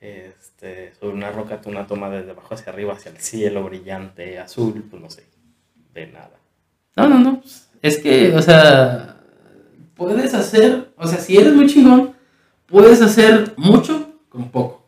este, 0.00 0.94
sobre 0.98 1.14
una 1.14 1.30
roca, 1.30 1.60
una 1.66 1.86
toma 1.86 2.10
desde 2.10 2.30
abajo 2.30 2.54
hacia 2.54 2.72
arriba, 2.72 2.94
hacia 2.94 3.10
el 3.10 3.18
cielo 3.18 3.64
brillante, 3.64 4.38
azul, 4.38 4.84
pues 4.88 5.02
no 5.02 5.10
sé, 5.10 5.24
de 5.94 6.06
nada. 6.06 6.32
No, 6.96 7.08
no, 7.08 7.18
no. 7.18 7.40
pues, 7.40 7.68
Es 7.82 7.98
que, 7.98 8.34
o 8.34 8.42
sea, 8.42 9.20
puedes 9.94 10.34
hacer, 10.34 10.92
o 10.96 11.06
sea, 11.06 11.18
si 11.18 11.36
eres 11.36 11.54
muy 11.54 11.66
chingón, 11.66 12.14
puedes 12.66 13.02
hacer 13.02 13.52
mucho 13.56 14.14
con 14.28 14.50
poco. 14.50 14.80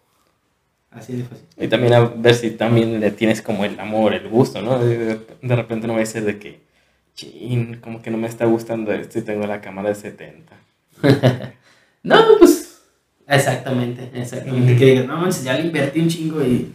Así 0.91 1.15
de 1.15 1.25
fácil. 1.25 1.47
Y 1.57 1.69
también 1.69 1.95
a 1.95 2.01
ver 2.01 2.35
si 2.35 2.51
también 2.51 3.01
le 3.01 3.11
tienes 3.11 3.41
como 3.41 3.65
el 3.65 3.79
amor, 3.81 4.15
el 4.15 4.29
gusto, 4.29 4.61
¿no? 4.61 4.79
De, 4.79 5.19
de 5.41 5.57
repente 5.57 5.87
no 5.87 5.95
va 5.95 6.01
a 6.01 6.07
ser 6.07 6.25
de 6.25 6.39
que, 6.39 6.61
chin, 7.15 7.81
como 7.81 8.03
que 8.03 8.11
no 8.11 8.19
me 8.19 8.29
está 8.29 8.45
gustando 8.45 8.93
esto 8.93 9.19
y 9.19 9.23
tengo 9.23 9.47
la 9.47 9.61
cámara 9.61 9.91
de 9.91 9.95
70. 9.95 10.53
No, 12.05 12.17
pues, 12.41 12.72
exactamente, 13.27 14.11
exactamente. 14.15 14.77
Que 14.77 14.87
digas, 14.87 15.07
no 15.07 15.17
manches, 15.17 15.45
ya 15.45 15.55
le 15.55 15.67
invertí 15.67 16.01
un 16.01 16.09
chingo 16.09 16.43
y, 16.43 16.73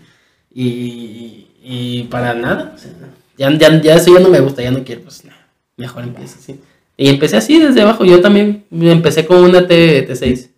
y, 0.53 1.47
y 1.63 2.03
para 2.09 2.33
nada. 2.33 2.73
O 2.75 2.77
sea, 2.77 2.91
ya, 3.37 3.51
ya, 3.57 3.81
ya 3.81 3.95
eso 3.95 4.13
ya 4.13 4.19
no 4.19 4.29
me 4.29 4.39
gusta, 4.39 4.63
ya 4.63 4.71
no 4.71 4.83
quiero, 4.83 5.01
pues 5.01 5.23
nah, 5.25 5.33
mejor 5.77 6.03
empiezo 6.03 6.37
así. 6.39 6.59
Y 6.97 7.09
empecé 7.09 7.37
así 7.37 7.59
desde 7.59 7.81
abajo. 7.81 8.03
Yo 8.03 8.19
también 8.21 8.65
empecé 8.71 9.25
con 9.25 9.37
una 9.37 9.67
T, 9.67 10.07
T6. 10.09 10.49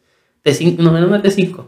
T5, 0.43 0.77
no, 0.77 0.97
era 0.97 1.05
una 1.05 1.21
T5. 1.21 1.53
Ujú. 1.53 1.67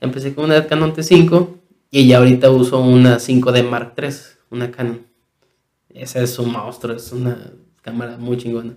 Empecé 0.00 0.34
con 0.34 0.46
una 0.46 0.66
Canon 0.66 0.92
T5 0.92 1.48
y 1.92 2.08
ya 2.08 2.18
ahorita 2.18 2.50
uso 2.50 2.80
una 2.80 3.18
5D 3.18 3.68
Mark 3.68 3.94
III, 3.96 4.08
una 4.50 4.70
Canon. 4.72 5.02
Esa 5.88 6.20
es 6.20 6.36
un 6.38 6.50
monstruo, 6.52 6.96
es 6.96 7.12
una 7.12 7.52
cámara 7.82 8.16
muy 8.16 8.36
chingona. 8.36 8.74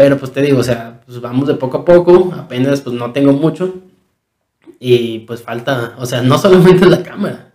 Pero 0.00 0.16
pues 0.16 0.32
te 0.32 0.40
digo, 0.40 0.60
o 0.60 0.62
sea, 0.62 1.02
pues 1.04 1.20
vamos 1.20 1.46
de 1.46 1.56
poco 1.56 1.76
a 1.76 1.84
poco, 1.84 2.32
apenas 2.34 2.80
pues 2.80 2.96
no 2.96 3.12
tengo 3.12 3.34
mucho 3.34 3.82
y 4.78 5.18
pues 5.26 5.42
falta, 5.42 5.94
o 5.98 6.06
sea, 6.06 6.22
no 6.22 6.38
solamente 6.38 6.86
la 6.86 7.02
cámara, 7.02 7.52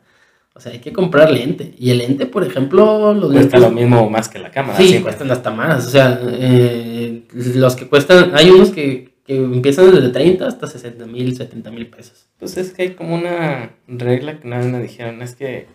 o 0.54 0.60
sea, 0.60 0.72
hay 0.72 0.78
que 0.78 0.94
comprar 0.94 1.32
lente. 1.32 1.74
Y 1.76 1.90
el 1.90 1.98
lente, 1.98 2.28
por 2.28 2.44
ejemplo, 2.44 3.16
los 3.16 3.32
Cuesta 3.32 3.58
lentes... 3.58 3.62
lo 3.62 3.72
mismo 3.72 4.12
más 4.12 4.30
que 4.30 4.38
la 4.38 4.52
cámara. 4.52 4.78
Sí, 4.78 4.90
siempre. 4.90 5.06
cuestan 5.06 5.32
hasta 5.32 5.50
más. 5.50 5.88
O 5.88 5.90
sea, 5.90 6.20
eh, 6.24 7.24
los 7.34 7.76
que 7.76 7.88
cuestan, 7.88 8.36
hay 8.36 8.52
unos 8.52 8.70
que, 8.70 9.16
que 9.26 9.38
empiezan 9.38 9.92
desde 9.92 10.10
30 10.10 10.46
hasta 10.46 10.68
60 10.68 11.04
mil, 11.08 11.36
70 11.36 11.72
mil 11.72 11.88
pesos. 11.88 12.28
Pues 12.38 12.58
es 12.58 12.74
que 12.74 12.84
hay 12.84 12.90
como 12.92 13.16
una 13.16 13.72
regla 13.88 14.40
que 14.40 14.46
una 14.46 14.60
vez 14.60 14.68
me 14.68 14.84
dijeron, 14.84 15.24
es 15.24 15.34
que, 15.34 15.66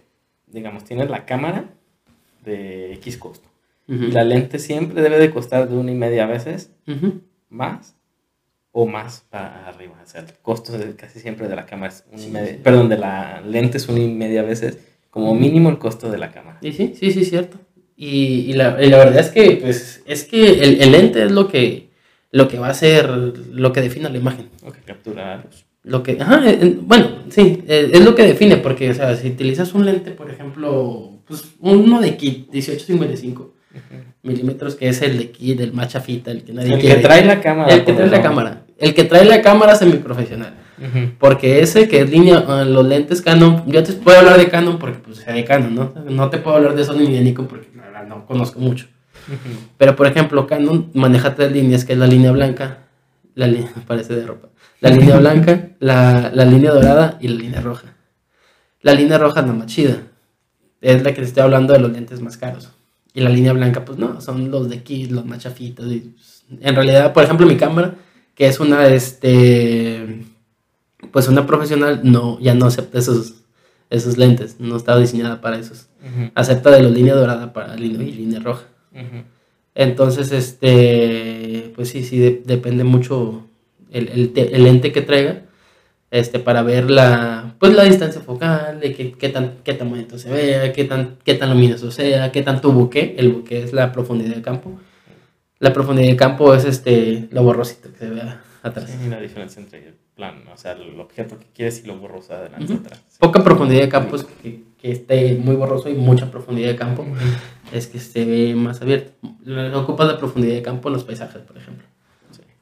digamos, 0.46 0.84
tienes 0.84 1.10
la 1.10 1.26
cámara 1.26 1.64
de 2.44 2.92
X 2.92 3.16
costo. 3.16 3.49
Y 3.90 4.12
la 4.12 4.22
lente 4.22 4.58
siempre 4.60 5.02
debe 5.02 5.18
de 5.18 5.30
costar 5.30 5.68
de 5.68 5.76
una 5.76 5.90
y 5.90 5.94
media 5.96 6.26
veces 6.26 6.70
Ujú. 6.86 7.20
más 7.48 7.96
o 8.70 8.86
más 8.86 9.24
para 9.30 9.66
arriba. 9.66 9.94
O 10.00 10.06
sea, 10.06 10.20
el 10.20 10.28
costo 10.42 10.78
de 10.78 10.94
casi 10.94 11.18
siempre 11.18 11.48
de 11.48 11.56
la 11.56 11.66
cámara 11.66 11.92
es 11.92 12.04
una 12.12 12.20
y 12.22 12.24
Sí, 12.26 12.30
media, 12.30 12.52
sí. 12.52 12.60
perdón, 12.62 12.88
de 12.88 12.98
la 12.98 13.40
lente 13.40 13.78
es 13.78 13.88
una 13.88 13.98
y 13.98 14.08
media 14.08 14.42
veces 14.44 14.78
como 15.10 15.34
mínimo 15.34 15.70
el 15.70 15.78
costo 15.78 16.08
de 16.08 16.18
la 16.18 16.30
cámara. 16.30 16.58
Y 16.62 16.72
sí, 16.72 16.94
sí, 16.96 17.10
sí, 17.10 17.24
cierto. 17.24 17.58
Y, 17.96 18.46
y 18.48 18.52
la, 18.52 18.82
y 18.82 18.88
la 18.88 18.98
verdad 18.98 19.18
es 19.18 19.30
que, 19.30 19.58
pues, 19.60 20.02
es 20.06 20.22
que 20.24 20.60
el, 20.62 20.80
el 20.82 20.92
lente 20.92 21.24
es 21.24 21.32
lo 21.32 21.48
que, 21.48 21.90
lo 22.30 22.46
que 22.46 22.58
va 22.60 22.68
a 22.68 22.74
ser, 22.74 23.08
lo 23.10 23.72
que 23.72 23.80
define 23.80 24.08
la 24.08 24.18
imagen. 24.18 24.50
O 24.64 24.70
que 24.70 24.80
captura 24.82 25.36
la 25.36 25.42
luz. 25.42 25.66
Lo 25.82 26.02
que, 26.04 26.16
ajá, 26.20 26.48
eh, 26.48 26.58
eh, 26.62 26.78
bueno, 26.80 27.24
sí, 27.28 27.64
eh, 27.66 27.90
es 27.92 28.04
lo 28.04 28.14
que 28.14 28.22
define, 28.22 28.58
porque, 28.58 28.90
o 28.90 28.94
sea, 28.94 29.16
si 29.16 29.28
utilizas 29.28 29.74
un 29.74 29.84
lente, 29.84 30.12
por 30.12 30.30
ejemplo, 30.30 31.18
pues, 31.26 31.42
uno 31.58 32.00
de 32.00 32.16
kit, 32.16 32.48
1855 32.52 33.54
Milímetros, 34.22 34.74
que 34.74 34.88
es 34.88 35.00
el 35.02 35.16
de 35.18 35.30
kit, 35.30 35.60
el 35.60 35.72
más 35.72 35.88
chafita, 35.88 36.30
el 36.30 36.42
que 36.44 36.52
nadie 36.52 36.74
El 36.74 36.80
que 36.80 36.86
quiere. 36.86 37.00
trae 37.02 37.24
la 37.24 37.40
cámara. 37.40 37.72
El 37.74 37.84
que 37.84 37.92
trae 37.92 38.08
la 38.10 38.22
cámara. 38.22 38.62
El 38.78 38.94
que 38.94 39.04
trae 39.04 39.24
la 39.24 39.40
cámara 39.42 39.76
semiprofesional. 39.76 40.54
Ujú. 40.78 41.12
Porque 41.18 41.60
ese 41.60 41.88
que 41.88 42.00
es 42.00 42.10
línea, 42.10 42.44
ah, 42.48 42.64
los 42.64 42.86
lentes 42.86 43.20
Canon, 43.22 43.62
yo 43.66 43.82
te 43.82 43.92
puedo 43.92 44.18
hablar 44.18 44.38
de 44.38 44.48
Canon 44.48 44.78
porque 44.78 44.98
pues 44.98 45.18
sea 45.18 45.34
de 45.34 45.44
Canon, 45.44 45.74
¿no? 45.74 45.92
No 46.08 46.30
te 46.30 46.38
puedo 46.38 46.56
hablar 46.56 46.74
de 46.74 46.84
Sony 46.84 47.00
ni 47.00 47.12
de 47.14 47.20
Nikon 47.20 47.46
porque 47.46 47.68
la 47.76 47.82
verdad 47.84 48.06
no 48.06 48.26
conozco 48.26 48.58
mucho. 48.60 48.86
Pero 49.76 49.94
por 49.96 50.06
ejemplo, 50.06 50.46
Canon 50.46 50.90
maneja 50.94 51.34
tres 51.34 51.52
líneas, 51.52 51.84
que 51.84 51.92
es 51.92 51.98
la 51.98 52.06
línea 52.06 52.32
blanca, 52.32 52.78
la 53.34 53.46
línea, 53.46 53.70
parece 53.86 54.14
de 54.14 54.26
ropa, 54.26 54.48
la 54.80 54.90
línea 54.90 55.18
blanca, 55.18 55.68
la, 55.80 56.30
la 56.34 56.44
línea 56.44 56.72
dorada 56.72 57.18
y 57.20 57.28
la 57.28 57.34
línea 57.40 57.60
roja. 57.60 57.94
La 58.82 58.94
línea 58.94 59.18
roja 59.18 59.40
es 59.40 59.46
la 59.46 59.52
más 59.52 59.66
chida, 59.66 59.98
es 60.80 61.02
la 61.02 61.10
que 61.12 61.20
te 61.20 61.26
estoy 61.26 61.42
hablando 61.42 61.74
de 61.74 61.80
los 61.80 61.92
lentes 61.92 62.20
más 62.22 62.38
caros. 62.38 62.70
Y 63.20 63.22
la 63.22 63.28
línea 63.28 63.52
blanca, 63.52 63.84
pues 63.84 63.98
no, 63.98 64.18
son 64.22 64.50
los 64.50 64.70
de 64.70 64.82
Kiss, 64.82 65.10
los 65.10 65.26
más 65.26 65.40
chafitos. 65.40 65.92
y, 65.92 65.98
pues, 66.16 66.44
en 66.58 66.74
realidad, 66.74 67.12
por 67.12 67.22
ejemplo, 67.22 67.46
mi 67.46 67.56
cámara, 67.56 67.96
que 68.34 68.46
es 68.46 68.58
una, 68.60 68.86
este, 68.88 70.24
pues 71.12 71.28
una 71.28 71.46
profesional, 71.46 72.00
no, 72.02 72.38
ya 72.40 72.54
no 72.54 72.64
acepta 72.64 72.98
esos, 72.98 73.34
esos 73.90 74.16
lentes, 74.16 74.56
no 74.58 74.74
estaba 74.76 74.98
diseñada 75.00 75.42
para 75.42 75.58
esos. 75.58 75.88
Acepta 76.34 76.70
de 76.70 76.82
la 76.82 76.88
línea 76.88 77.14
dorada 77.14 77.52
para 77.52 77.76
línea 77.76 78.06
y 78.08 78.12
línea 78.12 78.40
roja. 78.40 78.64
Entonces, 79.74 80.32
este, 80.32 81.72
pues 81.76 81.90
sí, 81.90 82.02
sí, 82.02 82.18
de- 82.18 82.42
depende 82.46 82.84
mucho 82.84 83.46
el, 83.90 84.08
el, 84.08 84.32
el 84.34 84.64
lente 84.64 84.92
que 84.92 85.02
traiga, 85.02 85.42
este, 86.10 86.38
para 86.40 86.62
ver 86.62 86.90
la, 86.90 87.54
pues 87.58 87.74
la 87.74 87.84
distancia 87.84 88.20
focal, 88.20 88.80
de 88.80 88.94
qué, 88.94 89.12
qué 89.12 89.28
tan, 89.28 89.58
qué 89.64 89.74
tan 89.74 89.88
bonito 89.90 90.18
se 90.18 90.30
vea, 90.30 90.72
qué 90.72 90.84
tan, 90.84 91.16
qué 91.24 91.34
tan 91.34 91.50
luminoso 91.50 91.90
sea, 91.90 92.32
qué 92.32 92.42
tanto 92.42 92.72
buque, 92.72 93.14
el 93.18 93.30
buque 93.32 93.62
es 93.62 93.72
la 93.72 93.92
profundidad 93.92 94.34
de 94.34 94.42
campo. 94.42 94.78
La 95.58 95.72
profundidad 95.72 96.08
de 96.08 96.16
campo 96.16 96.54
es 96.54 96.64
este, 96.64 97.28
lo 97.30 97.42
borrosito 97.42 97.92
que 97.92 97.98
se 97.98 98.08
vea 98.10 98.40
atrás. 98.62 98.90
Sí, 98.90 99.08
la 99.08 99.20
diferencia 99.20 99.60
entre 99.62 99.86
el 99.88 99.94
plan, 100.16 100.42
o 100.52 100.56
sea, 100.56 100.72
el 100.72 100.98
objeto 100.98 101.38
que 101.38 101.46
quieres 101.54 101.82
y 101.84 101.86
lo 101.86 101.96
borroso 101.96 102.34
adelante 102.34 102.72
y 102.72 102.76
Ujú. 102.76 102.84
atrás. 102.86 103.02
Poca 103.18 103.44
profundidad 103.44 103.82
de 103.82 103.88
campo 103.88 104.16
es 104.16 104.24
que, 104.24 104.62
que 104.80 104.90
esté 104.90 105.34
muy 105.36 105.54
borroso 105.56 105.88
y 105.90 105.94
mucha 105.94 106.30
profundidad 106.30 106.68
de 106.70 106.76
campo 106.76 107.06
es 107.72 107.86
que 107.86 107.98
se 108.00 108.24
ve 108.24 108.54
más 108.54 108.80
abierto. 108.82 109.12
Lo- 109.44 109.80
Ocupas 109.80 110.08
la 110.08 110.18
profundidad 110.18 110.54
de 110.54 110.62
campo 110.62 110.88
en 110.88 110.94
los 110.94 111.04
paisajes, 111.04 111.42
por 111.42 111.56
ejemplo. 111.58 111.86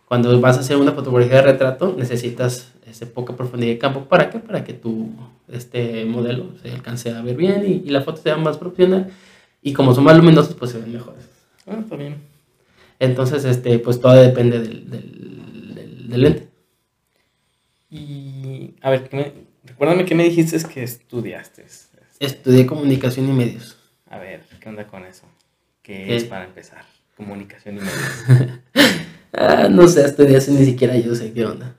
Cuando 0.09 0.41
vas 0.41 0.57
a 0.57 0.61
hacer 0.61 0.77
una 0.79 0.93
fotografía 0.93 1.37
de 1.37 1.43
retrato, 1.43 1.95
necesitas 1.97 2.73
ese 2.87 3.05
poca 3.07 3.37
profundidad 3.37 3.73
de 3.73 3.79
campo. 3.79 4.05
¿Para 4.07 4.31
qué? 4.31 4.39
Para 4.39 4.65
que 4.65 4.73
tu 4.73 5.11
este 5.49 6.05
modelo 6.07 6.55
se 6.63 6.71
alcance 6.73 7.11
a 7.13 7.21
ver 7.23 7.37
bien 7.37 7.63
y, 7.67 7.87
y 7.87 7.91
la 7.91 8.01
foto 8.03 8.23
sea 8.23 8.37
más 8.39 8.57
profesional. 8.57 9.11
Y 9.63 9.73
como 9.75 9.95
son 9.95 10.05
más 10.05 10.17
luminosos, 10.17 10.55
pues 10.55 10.71
se 10.71 10.79
ven 10.79 10.93
mejores. 10.95 11.29
Ah, 11.67 11.77
está 11.81 11.97
bien. 11.97 12.17
Entonces, 12.99 13.45
este, 13.45 13.79
pues 13.79 14.01
todo 14.01 14.15
depende 14.15 14.59
del, 14.61 14.89
del, 14.91 15.75
del- 15.75 16.09
del 16.09 16.21
lente. 16.23 16.49
Y, 17.91 18.75
a 18.83 18.91
ver, 18.91 19.09
¿qué 19.09 19.17
me- 19.17 19.33
recuérdame 19.65 20.05
qué 20.05 20.15
me 20.15 20.25
dijiste 20.25 20.57
es 20.57 20.65
que 20.67 20.83
estudiaste. 20.83 21.67
Estudié 22.21 22.67
comunicación 22.67 23.29
y 23.29 23.33
medios. 23.33 23.77
A 24.11 24.19
ver, 24.19 24.43
¿qué 24.61 24.69
onda 24.69 24.87
con 24.87 25.05
eso? 25.05 25.27
¿Qué 25.83 26.05
¿Qué? 26.07 26.17
es 26.17 26.25
para 26.25 26.45
empezar? 26.45 26.85
Comunicación 27.17 27.77
y 27.77 27.81
medios. 27.81 28.61
Ah, 29.33 29.69
no 29.71 29.87
sé, 29.89 30.05
hasta 30.05 30.23
eso 30.25 30.53
ni 30.53 30.65
siquiera 30.65 30.97
yo 30.97 31.15
sé 31.15 31.33
qué 31.33 31.45
onda. 31.45 31.75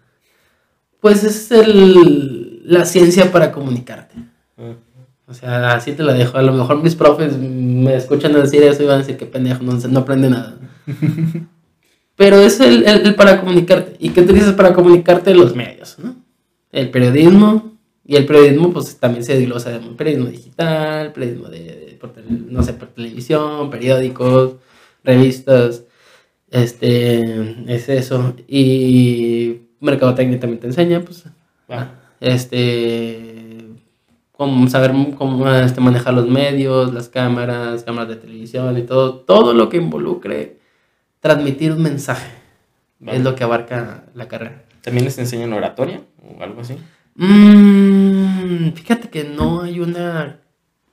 Pues 1.02 1.24
es 1.24 1.52
el, 1.52 2.62
la 2.66 2.86
ciencia 2.86 3.32
para 3.32 3.52
comunicarte. 3.52 4.16
O 5.28 5.34
sea, 5.34 5.74
así 5.74 5.94
te 5.94 6.04
la 6.04 6.14
dejo. 6.14 6.38
A 6.38 6.42
lo 6.42 6.54
mejor 6.54 6.82
mis 6.82 6.96
profes 6.96 7.38
me 7.38 7.96
escuchan 7.96 8.34
decir 8.34 8.64
eso 8.64 8.84
y 8.84 8.88
van 8.88 8.96
a 8.96 9.00
decir 9.00 9.18
que 9.18 9.26
pendejo, 9.26 9.64
no, 9.64 9.74
no 9.74 10.00
aprende 10.00 10.30
nada. 10.30 10.58
Pero 12.16 12.38
es 12.38 12.60
el, 12.60 12.86
el- 12.86 13.06
el 13.08 13.16
para 13.16 13.40
comunicarte. 13.40 13.96
¿Y 14.00 14.10
qué 14.10 14.22
utilizas 14.22 14.54
para 14.54 14.74
comunicarte? 14.74 15.34
Los 15.34 15.56
medios, 15.56 15.98
¿no? 16.00 16.16
El 16.72 16.90
periodismo. 16.92 17.78
Y 18.06 18.16
el 18.16 18.26
periodismo, 18.26 18.74
pues 18.74 18.98
también 18.98 19.24
se 19.24 19.38
desglosa 19.38 19.70
de 19.70 19.80
periodismo 19.96 20.30
digital, 20.30 21.14
periodismo 21.14 21.48
de, 21.48 21.60
de- 21.60 21.98
por 22.02 22.12
tele- 22.12 22.26
no 22.50 22.64
sé, 22.64 22.74
por 22.74 22.88
televisión, 22.90 23.70
periódicos, 23.70 24.54
revistas. 25.04 25.84
Este, 26.52 27.74
es 27.74 27.90
eso. 27.90 28.36
Y 28.48 29.62
mercadotecnia 29.80 30.40
también 30.40 30.60
te 30.60 30.68
enseña, 30.68 31.02
pues, 31.02 31.26
va. 31.70 31.96
este 32.20 33.40
cómo 34.40 34.68
saber 34.70 34.94
cómo 35.18 35.50
este, 35.50 35.82
manejar 35.82 36.14
los 36.14 36.30
medios, 36.30 36.94
las 36.94 37.10
cámaras, 37.10 37.84
cámaras 37.84 38.08
de 38.08 38.16
televisión 38.16 38.78
y 38.78 38.84
todo, 38.84 39.16
todo 39.16 39.54
lo 39.54 39.68
que 39.68 39.76
involucre 39.76 40.60
transmitir 41.20 41.74
un 41.74 41.84
mensaje. 41.84 42.32
Es 43.06 43.22
lo 43.22 43.36
que 43.36 43.44
abarca 43.44 44.06
la 44.14 44.30
carrera. 44.30 44.64
¿También 44.82 45.04
les 45.04 45.18
enseñan 45.18 45.52
oratoria 45.52 46.02
o 46.24 46.42
algo 46.42 46.62
así? 46.62 46.78
Mm, 47.16 48.72
fíjate 48.72 49.10
que 49.10 49.26
no 49.26 49.62
hay 49.62 49.82
una 49.82 50.40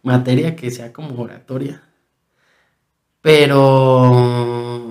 materia 0.03 0.57
que 0.57 0.73
sea 0.73 0.93
como 0.93 1.21
oratoria. 1.23 1.83
Pero. 3.21 4.86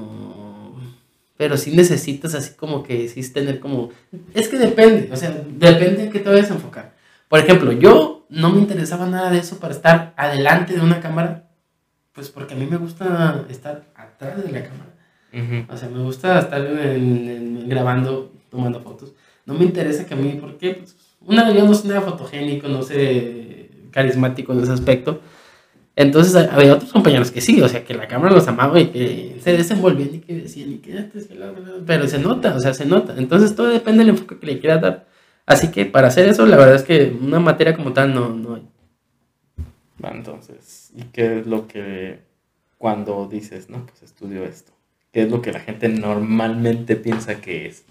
Pero 1.37 1.57
sí 1.57 1.75
necesitas 1.75 2.33
así 2.33 2.53
como 2.55 2.83
que 2.83 3.09
sí 3.09 3.21
tener 3.33 3.59
como. 3.59 3.89
Es 4.33 4.47
que 4.47 4.57
depende, 4.57 5.09
o 5.11 5.15
sea, 5.17 5.31
depende 5.31 6.03
de 6.03 6.09
qué 6.09 6.19
te 6.19 6.29
vayas 6.29 6.49
a 6.51 6.53
enfocar. 6.55 6.93
Por 7.27 7.39
ejemplo, 7.39 7.71
yo 7.73 8.25
no 8.29 8.49
me 8.51 8.59
interesaba 8.59 9.05
nada 9.05 9.29
de 9.31 9.39
eso 9.39 9.57
para 9.59 9.73
estar 9.73 10.13
adelante 10.15 10.73
de 10.73 10.81
una 10.81 11.01
cámara. 11.01 11.49
Pues 12.13 12.29
porque 12.29 12.53
a 12.53 12.57
mí 12.57 12.65
me 12.65 12.77
gusta 12.77 13.45
estar 13.49 13.83
atrás 13.95 14.41
de 14.43 14.51
la 14.51 14.63
cámara. 14.63 14.93
Ujú. 15.33 15.73
O 15.73 15.77
sea, 15.77 15.89
me 15.89 16.01
gusta 16.01 16.39
estar 16.39 16.61
en- 16.65 17.27
en- 17.29 17.69
grabando, 17.69 18.31
tomando 18.49 18.79
fotos. 18.79 19.13
No 19.45 19.53
me 19.53 19.65
interesa 19.65 20.05
que 20.05 20.13
a 20.13 20.17
mí, 20.17 20.37
¿por 20.39 20.57
qué? 20.57 20.75
Pues, 20.75 20.95
una, 21.19 21.51
yo 21.51 21.65
no 21.65 21.73
soy 21.73 21.89
nada 21.89 22.01
fotogénico, 22.01 22.69
no 22.69 22.81
sé, 22.83 23.69
carismático 23.91 24.53
en 24.53 24.61
ese 24.61 24.71
aspecto. 24.71 25.19
Entonces 25.95 26.35
había 26.35 26.73
otros 26.73 26.91
compañeros 26.91 27.31
que 27.31 27.39
sí, 27.39 27.61
o 27.61 27.69
sea, 27.69 27.85
que 27.85 27.93
la 27.93 28.07
cámara 28.07 28.35
los 28.35 28.47
amaba 28.47 28.79
y 28.79 28.87
que 28.87 29.37
se 29.39 29.55
desenvolvían 29.55 30.15
y 30.15 30.19
que 30.19 30.33
decían, 30.33 30.73
y 30.73 30.77
que 30.79 30.97
este 30.97 31.21
pero 31.85 32.07
se 32.07 32.19
nota, 32.19 32.53
o 32.55 32.59
sea, 32.59 32.73
se 32.73 32.85
nota. 32.85 33.15
Entonces 33.17 33.55
todo 33.55 33.67
depende 33.67 33.99
del 33.99 34.09
enfoque 34.09 34.37
que 34.37 34.45
le 34.45 34.59
quieras 34.59 34.81
dar. 34.81 35.07
Así 35.45 35.71
que 35.71 35.85
para 35.85 36.09
hacer 36.09 36.27
eso, 36.27 36.45
la 36.45 36.57
verdad 36.57 36.75
es 36.75 36.83
que 36.83 37.15
una 37.21 37.39
materia 37.39 37.75
como 37.75 37.93
tal 37.93 38.13
no, 38.13 38.29
no 38.29 38.55
hay. 38.55 38.67
entonces, 40.13 40.91
¿y 40.95 41.03
qué 41.05 41.39
es 41.39 41.47
lo 41.47 41.67
que 41.67 42.19
cuando 42.77 43.27
dices, 43.27 43.69
no, 43.69 43.85
pues 43.85 44.03
estudio 44.03 44.43
esto? 44.43 44.73
¿Qué 45.13 45.23
es 45.23 45.31
lo 45.31 45.41
que 45.41 45.53
la 45.53 45.61
gente 45.61 45.87
normalmente 45.87 46.97
piensa 46.97 47.39
que 47.39 47.67
es? 47.67 47.85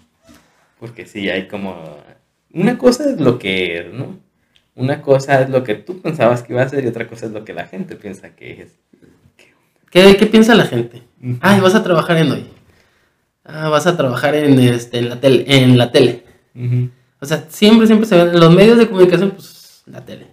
Porque 0.79 1.07
sí, 1.07 1.29
hay 1.29 1.47
como... 1.47 1.97
Una 2.53 2.77
cosa 2.77 3.09
es 3.09 3.19
lo 3.19 3.39
que 3.39 3.79
es, 3.79 3.93
¿no? 3.93 4.19
Una 4.75 5.01
cosa 5.01 5.41
es 5.41 5.49
lo 5.49 5.63
que 5.63 5.75
tú 5.75 6.01
pensabas 6.01 6.43
que 6.43 6.53
iba 6.53 6.61
a 6.61 6.69
ser 6.69 6.83
y 6.83 6.87
otra 6.87 7.07
cosa 7.07 7.27
es 7.27 7.31
lo 7.31 7.45
que 7.45 7.53
la 7.53 7.65
gente 7.65 7.95
piensa 7.95 8.35
que 8.35 8.63
es. 8.63 8.71
¿Qué, 9.89 10.17
qué 10.17 10.25
piensa 10.25 10.53
la 10.53 10.65
gente? 10.65 11.03
Ay, 11.39 11.61
vas 11.61 11.75
a 11.75 11.83
trabajar 11.83 12.17
en 12.17 12.31
hoy. 12.31 12.45
Ah, 13.45 13.69
vas 13.69 13.87
a 13.87 13.95
trabajar 13.95 14.35
en, 14.35 14.59
este, 14.59 14.97
en 14.97 15.09
la 15.09 15.19
tele. 15.21 15.45
En 15.47 15.77
la 15.77 15.91
tele. 15.91 16.23
O 17.21 17.25
sea, 17.25 17.45
siempre, 17.47 17.87
siempre 17.87 18.05
se 18.07 18.17
ven 18.17 18.29
en 18.33 18.39
los 18.39 18.53
medios 18.53 18.77
de 18.77 18.87
comunicación, 18.87 19.31
pues, 19.31 19.83
la 19.85 20.03
tele. 20.03 20.27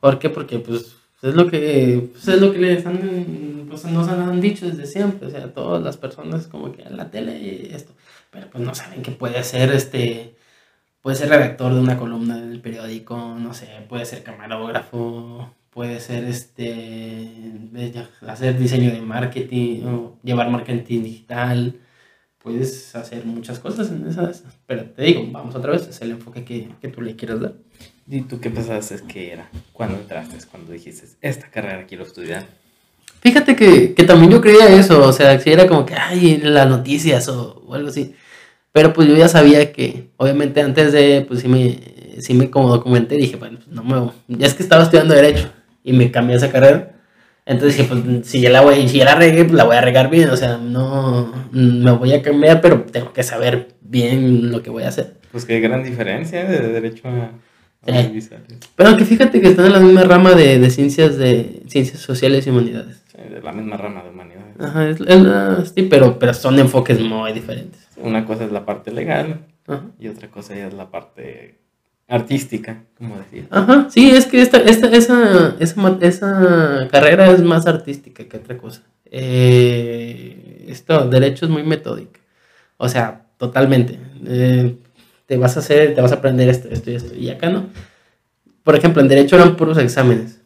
¿Por 0.00 0.18
qué? 0.18 0.30
Porque, 0.30 0.58
pues, 0.58 0.96
es 1.20 1.34
lo 1.34 1.46
que, 1.46 2.08
pues, 2.12 2.28
es 2.28 2.40
lo 2.40 2.52
que 2.52 2.58
les 2.58 2.86
han, 2.86 3.66
pues, 3.68 3.84
nos 3.84 4.08
han 4.08 4.40
dicho 4.40 4.66
desde 4.66 4.86
siempre. 4.86 5.26
O 5.26 5.30
sea, 5.30 5.52
todas 5.52 5.82
las 5.82 5.98
personas 5.98 6.46
como 6.46 6.72
que 6.72 6.82
en 6.82 6.96
la 6.96 7.10
tele 7.10 7.38
y 7.38 7.70
esto. 7.74 7.92
Pero, 8.30 8.46
pues, 8.50 8.64
no 8.64 8.74
saben 8.74 9.02
que 9.02 9.10
puede 9.10 9.42
ser, 9.44 9.70
este 9.72 10.34
puede 11.06 11.18
ser 11.18 11.28
redactor 11.28 11.72
de 11.72 11.78
una 11.78 11.96
columna 11.96 12.36
del 12.36 12.60
periódico, 12.60 13.16
no 13.38 13.54
sé, 13.54 13.68
puede 13.88 14.04
ser 14.04 14.24
camarógrafo, 14.24 15.54
puede 15.70 16.00
ser 16.00 16.24
este 16.24 17.30
hacer 18.26 18.58
diseño 18.58 18.90
de 18.90 19.00
marketing 19.02 19.84
o 19.84 20.18
llevar 20.24 20.50
marketing 20.50 21.04
digital. 21.04 21.76
Puedes 22.42 22.96
hacer 22.96 23.24
muchas 23.24 23.60
cosas 23.60 23.88
en 23.92 24.04
esas, 24.08 24.42
pero 24.66 24.82
te 24.86 25.04
digo, 25.04 25.24
vamos 25.30 25.54
otra 25.54 25.70
vez, 25.70 25.86
es 25.86 26.00
el 26.00 26.10
enfoque 26.10 26.44
que, 26.44 26.70
que 26.80 26.88
tú 26.88 27.02
le 27.02 27.14
quieras 27.14 27.40
dar. 27.40 27.54
¿Y 28.08 28.22
tú 28.22 28.40
qué 28.40 28.50
pensaste 28.50 28.96
que 29.06 29.30
era 29.30 29.48
cuando 29.72 29.98
entraste, 29.98 30.38
cuando 30.50 30.72
dijiste, 30.72 31.06
esta 31.20 31.48
carrera 31.48 31.86
quiero 31.86 32.02
estudiar? 32.02 32.46
Fíjate 33.20 33.54
que, 33.54 33.94
que 33.94 34.02
también 34.02 34.32
yo 34.32 34.40
creía 34.40 34.76
eso, 34.76 35.06
o 35.06 35.12
sea, 35.12 35.38
si 35.38 35.52
era 35.52 35.68
como 35.68 35.86
que, 35.86 35.94
ay, 35.94 36.38
las 36.38 36.68
noticias 36.68 37.28
o, 37.28 37.62
o 37.64 37.74
algo 37.74 37.90
así. 37.90 38.12
Pero 38.76 38.92
pues 38.92 39.08
yo 39.08 39.16
ya 39.16 39.26
sabía 39.26 39.72
que, 39.72 40.10
obviamente 40.18 40.60
antes 40.60 40.92
de, 40.92 41.24
pues 41.26 41.40
sí 41.40 41.48
me, 41.48 41.78
sí 42.18 42.34
me 42.34 42.50
como 42.50 42.68
documenté, 42.68 43.14
dije, 43.14 43.36
bueno, 43.36 43.56
pues 43.56 43.74
no 43.74 43.82
me, 43.82 44.36
ya 44.38 44.46
es 44.46 44.52
que 44.52 44.62
estaba 44.62 44.82
estudiando 44.82 45.14
Derecho 45.14 45.48
y 45.82 45.94
me 45.94 46.10
cambié 46.10 46.36
esa 46.36 46.52
carrera. 46.52 46.92
Entonces 47.46 47.78
dije, 47.78 47.88
pues 47.88 48.26
si 48.26 48.42
ya 48.42 48.50
la 48.50 48.60
voy, 48.60 48.86
si 48.86 48.98
ya 48.98 49.06
la 49.06 49.14
regué, 49.14 49.46
pues 49.46 49.54
la 49.54 49.64
voy 49.64 49.76
a 49.76 49.80
regar 49.80 50.10
bien, 50.10 50.28
o 50.28 50.36
sea, 50.36 50.58
no, 50.58 51.32
me 51.52 51.90
voy 51.92 52.12
a 52.12 52.20
cambiar, 52.20 52.60
pero 52.60 52.82
tengo 52.82 53.14
que 53.14 53.22
saber 53.22 53.68
bien 53.80 54.52
lo 54.52 54.62
que 54.62 54.68
voy 54.68 54.82
a 54.82 54.88
hacer. 54.88 55.14
Pues 55.32 55.46
qué 55.46 55.58
gran 55.60 55.82
diferencia 55.82 56.44
de 56.44 56.58
Derecho 56.68 57.08
a... 57.08 57.30
Pero 58.76 58.96
que 58.98 59.06
fíjate 59.06 59.40
que 59.40 59.48
están 59.48 59.64
en 59.64 59.72
la 59.72 59.80
misma 59.80 60.02
rama 60.02 60.34
de, 60.34 60.58
de, 60.58 60.68
ciencias 60.68 61.16
de 61.16 61.62
ciencias 61.66 62.00
sociales 62.00 62.46
y 62.46 62.50
humanidades. 62.50 63.02
Sí, 63.10 63.22
de 63.32 63.40
la 63.40 63.52
misma 63.52 63.78
rama 63.78 64.02
de 64.02 64.10
humanidades. 64.10 64.54
Ajá, 64.58 64.90
es, 64.90 65.72
sí, 65.74 65.82
pero, 65.88 66.18
pero 66.18 66.34
son 66.34 66.58
enfoques 66.58 67.00
muy 67.00 67.32
diferentes. 67.32 67.85
Una 67.96 68.24
cosa 68.24 68.44
es 68.44 68.52
la 68.52 68.64
parte 68.64 68.90
legal 68.92 69.46
y 69.98 70.08
otra 70.08 70.28
cosa 70.30 70.54
es 70.56 70.72
la 70.74 70.90
parte 70.90 71.58
artística, 72.08 72.84
como 72.96 73.16
decía. 73.18 73.46
Ajá, 73.50 73.88
sí, 73.90 74.10
es 74.10 74.26
que 74.26 74.40
esta, 74.40 74.58
esta, 74.58 74.88
esa, 74.88 75.56
esa, 75.58 75.98
esa 76.00 76.88
carrera 76.90 77.30
es 77.30 77.42
más 77.42 77.66
artística 77.66 78.24
que 78.24 78.36
otra 78.36 78.56
cosa. 78.58 78.82
Eh, 79.10 80.66
esto, 80.68 81.08
derecho 81.08 81.46
es 81.46 81.50
muy 81.50 81.62
metódico. 81.62 82.20
O 82.76 82.88
sea, 82.88 83.26
totalmente. 83.38 83.98
Eh, 84.26 84.76
te 85.26 85.36
vas 85.36 85.56
a 85.56 85.60
hacer, 85.60 85.94
te 85.94 86.00
vas 86.00 86.12
a 86.12 86.16
aprender 86.16 86.48
esto, 86.48 86.68
esto 86.68 86.90
y 86.90 86.94
esto. 86.94 87.14
Y 87.14 87.30
acá 87.30 87.50
no. 87.50 87.66
Por 88.62 88.76
ejemplo, 88.76 89.02
en 89.02 89.08
derecho 89.08 89.36
eran 89.36 89.56
puros 89.56 89.78
exámenes. 89.78 90.40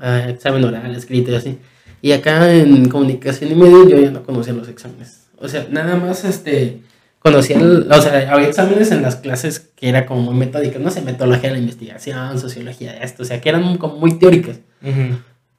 Ah, 0.00 0.28
examen 0.28 0.64
oral, 0.64 0.94
escrito 0.94 1.32
y 1.32 1.34
así. 1.34 1.58
Y 2.00 2.12
acá 2.12 2.52
en 2.52 2.88
comunicación 2.88 3.50
y 3.50 3.54
medios 3.54 3.88
yo 3.88 3.98
ya 3.98 4.10
no 4.10 4.22
conocía 4.22 4.52
los 4.52 4.68
exámenes. 4.68 5.27
O 5.40 5.48
sea, 5.48 5.66
nada 5.70 5.96
más 5.96 6.24
este 6.24 6.80
conocía, 7.18 7.58
o 7.58 8.00
sea, 8.00 8.32
había 8.32 8.48
exámenes 8.48 8.90
en 8.92 9.02
las 9.02 9.16
clases 9.16 9.70
que 9.76 9.88
era 9.88 10.06
como 10.06 10.22
muy 10.22 10.34
metódicas, 10.34 10.80
no 10.80 10.90
sé, 10.90 11.02
metodología 11.02 11.50
de 11.50 11.56
la 11.56 11.60
investigación, 11.60 12.38
sociología 12.38 12.92
de 12.92 13.04
esto, 13.04 13.22
o 13.22 13.26
sea, 13.26 13.40
que 13.40 13.48
eran 13.48 13.76
como 13.76 13.96
muy 13.96 14.18
teóricas. 14.18 14.60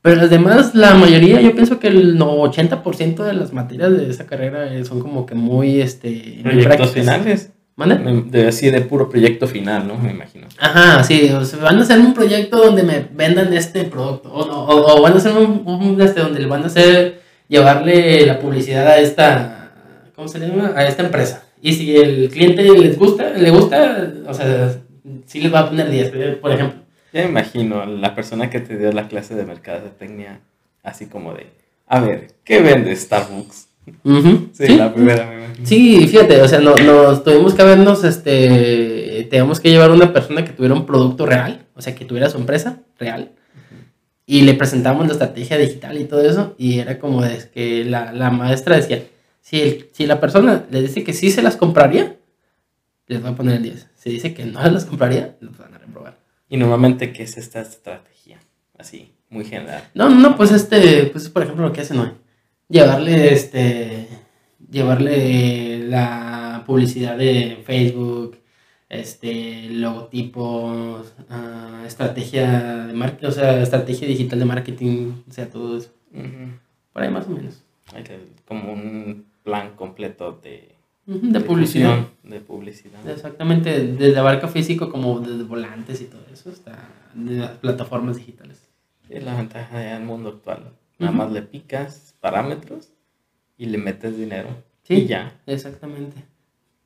Pero 0.01 0.15
las 0.15 0.29
demás, 0.29 0.73
la 0.75 0.93
mayoría, 0.93 1.41
yo 1.41 1.53
pienso 1.53 1.79
que 1.79 1.87
el 1.87 2.17
80% 2.17 3.23
de 3.23 3.33
las 3.33 3.51
materias 3.51 3.91
de 3.91 4.09
esa 4.09 4.25
carrera 4.25 4.69
son 4.85 5.01
como 5.01 5.25
que 5.25 5.35
muy, 5.35 5.81
este... 5.81 6.39
Proyectos 6.41 6.91
finales. 6.91 7.51
De, 8.25 8.47
así 8.47 8.69
de 8.69 8.81
puro 8.81 9.09
proyecto 9.09 9.47
final, 9.47 9.87
¿no? 9.87 9.97
Me 9.97 10.11
imagino. 10.11 10.47
Ajá, 10.57 11.01
sí, 11.03 11.31
o 11.31 11.45
sea, 11.45 11.59
van 11.59 11.77
a 11.77 11.81
hacer 11.81 11.99
un 11.99 12.13
proyecto 12.13 12.57
donde 12.57 12.83
me 12.83 13.05
vendan 13.13 13.53
este 13.53 13.85
producto, 13.85 14.29
o, 14.33 14.41
o, 14.41 14.97
o 14.97 15.01
van 15.01 15.13
a 15.13 15.15
hacer 15.15 15.31
un, 15.31 15.63
un, 15.65 16.01
este, 16.01 16.19
donde 16.19 16.41
le 16.41 16.47
van 16.47 16.63
a 16.63 16.65
hacer, 16.65 17.21
llevarle 17.47 18.25
la 18.25 18.39
publicidad 18.39 18.85
a 18.85 18.97
esta 18.97 19.58
¿cómo 20.19 20.27
se 20.27 20.39
llama? 20.39 20.73
A 20.75 20.85
esta 20.85 21.03
empresa. 21.03 21.45
Y 21.61 21.71
si 21.71 21.95
el 21.95 22.29
cliente 22.29 22.61
les 22.63 22.97
gusta, 22.97 23.29
le 23.29 23.51
gusta, 23.51 24.11
o 24.27 24.33
sea, 24.33 24.75
sí 25.25 25.39
les 25.39 25.53
va 25.53 25.59
a 25.59 25.69
poner 25.69 25.89
10, 25.89 26.37
por 26.41 26.51
ejemplo. 26.51 26.81
Ya 27.13 27.23
me 27.23 27.29
imagino 27.29 27.85
la 27.85 28.13
persona 28.13 28.49
que 28.49 28.59
te 28.59 28.77
dio 28.77 28.91
la 28.91 29.07
clase 29.07 29.33
de 29.33 29.45
mercadotecnia, 29.45 30.41
así 30.83 31.05
como 31.05 31.33
de, 31.33 31.47
a 31.87 32.01
ver, 32.01 32.27
¿qué 32.43 32.61
vende 32.61 32.93
Starbucks? 32.97 33.67
sí, 34.51 34.67
la 34.75 34.93
primera 34.93 35.25
me 35.25 35.45
imagino. 35.45 35.65
Sí, 35.65 36.05
fíjate, 36.05 36.41
o 36.41 36.47
sea, 36.49 36.59
no, 36.59 36.75
nos 36.75 37.23
tuvimos 37.23 37.53
que 37.53 37.63
vernos, 37.63 38.03
este, 38.03 39.25
teníamos 39.29 39.61
que 39.61 39.69
llevar 39.69 39.89
una 39.89 40.11
persona 40.11 40.43
que 40.43 40.51
tuviera 40.51 40.75
un 40.75 40.85
producto 40.85 41.25
real, 41.25 41.65
o 41.75 41.81
sea, 41.81 41.95
que 41.95 42.03
tuviera 42.03 42.29
su 42.29 42.37
empresa 42.37 42.79
real. 42.99 43.31
Y 44.25 44.41
le 44.41 44.53
presentamos 44.53 45.07
la 45.07 45.13
estrategia 45.13 45.57
digital 45.57 45.97
y 45.97 46.03
todo 46.03 46.21
eso, 46.29 46.55
y 46.57 46.79
era 46.79 46.99
como 46.99 47.21
de 47.21 47.39
que 47.53 47.85
la, 47.85 48.11
la 48.11 48.29
maestra 48.29 48.75
decía, 48.75 49.01
si, 49.49 49.87
si 49.93 50.05
la 50.05 50.19
persona 50.19 50.67
le 50.69 50.83
dice 50.83 51.03
que 51.03 51.11
sí 51.11 51.31
se 51.31 51.41
las 51.41 51.57
compraría, 51.57 52.17
les 53.07 53.25
va 53.25 53.29
a 53.29 53.35
poner 53.35 53.55
el 53.55 53.63
10. 53.63 53.87
Si 53.95 54.11
dice 54.11 54.35
que 54.35 54.45
no 54.45 54.61
se 54.61 54.69
las 54.69 54.85
compraría, 54.85 55.35
les 55.41 55.57
van 55.57 55.73
a 55.73 55.79
reprobar. 55.79 56.19
¿Y 56.49 56.57
normalmente 56.57 57.11
qué 57.11 57.23
es 57.23 57.35
esta 57.35 57.61
estrategia? 57.61 58.37
Así, 58.77 59.11
muy 59.27 59.45
general. 59.45 59.89
No, 59.95 60.07
no, 60.07 60.37
pues 60.37 60.51
este, 60.51 61.05
pues 61.05 61.29
por 61.29 61.41
ejemplo 61.41 61.65
lo 61.65 61.73
que 61.73 61.81
hacen 61.81 61.97
hoy. 61.97 62.11
Llevarle 62.67 63.33
este, 63.33 64.07
llevarle 64.69 65.79
la 65.79 66.63
publicidad 66.67 67.17
de 67.17 67.63
Facebook, 67.65 68.37
este, 68.87 69.67
logotipos, 69.71 71.11
uh, 71.27 71.85
estrategia 71.87 72.85
de 72.85 72.93
marketing, 72.93 73.27
o 73.27 73.31
sea, 73.31 73.63
estrategia 73.63 74.07
digital 74.07 74.37
de 74.37 74.45
marketing, 74.45 75.13
o 75.27 75.31
sea, 75.31 75.49
todo 75.49 75.75
eso. 75.75 75.89
Por 76.93 77.01
ahí 77.01 77.09
más 77.09 77.25
o 77.25 77.31
menos. 77.31 77.63
Como 78.45 78.73
un 78.73 79.28
plan 79.43 79.75
completo 79.75 80.39
de, 80.43 80.75
de, 81.05 81.39
publicidad. 81.39 82.07
De 82.23 82.39
publicidad. 82.39 83.07
Exactamente, 83.09 83.79
desde 83.87 84.17
abarca 84.19 84.47
físico 84.47 84.89
como 84.89 85.19
desde 85.19 85.43
volantes 85.43 86.01
y 86.01 86.05
todo 86.05 86.21
eso, 86.31 86.51
hasta 86.51 86.87
de 87.13 87.37
las 87.37 87.51
plataformas 87.57 88.17
digitales. 88.17 88.69
Es 89.09 89.23
la 89.23 89.35
ventaja 89.35 89.79
del 89.79 90.03
mundo 90.03 90.29
actual. 90.29 90.73
Nada 90.99 91.13
más 91.13 91.31
le 91.31 91.41
picas 91.41 92.13
parámetros 92.19 92.89
y 93.57 93.65
le 93.65 93.77
metes 93.77 94.17
dinero. 94.17 94.49
Sí, 94.83 94.95
y 94.95 95.07
ya. 95.07 95.41
Exactamente. 95.47 96.25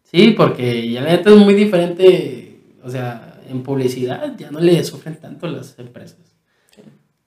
Sí, 0.03 0.33
porque 0.37 0.89
ya 0.89 1.01
la 1.01 1.11
neta 1.11 1.31
es 1.31 1.37
muy 1.37 1.53
diferente, 1.53 2.77
o 2.83 2.89
sea, 2.89 3.41
en 3.49 3.63
publicidad 3.63 4.37
ya 4.37 4.51
no 4.51 4.59
le 4.59 4.83
sufren 4.83 5.17
tanto 5.19 5.47
las 5.47 5.77
empresas. 5.79 6.19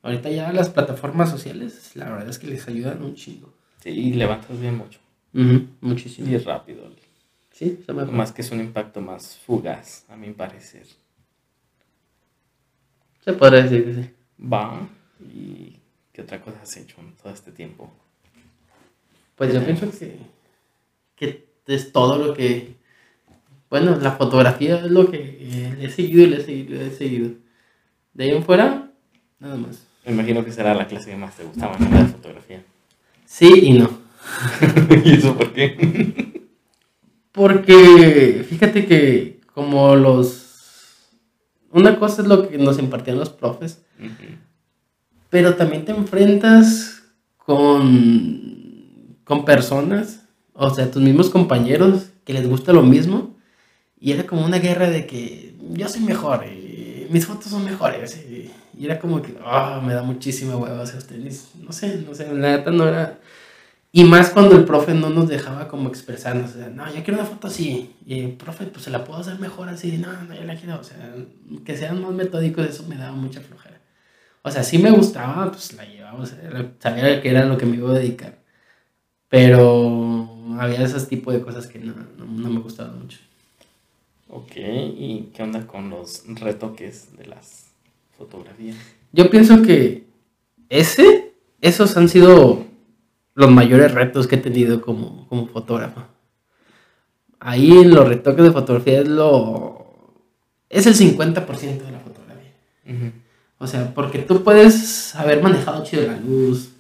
Ahorita 0.03 0.31
ya 0.31 0.53
las 0.53 0.71
plataformas 0.71 1.31
sociales, 1.31 1.91
la 1.97 2.09
verdad 2.09 2.29
es 2.29 2.39
que 2.39 2.47
les 2.47 2.67
ayudan 2.69 3.03
un 3.03 3.17
chingo. 3.17 3.53
Sí, 3.83 3.91
y 3.91 4.13
levantas 4.15 4.59
bien 4.61 4.77
mucho 4.77 5.01
muchísimo. 5.81 6.29
Y 6.29 6.35
es 6.35 6.45
rápido. 6.45 6.91
Sí, 7.53 7.79
Más 8.13 8.33
que 8.33 8.43
es 8.43 8.51
un 8.51 8.61
impacto 8.61 9.01
más 9.01 9.39
fugaz, 9.39 10.05
a 10.09 10.17
mi 10.17 10.31
parecer. 10.33 10.87
Se 13.25 13.33
podría 13.33 13.63
decir 13.63 13.85
que 13.85 13.95
sí. 13.95 14.11
Va. 14.45 14.87
¿Y 15.21 15.77
qué 16.13 16.23
otra 16.23 16.41
cosa 16.41 16.59
has 16.63 16.77
hecho 16.77 17.01
en 17.01 17.13
todo 17.13 17.33
este 17.33 17.51
tiempo? 17.53 17.91
Pues 19.35 19.53
yo 19.53 19.65
pienso 19.65 19.91
que, 19.91 20.19
que 21.17 21.47
es 21.67 21.93
todo 21.93 22.19
lo 22.19 22.35
que... 22.35 22.75
Bueno, 23.69 23.97
la 23.97 24.13
fotografía 24.13 24.77
es 24.77 24.91
lo 24.91 25.11
que 25.11 25.75
he 25.81 25.91
seguido 25.91 26.25
y 26.25 26.27
le 26.27 26.37
he 26.37 26.45
seguido 26.45 26.75
y 26.75 26.79
le 26.79 26.87
he 26.87 26.91
seguido. 26.91 27.31
De 28.15 28.25
ahí 28.25 28.31
en 28.31 28.45
fuera, 28.45 28.93
nada 29.41 29.57
más. 29.57 29.87
Me 30.05 30.13
imagino 30.13 30.45
que 30.45 30.53
será 30.53 30.75
la 30.75 30.87
clase 30.87 31.11
que 31.11 31.17
más 31.17 31.37
te 31.37 31.45
gustaba, 31.45 31.77
¿no? 31.79 31.91
La 31.91 32.07
fotografía. 32.07 32.63
Sí 33.25 33.51
y 33.63 33.73
no. 33.79 34.06
¿Y 35.05 35.15
eso 35.15 35.37
por 35.37 35.53
qué? 35.53 36.49
Porque 37.33 38.45
fíjate 38.49 38.87
que 38.87 39.41
como 39.53 39.97
los 39.97 40.47
una 41.77 41.99
cosa 41.99 42.23
es 42.23 42.29
lo 42.29 42.49
que 42.49 42.57
nos 42.57 42.79
impartían 42.79 43.19
los 43.19 43.29
profes, 43.29 43.83
pero 45.29 45.57
también 45.57 45.85
te 45.85 45.93
enfrentas 45.93 47.03
con, 47.37 49.19
con 49.25 49.45
personas, 49.45 50.23
o 50.55 50.71
sea, 50.71 50.91
tus 50.91 51.03
mismos 51.03 51.29
compañeros 51.29 52.07
que 52.25 52.33
les 52.33 52.49
gusta 52.49 52.73
lo 52.73 52.83
mismo, 52.83 53.37
y 54.01 54.13
era 54.13 54.27
como 54.27 54.45
una 54.45 54.59
guerra 54.59 54.89
de 54.89 55.07
que 55.07 55.55
yo 55.73 55.87
soy 55.89 56.01
mejor, 56.01 56.47
y 56.47 57.07
mis 57.11 57.27
fotos 57.27 57.51
son 57.51 57.65
mejores, 57.65 58.25
y, 58.27 58.51
y 58.79 58.87
era 58.87 58.99
como 58.99 59.21
que, 59.21 59.35
ah, 59.45 59.83
me 59.85 59.93
da 59.93 60.03
muchísima 60.03 60.57
hueva 60.57 60.83
hacer 60.83 60.97
ustedes, 60.97 61.51
no 61.63 61.73
sé, 61.73 62.03
no 62.07 62.15
sé, 62.15 62.33
la 62.33 62.57
neta 62.57 62.71
no 62.71 62.89
era... 62.89 63.21
Y 63.97 64.05
más 64.05 64.29
cuando 64.29 64.57
el 64.59 64.67
profe 64.67 64.93
no 64.93 65.09
nos 65.09 65.27
dejaba 65.27 65.69
como 65.69 65.89
expresarnos, 65.89 66.51
o 66.51 66.59
sea, 66.59 66.69
no, 66.69 66.87
yo 66.95 67.03
quiero 67.03 67.15
una 67.15 67.25
foto 67.25 67.47
así, 67.47 67.95
y 68.05 68.21
el 68.21 68.33
profe, 68.33 68.67
pues 68.67 68.85
se 68.85 68.91
la 68.91 69.05
puedo 69.05 69.21
hacer 69.21 69.39
mejor 69.39 69.71
así, 69.71 69.97
no, 69.97 70.13
no, 70.25 70.35
yo 70.35 70.45
la 70.45 70.55
quiero, 70.55 70.79
o 70.79 70.85
sea, 70.85 71.15
que 71.65 71.79
sean 71.79 72.03
más 72.03 72.13
metódicos, 72.13 72.67
eso 72.67 72.83
me 72.87 72.97
daba 72.97 73.17
mucha 73.17 73.41
flojera. 73.41 73.81
O 74.43 74.51
sea, 74.51 74.65
sí 74.65 74.77
me 74.77 74.91
gustaba, 74.91 75.51
pues 75.51 75.73
la 75.73 75.87
llevaba, 75.87 76.21
o 76.21 76.27
sea, 76.27 76.37
sabía 76.79 77.23
que 77.23 77.31
era 77.31 77.47
lo 77.47 77.57
que 77.57 77.65
me 77.65 77.77
iba 77.77 77.91
a 77.91 77.95
dedicar. 77.95 78.39
Pero 79.31 80.29
había 80.59 80.83
esos 80.83 81.09
tipos 81.09 81.33
de 81.33 81.41
cosas 81.41 81.67
que 81.67 81.79
no, 81.79 81.95
no, 82.19 82.27
no 82.27 82.51
me 82.51 82.61
gustaban 82.61 82.99
mucho. 82.99 83.21
Ok, 84.29 84.57
¿y 84.59 85.31
qué 85.35 85.43
onda 85.43 85.67
con 85.67 85.89
los 85.89 86.23
retoques 86.27 87.17
de 87.17 87.29
las 87.29 87.69
fotografías? 88.19 88.77
Yo 89.13 89.31
pienso 89.31 89.63
que 89.63 90.05
ese, 90.69 91.33
esos 91.63 91.97
han 91.97 92.11
sido 92.11 92.67
los 93.37 93.51
mayores 93.53 93.93
retos 93.95 94.27
que 94.27 94.35
he 94.35 94.39
tenido 94.39 94.81
como, 94.83 95.29
como 95.29 95.47
fotógrafo. 95.47 96.03
Ahí 97.39 97.71
en 97.71 97.95
los 97.95 98.09
retoques 98.09 98.45
de 98.45 98.51
fotografía 98.53 99.01
es 99.01 99.09
lo... 99.09 99.85
Es 100.69 100.87
el 100.87 100.95
50% 100.95 101.85
de 101.85 101.93
la 101.93 102.01
fotografía. 102.01 102.53
O 103.59 103.67
sea, 103.67 103.95
porque 103.95 104.19
tú 104.21 104.43
puedes 104.43 105.15
haber 105.15 105.43
manejado 105.43 105.85
chido 105.85 106.07
la 106.07 106.19
luz, 106.19 106.71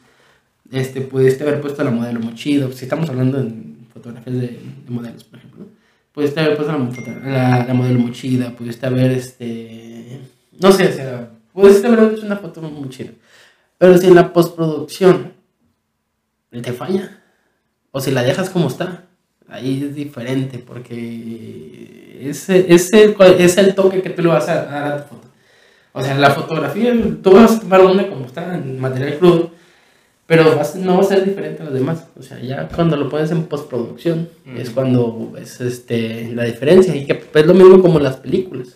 este, 0.72 1.00
pudiste 1.02 1.44
haber 1.44 1.60
puesto 1.60 1.84
la 1.84 1.90
modelo 1.90 2.20
muy 2.20 2.34
chido, 2.34 2.72
si 2.72 2.84
estamos 2.84 3.08
hablando 3.08 3.38
en 3.38 3.86
fotografías 3.94 4.36
de, 4.36 4.46
de 4.48 4.90
modelos, 4.90 5.24
por 5.24 5.38
ejemplo, 5.38 5.66
pudiste 6.12 6.40
haber 6.40 6.56
puesto 6.56 6.72
la, 6.76 6.84
foto- 6.90 7.20
la, 7.24 7.64
la 7.66 7.74
modelo 7.74 7.98
muy 8.00 8.12
chida, 8.12 8.50
pudiste 8.54 8.84
haber, 8.86 9.12
este, 9.12 10.20
no 10.60 10.72
sé, 10.72 10.88
o 10.88 10.92
sea, 10.92 11.30
pudiste 11.52 11.86
haber 11.86 12.12
hecho 12.14 12.26
una 12.26 12.36
foto 12.36 12.60
muy 12.62 12.88
chida, 12.90 13.12
pero 13.78 13.96
si 13.96 14.08
en 14.08 14.14
la 14.16 14.32
postproducción 14.32 15.32
te 16.50 16.72
falla, 16.72 17.22
o 17.90 18.00
si 18.00 18.10
la 18.10 18.22
dejas 18.22 18.50
como 18.50 18.68
está, 18.68 19.04
ahí 19.48 19.84
es 19.84 19.94
diferente, 19.94 20.58
porque 20.58 22.18
ese, 22.28 22.72
ese 22.72 23.14
es 23.38 23.56
el 23.58 23.74
toque 23.74 24.02
que 24.02 24.10
tú 24.10 24.22
le 24.22 24.28
vas 24.28 24.48
a 24.48 24.64
dar 24.64 24.92
a 24.92 25.02
tu 25.02 25.14
foto. 25.14 25.28
O 25.92 26.02
sea, 26.02 26.14
la 26.16 26.30
fotografía, 26.30 26.94
tú 27.22 27.32
vas 27.32 27.52
a 27.56 27.60
tomar 27.60 27.80
una 27.84 28.08
como 28.08 28.26
está, 28.26 28.54
en 28.54 28.78
material 28.78 29.18
crudo, 29.18 29.50
pero 30.26 30.56
vas- 30.56 30.76
no 30.76 30.96
va 30.96 31.00
a 31.02 31.06
ser 31.06 31.24
diferente 31.24 31.62
a 31.62 31.66
los 31.66 31.74
demás. 31.74 32.06
O 32.18 32.22
sea, 32.22 32.38
ya 32.40 32.68
cuando 32.68 32.96
lo 32.96 33.08
pones 33.08 33.30
en 33.30 33.44
postproducción 33.44 34.28
es 34.56 34.70
cuando 34.70 35.30
ves 35.32 35.60
este, 35.60 36.32
la 36.34 36.44
diferencia. 36.44 36.94
Y 36.94 37.06
que 37.06 37.22
es 37.32 37.46
lo 37.46 37.54
mismo 37.54 37.80
como 37.80 37.98
las 38.00 38.16
películas. 38.16 38.74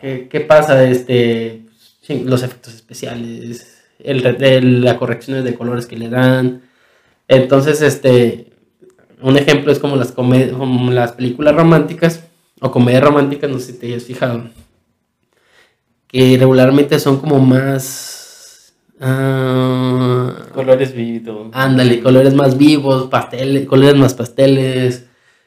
¿Qué, 0.00 0.28
qué 0.28 0.40
pasa? 0.40 0.84
Este, 0.84 1.62
los 2.08 2.42
efectos 2.42 2.74
especiales, 2.74 3.78
el, 3.98 4.26
el- 4.42 4.84
las 4.84 4.94
correcciones 4.98 5.44
de 5.44 5.54
colores 5.54 5.86
que 5.86 5.96
le 5.96 6.08
dan. 6.10 6.62
Entonces, 7.28 7.82
este, 7.82 8.52
un 9.22 9.36
ejemplo 9.36 9.72
es 9.72 9.78
como 9.78 9.96
las, 9.96 10.12
como 10.12 10.90
las 10.90 11.12
películas 11.12 11.54
románticas 11.54 12.24
o 12.60 12.70
comedias 12.70 13.02
románticas, 13.02 13.50
no 13.50 13.58
sé 13.58 13.72
si 13.72 13.78
te 13.78 13.94
has 13.94 14.04
fijado 14.04 14.44
que 16.06 16.36
regularmente 16.38 16.98
son 17.00 17.18
como 17.18 17.38
más. 17.40 18.74
ah, 19.00 20.32
Colores 20.54 20.94
vívidos. 20.94 21.48
ándale, 21.52 22.00
colores 22.00 22.32
más 22.34 22.56
vivos, 22.56 23.08
pasteles, 23.08 23.66
colores 23.66 23.96
más 23.96 24.14
pasteles, 24.14 25.06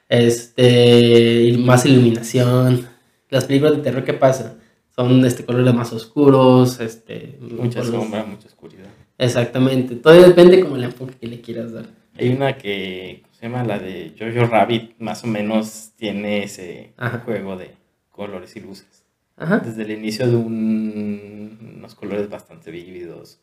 este, 0.10 1.56
más 1.60 1.86
iluminación. 1.86 2.88
Las 3.30 3.46
películas 3.46 3.78
de 3.78 3.84
terror, 3.84 4.04
¿qué 4.04 4.14
pasa? 4.14 4.58
Son 4.96 5.24
este, 5.26 5.46
colores 5.46 5.74
más 5.74 5.94
oscuros, 5.94 6.80
este, 6.82 7.38
Mucha 7.42 7.80
colores- 7.80 8.02
sombra, 8.02 8.24
mucha 8.26 8.48
oscuridad. 8.48 8.90
Exactamente, 9.20 9.96
todo 9.98 10.14
depende 10.20 10.62
como 10.62 10.78
el 10.78 10.86
enfoque 10.86 11.14
que 11.20 11.28
le 11.28 11.42
quieras 11.42 11.74
dar. 11.74 11.86
Hay 12.18 12.30
una 12.30 12.58
que 12.58 13.20
¿cómo 13.24 13.34
se 13.36 13.42
llama 13.44 13.64
la 13.64 13.78
de 13.80 14.14
Jojo 14.18 14.46
Rabbit, 14.50 14.94
más 15.00 15.24
o 15.24 15.28
menos 15.28 15.92
tiene 15.98 16.44
ese 16.44 16.94
Ajá. 16.98 17.20
juego 17.20 17.56
de 17.58 17.72
colores 18.12 18.56
y 18.56 18.62
luces. 18.62 19.04
Ajá. 19.38 19.60
Desde 19.60 19.84
el 19.84 19.92
inicio 19.92 20.26
de 20.28 20.36
un- 20.36 21.76
unos 21.78 21.96
colores 21.96 22.30
bastante 22.30 22.72
vívidos, 22.72 23.40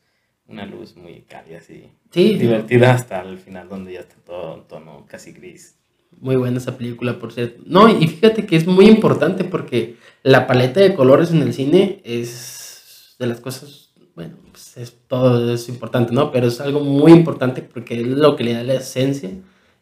una 0.49 0.65
luz 0.67 0.97
muy 0.97 1.23
cálida 1.23 1.59
así, 1.59 1.85
Sí, 2.11 2.35
divertida 2.39 2.93
hasta 2.93 3.21
el 3.23 3.39
final 3.39 3.69
donde 3.69 3.93
ya 3.95 4.01
está 4.01 4.17
todo 4.25 4.57
en 4.57 4.65
tono 4.69 5.05
casi 5.09 5.33
gris. 5.33 5.77
Muy 6.21 6.37
buena 6.37 6.57
esa 6.59 6.79
película, 6.79 7.19
por 7.19 7.33
cierto. 7.33 7.62
No, 7.67 7.89
y 7.89 8.07
fíjate 8.09 8.47
que 8.47 8.57
es 8.57 8.67
muy 8.67 8.87
importante 8.89 9.45
porque 9.45 9.97
la 10.23 10.47
paleta 10.47 10.81
de 10.81 10.95
colores 10.95 11.31
en 11.33 11.43
el 11.43 11.53
cine 11.53 12.01
es 12.05 13.15
de 13.19 13.27
las 13.27 13.41
cosas, 13.41 13.86
bueno, 14.17 14.35
pues 14.51 14.79
es, 14.79 14.97
todo 15.07 15.53
es 15.53 15.69
importante, 15.69 16.13
¿no? 16.13 16.33
Pero 16.33 16.47
es 16.49 16.61
algo 16.61 16.81
muy 16.81 17.13
importante 17.13 17.63
porque 17.63 18.01
es 18.01 18.07
lo 18.07 18.35
que 18.35 18.45
le 18.45 18.55
da 18.55 18.65
la 18.65 18.75
esencia, 18.75 19.31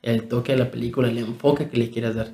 el 0.02 0.28
toque 0.28 0.52
a 0.52 0.56
la 0.56 0.72
película, 0.72 1.08
el 1.08 1.18
enfoque 1.18 1.68
que 1.68 1.78
le 1.78 1.88
quieras 1.88 2.16
dar. 2.16 2.32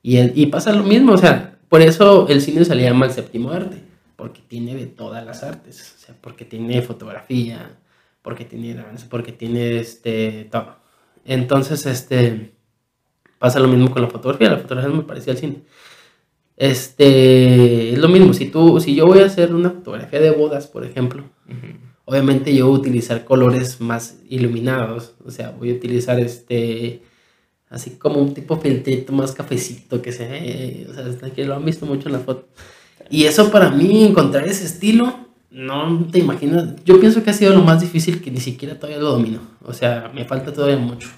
Y, 0.00 0.18
y 0.40 0.46
pasa 0.46 0.72
lo 0.72 0.84
mismo, 0.84 1.12
o 1.12 1.18
sea, 1.18 1.58
por 1.68 1.82
eso 1.82 2.28
el 2.28 2.40
cine 2.40 2.64
se 2.64 2.74
le 2.76 2.84
llama 2.84 3.06
el 3.06 3.12
séptimo 3.12 3.50
arte, 3.50 3.78
porque 4.14 4.42
tiene 4.46 4.76
de 4.76 4.86
todas 4.86 5.26
las 5.26 5.42
artes, 5.42 5.96
o 5.96 6.06
sea, 6.06 6.14
porque 6.20 6.44
tiene 6.44 6.82
fotografía, 6.82 7.78
porque 8.22 8.44
tiene 8.44 8.74
danza, 8.74 9.08
porque 9.10 9.32
tiene 9.32 9.78
este, 9.78 10.48
todo. 10.52 10.76
Entonces, 11.24 11.84
este, 11.86 12.54
pasa 13.40 13.58
lo 13.58 13.66
mismo 13.66 13.90
con 13.90 14.02
la 14.02 14.08
fotografía, 14.08 14.50
la 14.50 14.58
fotografía 14.58 14.88
es 14.88 14.94
muy 14.94 15.04
parecida 15.04 15.32
al 15.32 15.38
cine. 15.38 15.62
Este, 16.56 17.92
es 17.92 17.98
lo 17.98 18.08
mismo, 18.08 18.32
si 18.32 18.46
tú, 18.46 18.78
si 18.80 18.94
yo 18.94 19.06
voy 19.06 19.20
a 19.20 19.26
hacer 19.26 19.54
una 19.54 19.70
fotografía 19.70 20.20
de 20.20 20.30
bodas, 20.30 20.68
por 20.68 20.84
ejemplo, 20.84 21.24
Ujú. 21.48 21.78
obviamente 22.04 22.54
yo 22.54 22.68
voy 22.68 22.76
a 22.76 22.78
utilizar 22.78 23.24
colores 23.24 23.80
más 23.80 24.18
iluminados, 24.28 25.14
o 25.24 25.30
sea, 25.30 25.50
voy 25.50 25.72
a 25.72 25.74
utilizar 25.74 26.20
este, 26.20 27.02
así 27.68 27.90
como 27.98 28.20
un 28.20 28.34
tipo 28.34 28.56
filtrito 28.60 29.12
más 29.12 29.32
cafecito 29.32 30.00
que 30.00 30.12
se 30.12 30.86
o 30.88 30.94
sea, 30.94 31.30
que 31.30 31.44
lo 31.44 31.56
han 31.56 31.64
visto 31.64 31.86
mucho 31.86 32.08
en 32.08 32.12
la 32.12 32.20
foto. 32.20 32.46
Y 33.10 33.24
eso 33.24 33.50
para 33.50 33.70
mí, 33.70 34.04
encontrar 34.04 34.46
ese 34.46 34.64
estilo, 34.64 35.12
no 35.50 36.06
te 36.10 36.20
imaginas, 36.20 36.84
yo 36.84 37.00
pienso 37.00 37.22
que 37.24 37.30
ha 37.30 37.34
sido 37.34 37.52
lo 37.52 37.62
más 37.62 37.80
difícil 37.80 38.22
que 38.22 38.30
ni 38.30 38.40
siquiera 38.40 38.78
todavía 38.78 39.02
lo 39.02 39.10
domino, 39.10 39.40
o 39.64 39.72
sea, 39.72 40.10
me 40.14 40.24
falta 40.24 40.52
todavía 40.52 40.78
mucho. 40.78 41.08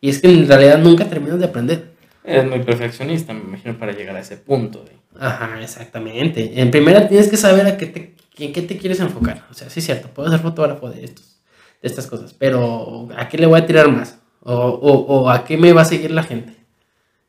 Y 0.00 0.08
es 0.08 0.20
que 0.20 0.28
en 0.28 0.46
realidad 0.48 0.78
nunca 0.78 1.08
terminas 1.08 1.38
de 1.38 1.46
aprender. 1.46 1.95
Eres 2.26 2.46
muy 2.50 2.60
perfeccionista, 2.60 3.32
me 3.32 3.40
imagino, 3.40 3.78
para 3.78 3.92
llegar 3.92 4.16
a 4.16 4.20
ese 4.20 4.36
punto. 4.36 4.84
de- 4.84 4.96
Ajá, 5.18 5.62
exactamente. 5.62 6.60
En 6.60 6.70
primera 6.70 7.08
tienes 7.08 7.28
que 7.28 7.36
saber 7.36 7.66
a 7.66 7.76
qué 7.76 7.86
te, 7.86 8.14
en 8.38 8.52
qué 8.52 8.62
te 8.62 8.76
quieres 8.76 9.00
enfocar. 9.00 9.46
O 9.50 9.54
sea, 9.54 9.70
sí 9.70 9.80
es 9.80 9.86
cierto, 9.86 10.08
puedo 10.08 10.30
ser 10.30 10.40
fotógrafo 10.40 10.90
de 10.90 11.04
estos, 11.04 11.40
de 11.82 11.88
estas 11.88 12.06
cosas, 12.06 12.34
pero 12.34 13.08
¿a 13.16 13.28
qué 13.28 13.38
le 13.38 13.46
voy 13.46 13.58
a 13.60 13.66
tirar 13.66 13.90
más? 13.90 14.18
O, 14.42 14.52
o, 14.54 14.92
o 15.22 15.30
a 15.30 15.44
qué 15.44 15.56
me 15.56 15.72
va 15.72 15.82
a 15.82 15.86
seguir 15.86 16.10
la 16.10 16.22
gente. 16.22 16.54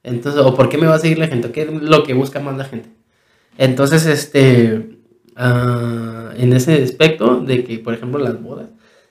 Entonces, 0.04 0.42
o 0.42 0.54
por 0.56 0.70
qué 0.70 0.78
me 0.78 0.88
va 0.88 0.96
a 0.96 1.00
seguir 1.00 1.18
la 1.20 1.28
gente, 1.28 1.52
qué 1.52 1.62
es 1.64 1.72
lo 1.72 2.04
que 2.04 2.14
busca 2.14 2.40
más 2.40 2.58
la 2.58 2.66
gente. 2.66 2.90
Entonces, 3.58 4.06
este, 4.06 4.98
ah, 5.36 6.32
en 6.38 6.54
ese 6.54 6.82
aspecto 6.84 7.42
de 7.42 7.64
que, 7.64 7.80
por 7.80 7.94
ejemplo, 7.94 8.20
las 8.20 8.42
bodas, 8.42 8.68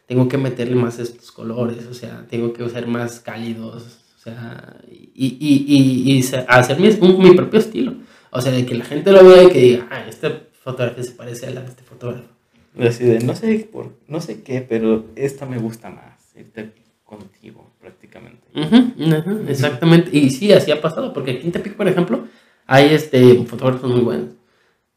tengo 0.06 0.28
que 0.28 0.38
meterle 0.38 0.76
más 0.76 0.98
estos 0.98 1.32
colores, 1.32 1.86
o 1.90 1.94
sea, 1.94 2.26
tengo 2.30 2.52
que 2.52 2.68
ser 2.70 2.86
más 2.86 3.20
cálidos, 3.20 3.98
sea, 4.30 4.76
y, 4.90 5.36
y, 5.40 5.64
y, 5.66 6.18
y 6.18 6.24
hacer 6.48 6.78
mi, 6.80 6.88
un- 7.00 7.18
mi 7.18 7.30
propio 7.34 7.58
estilo. 7.60 7.94
O 8.30 8.40
sea, 8.40 8.52
de 8.52 8.66
que 8.66 8.74
la 8.74 8.84
gente 8.84 9.12
lo 9.12 9.24
vea 9.24 9.44
y 9.44 9.48
que 9.48 9.58
diga, 9.60 9.88
ah, 9.90 10.04
esta 10.08 10.42
fotografía 10.62 11.02
se 11.04 11.12
parece 11.12 11.46
a 11.46 11.50
la 11.50 11.62
de 11.62 11.68
este 11.68 11.82
fotógrafo. 11.82 12.28
Decide, 12.74 13.20
no 13.20 13.34
sé, 13.34 13.68
por, 13.72 13.92
no 14.08 14.20
sé 14.20 14.42
qué, 14.42 14.60
pero 14.60 15.06
esta 15.16 15.46
me 15.46 15.58
gusta 15.58 15.88
más. 15.90 16.34
Irte 16.36 16.72
contigo, 17.04 17.70
prácticamente. 17.80 18.46
Ujú, 18.54 18.76
ujú, 18.98 19.48
exactamente. 19.48 20.10
Y 20.16 20.28
sí, 20.30 20.52
así 20.52 20.70
ha 20.70 20.80
pasado, 20.82 21.12
porque 21.14 21.30
aquí 21.32 21.46
en 21.46 21.52
Tepic, 21.52 21.74
por 21.74 21.88
ejemplo, 21.88 22.26
hay 22.66 22.92
este, 22.94 23.44
fotógrafos 23.44 23.90
muy 23.90 24.00
buenos. 24.00 24.28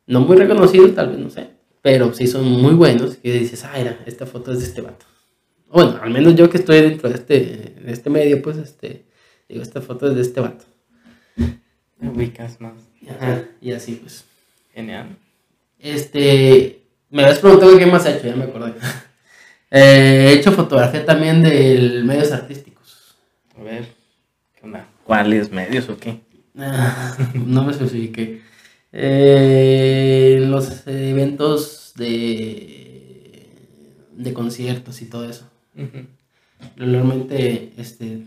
No 0.07 0.21
muy 0.21 0.35
reconocidos, 0.35 0.95
tal 0.95 1.09
vez, 1.11 1.19
no 1.19 1.29
sé. 1.29 1.51
Pero 1.81 2.13
sí 2.13 2.27
son 2.27 2.45
muy 2.45 2.73
buenos. 2.73 3.15
Que 3.17 3.31
dices, 3.31 3.63
ah, 3.63 3.71
mira, 3.77 3.99
esta 4.05 4.25
foto 4.25 4.51
es 4.51 4.59
de 4.59 4.65
este 4.65 4.81
vato. 4.81 5.05
Bueno, 5.71 5.99
al 6.01 6.09
menos 6.09 6.35
yo 6.35 6.49
que 6.49 6.57
estoy 6.57 6.81
dentro 6.81 7.07
de 7.09 7.15
este, 7.15 7.35
de 7.85 7.91
este 7.93 8.09
medio, 8.09 8.41
pues, 8.41 8.57
este, 8.57 9.05
digo, 9.49 9.63
esta 9.63 9.81
foto 9.81 10.07
es 10.07 10.15
de 10.15 10.21
este 10.21 10.39
vato. 10.39 10.65
Me 11.99 12.09
ubicas 12.09 12.61
más. 12.61 12.73
Ajá, 13.09 13.45
y 13.59 13.73
así, 13.73 13.95
pues. 13.95 14.23
Genial. 14.73 15.17
Este, 15.79 16.83
me 17.09 17.23
habías 17.23 17.39
preguntado 17.39 17.77
qué 17.77 17.85
más 17.85 18.05
he 18.05 18.17
hecho, 18.17 18.27
ya 18.27 18.35
me 18.35 18.45
acordé. 18.45 18.73
Eh, 19.71 20.29
he 20.29 20.33
hecho 20.33 20.51
fotografía 20.51 21.05
también 21.05 21.43
de 21.43 22.01
medios 22.03 22.31
artísticos. 22.31 23.15
A 23.55 23.61
ver, 23.61 23.85
¿qué 24.55 24.65
onda? 24.65 24.87
¿Cuáles 25.03 25.51
medios 25.51 25.87
o 25.89 25.97
qué? 25.99 26.21
Ah, 26.57 27.15
no 27.35 27.65
me 27.65 27.71
especifiqué. 27.71 28.41
Eh, 28.91 30.43
los 30.47 30.87
eventos 30.87 31.93
de, 31.97 33.47
de 34.13 34.33
conciertos 34.33 35.03
y 35.03 35.05
todo 35.05 35.29
eso. 35.29 35.47
Ujú. 35.75 36.07
Normalmente 36.75 37.71
este, 37.77 38.23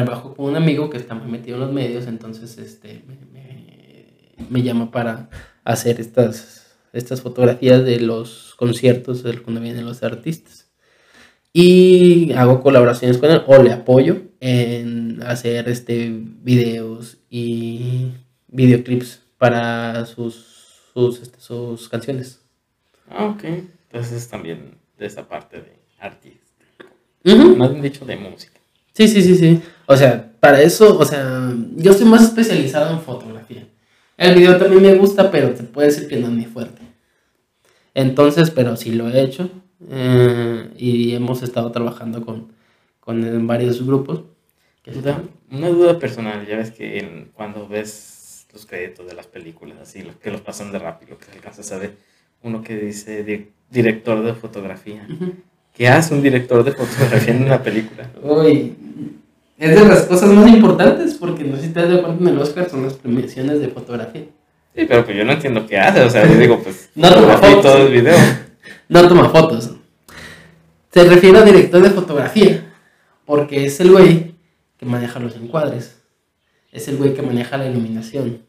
trabajo 0.00 0.34
con 0.34 0.46
un 0.46 0.56
amigo 0.56 0.88
que 0.88 0.96
está 0.96 1.14
muy 1.14 1.30
metido 1.30 1.56
en 1.56 1.60
los 1.64 1.72
medios, 1.72 2.06
entonces 2.06 2.56
este, 2.56 3.02
me, 3.06 3.16
me- 3.30 4.46
me 4.48 4.62
llama 4.62 4.90
para 4.90 5.28
hacer 5.64 6.00
estas, 6.00 6.74
estas 6.94 7.20
fotografías 7.20 7.84
de 7.84 8.00
los 8.00 8.54
conciertos 8.56 9.22
de 9.22 9.38
cuando 9.42 9.60
vienen 9.60 9.84
los 9.84 10.02
artistas. 10.02 10.70
Y 11.52 12.32
hago 12.32 12.62
colaboraciones 12.62 13.18
con 13.18 13.30
él 13.30 13.42
o 13.46 13.62
le 13.62 13.72
apoyo 13.72 14.22
en 14.40 15.22
hacer 15.22 15.68
este, 15.68 16.10
videos 16.10 17.18
y 17.28 18.12
videoclips 18.48 19.20
para 19.36 20.06
sus, 20.06 20.34
sus, 20.94 21.20
este, 21.20 21.38
sus 21.38 21.90
canciones. 21.90 22.40
Ah, 23.10 23.26
ok. 23.26 23.44
Entonces 23.90 24.26
también 24.28 24.78
de 24.98 25.04
esa 25.06 25.28
parte 25.28 25.58
de 25.58 25.72
artista. 26.00 26.40
Ujú. 27.26 27.56
No 27.56 27.64
han 27.64 27.82
dicho 27.82 28.06
de 28.06 28.16
música. 28.16 28.58
Sí, 28.94 29.08
sí, 29.08 29.22
sí, 29.22 29.36
sí. 29.36 29.60
O 29.92 29.96
sea, 29.96 30.32
para 30.40 30.62
eso, 30.62 30.98
o 30.98 31.04
sea, 31.04 31.52
yo 31.76 31.90
estoy 31.90 32.06
más 32.06 32.22
especializado 32.22 32.92
en 32.94 33.00
fotografía. 33.00 33.66
El 34.16 34.34
video 34.36 34.56
también 34.56 34.82
me 34.82 34.94
gusta, 34.94 35.30
pero 35.30 35.50
te 35.50 35.64
puede 35.64 35.88
decir 35.88 36.08
que 36.08 36.16
no 36.16 36.28
es 36.28 36.32
mi 36.32 36.46
fuerte. 36.46 36.80
Entonces, 37.94 38.50
pero 38.50 38.76
sí 38.76 38.92
lo 38.92 39.08
he 39.08 39.20
hecho. 39.22 39.50
eh, 39.90 40.70
y 40.78 41.12
hemos 41.14 41.42
estado 41.42 41.72
trabajando 41.72 42.24
con, 42.24 42.52
con 43.00 43.46
varios 43.48 43.84
grupos. 43.84 44.22
Duda- 44.86 45.22
Una 45.50 45.68
duda 45.68 45.98
personal, 45.98 46.46
ya 46.46 46.56
ves 46.56 46.70
que 46.70 46.98
en- 47.00 47.30
cuando 47.34 47.66
ves 47.68 48.46
los 48.52 48.64
créditos 48.64 49.06
de 49.06 49.14
las 49.14 49.26
películas, 49.26 49.78
así, 49.82 50.02
los 50.02 50.14
que 50.16 50.30
los 50.30 50.40
pasan 50.40 50.70
de 50.72 50.78
rápido, 50.78 51.18
que 51.18 51.30
alcanzas 51.32 51.70
a 51.72 51.78
ver 51.78 51.96
uno 52.42 52.62
que 52.62 52.76
dice 52.76 53.24
di- 53.24 53.48
director 53.70 54.22
de 54.24 54.34
fotografía. 54.34 55.06
¿Qué 55.74 55.88
hace 55.88 56.14
un 56.14 56.22
director 56.22 56.62
de 56.64 56.72
fotografía 56.72 57.34
en 57.34 57.42
una 57.44 57.62
película? 57.62 58.08
Uy, 58.22 58.74
es 59.62 59.80
de 59.80 59.88
las 59.88 60.02
cosas 60.06 60.30
más 60.30 60.48
importantes 60.48 61.14
porque 61.14 61.44
no 61.44 61.56
sé 61.56 61.62
si 61.62 61.68
te 61.68 61.80
das 61.80 61.90
de 61.90 62.02
cuenta 62.02 62.20
en 62.20 62.28
el 62.30 62.38
Oscar 62.38 62.68
son 62.68 62.82
las 62.82 62.94
premiaciones 62.94 63.60
de 63.60 63.68
fotografía. 63.68 64.24
Sí, 64.74 64.86
pero 64.88 65.04
pues 65.04 65.16
yo 65.16 65.24
no 65.24 65.32
entiendo 65.32 65.64
qué 65.66 65.78
hace, 65.78 66.00
o 66.02 66.10
sea, 66.10 66.26
yo 66.26 66.36
digo, 66.36 66.60
pues, 66.60 66.90
No 66.96 67.12
toma 67.14 67.36
fotos. 67.36 67.62
todo 67.62 67.86
el 67.86 67.92
video. 67.92 68.16
No 68.88 69.06
toma 69.08 69.28
fotos. 69.28 69.70
Se 70.90 71.04
refiere 71.04 71.38
a 71.38 71.42
director 71.42 71.80
de 71.80 71.90
fotografía, 71.90 72.74
porque 73.24 73.64
es 73.66 73.78
el 73.80 73.92
güey 73.92 74.34
que 74.78 74.84
maneja 74.84 75.20
los 75.20 75.36
encuadres. 75.36 76.02
Es 76.72 76.88
el 76.88 76.96
güey 76.96 77.14
que 77.14 77.22
maneja 77.22 77.56
la 77.56 77.66
iluminación. 77.66 78.42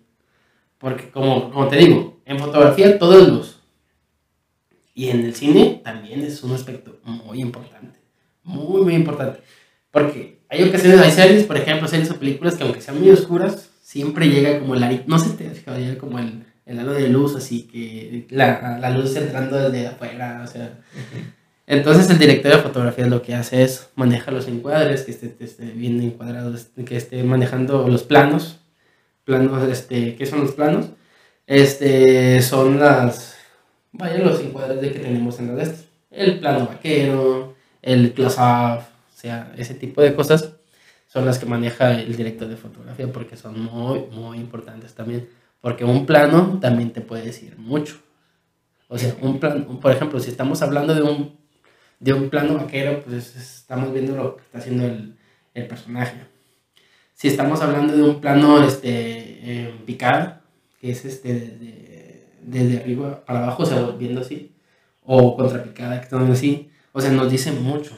Porque 0.80 1.12
como, 1.12 1.52
como 1.52 1.68
te 1.68 1.76
digo, 1.76 2.22
en 2.26 2.40
fotografía 2.40 2.98
todo 2.98 3.22
es 3.22 3.28
luz. 3.28 3.60
Y 4.96 5.10
en 5.10 5.24
el 5.26 5.36
cine 5.36 5.82
también 5.84 6.22
es 6.22 6.42
un 6.44 6.54
aspecto 6.54 7.00
muy 7.04 7.40
importante. 7.40 8.00
Muy, 8.44 8.82
muy 8.82 8.96
importante. 8.96 9.42
Porque 9.92 10.43
hay 10.54 10.64
ocasiones, 10.64 11.00
hay 11.00 11.12
series, 11.12 11.44
por 11.46 11.58
ejemplo, 11.58 11.88
series 11.88 12.12
o 12.12 12.18
películas 12.18 12.56
que 12.56 12.64
aunque 12.64 12.82
sean 12.82 13.00
muy 13.00 13.10
oscuras, 13.10 13.70
siempre 13.82 14.30
llega 14.30 14.60
como 14.60 14.76
el 14.76 15.04
no 15.08 15.18
sé 15.18 15.32
te 15.32 15.48
has 15.48 15.58
fijado, 15.58 15.80
llega 15.80 15.98
como 15.98 16.20
el, 16.20 16.44
el 16.66 16.80
halo 16.80 16.94
de 16.94 17.10
luz, 17.10 17.36
así 17.36 17.64
que 17.64 18.28
la, 18.30 18.78
la 18.80 18.90
luz 18.92 19.16
entrando 19.16 19.58
desde 19.58 19.88
afuera, 19.88 20.42
o 20.44 20.48
sea. 20.48 20.80
Entonces 21.66 22.10
el 22.10 22.20
director 22.20 22.52
de 22.52 22.62
fotografía 22.62 23.08
lo 23.08 23.22
que 23.22 23.34
hace 23.34 23.64
es 23.64 23.90
maneja 23.96 24.32
los 24.32 24.48
encuadres, 24.48 25.04
que 25.04 25.12
esté, 25.12 25.36
esté 25.40 25.66
bien 25.66 26.02
encuadrado, 26.02 26.54
que 26.86 26.98
esté 26.98 27.24
manejando 27.24 27.88
los 27.88 28.04
planos, 28.04 28.60
planos, 29.24 29.68
este, 29.70 30.16
¿qué 30.16 30.26
son 30.26 30.42
los 30.42 30.52
planos? 30.52 30.88
Este, 31.48 32.42
son 32.42 32.80
las, 32.80 33.38
vaya, 33.92 34.20
los 34.20 34.40
encuadres 34.42 34.82
de 34.82 34.92
que 34.92 35.00
tenemos 35.00 35.40
en 35.40 35.48
las 35.48 35.56
de 35.56 35.64
estas. 35.64 35.86
El 36.12 36.40
plano 36.40 36.68
vaquero, 36.68 37.56
el 37.82 38.14
close-up, 38.14 38.93
sea, 39.24 39.54
ese 39.58 39.74
tipo 39.74 40.02
de 40.02 40.14
cosas 40.14 40.54
son 41.08 41.26
las 41.26 41.40
que 41.40 41.46
maneja 41.46 41.94
el 42.00 42.16
director 42.16 42.48
de 42.48 42.58
fotografía 42.58 43.12
porque 43.12 43.38
son 43.38 43.60
muy, 43.60 44.02
muy 44.12 44.38
importantes 44.38 44.94
también. 44.94 45.30
Porque 45.62 45.86
un 45.86 46.06
plano 46.06 46.60
también 46.60 46.92
te 46.92 47.00
puede 47.00 47.24
decir 47.24 47.58
mucho. 47.58 47.96
O 48.90 48.98
sea, 48.98 49.16
un 49.22 49.40
plano, 49.40 49.80
por 49.80 49.92
ejemplo, 49.92 50.20
si 50.20 50.30
estamos 50.30 50.62
hablando 50.62 50.94
de 50.94 51.02
un, 51.02 51.38
de 52.00 52.14
un 52.14 52.30
plano 52.30 52.56
vaquero, 52.56 53.02
pues 53.02 53.36
estamos 53.36 53.94
viendo 53.94 54.16
lo 54.16 54.36
que 54.36 54.44
está 54.44 54.58
haciendo 54.58 54.86
el, 54.86 55.16
el 55.54 55.68
personaje. 55.68 56.18
Si 57.14 57.30
estamos 57.30 57.62
hablando 57.62 57.96
de 57.96 58.04
un 58.04 58.20
plano 58.20 58.62
este, 58.62 58.90
eh, 58.92 59.74
picado, 59.86 60.40
que 60.82 60.92
es 60.92 61.06
este 61.06 62.28
desde, 62.42 62.80
arriba 62.80 63.24
para 63.24 63.44
abajo, 63.44 63.64
o 63.64 63.66
sea, 63.66 63.82
viendo 63.98 64.20
así, 64.20 64.54
o 65.02 65.38
contrapicada, 65.38 66.02
que 66.02 66.16
así, 66.16 66.70
o 66.92 67.00
sea, 67.00 67.12
nos 67.12 67.32
dice 67.32 67.54
mucho. 67.54 67.96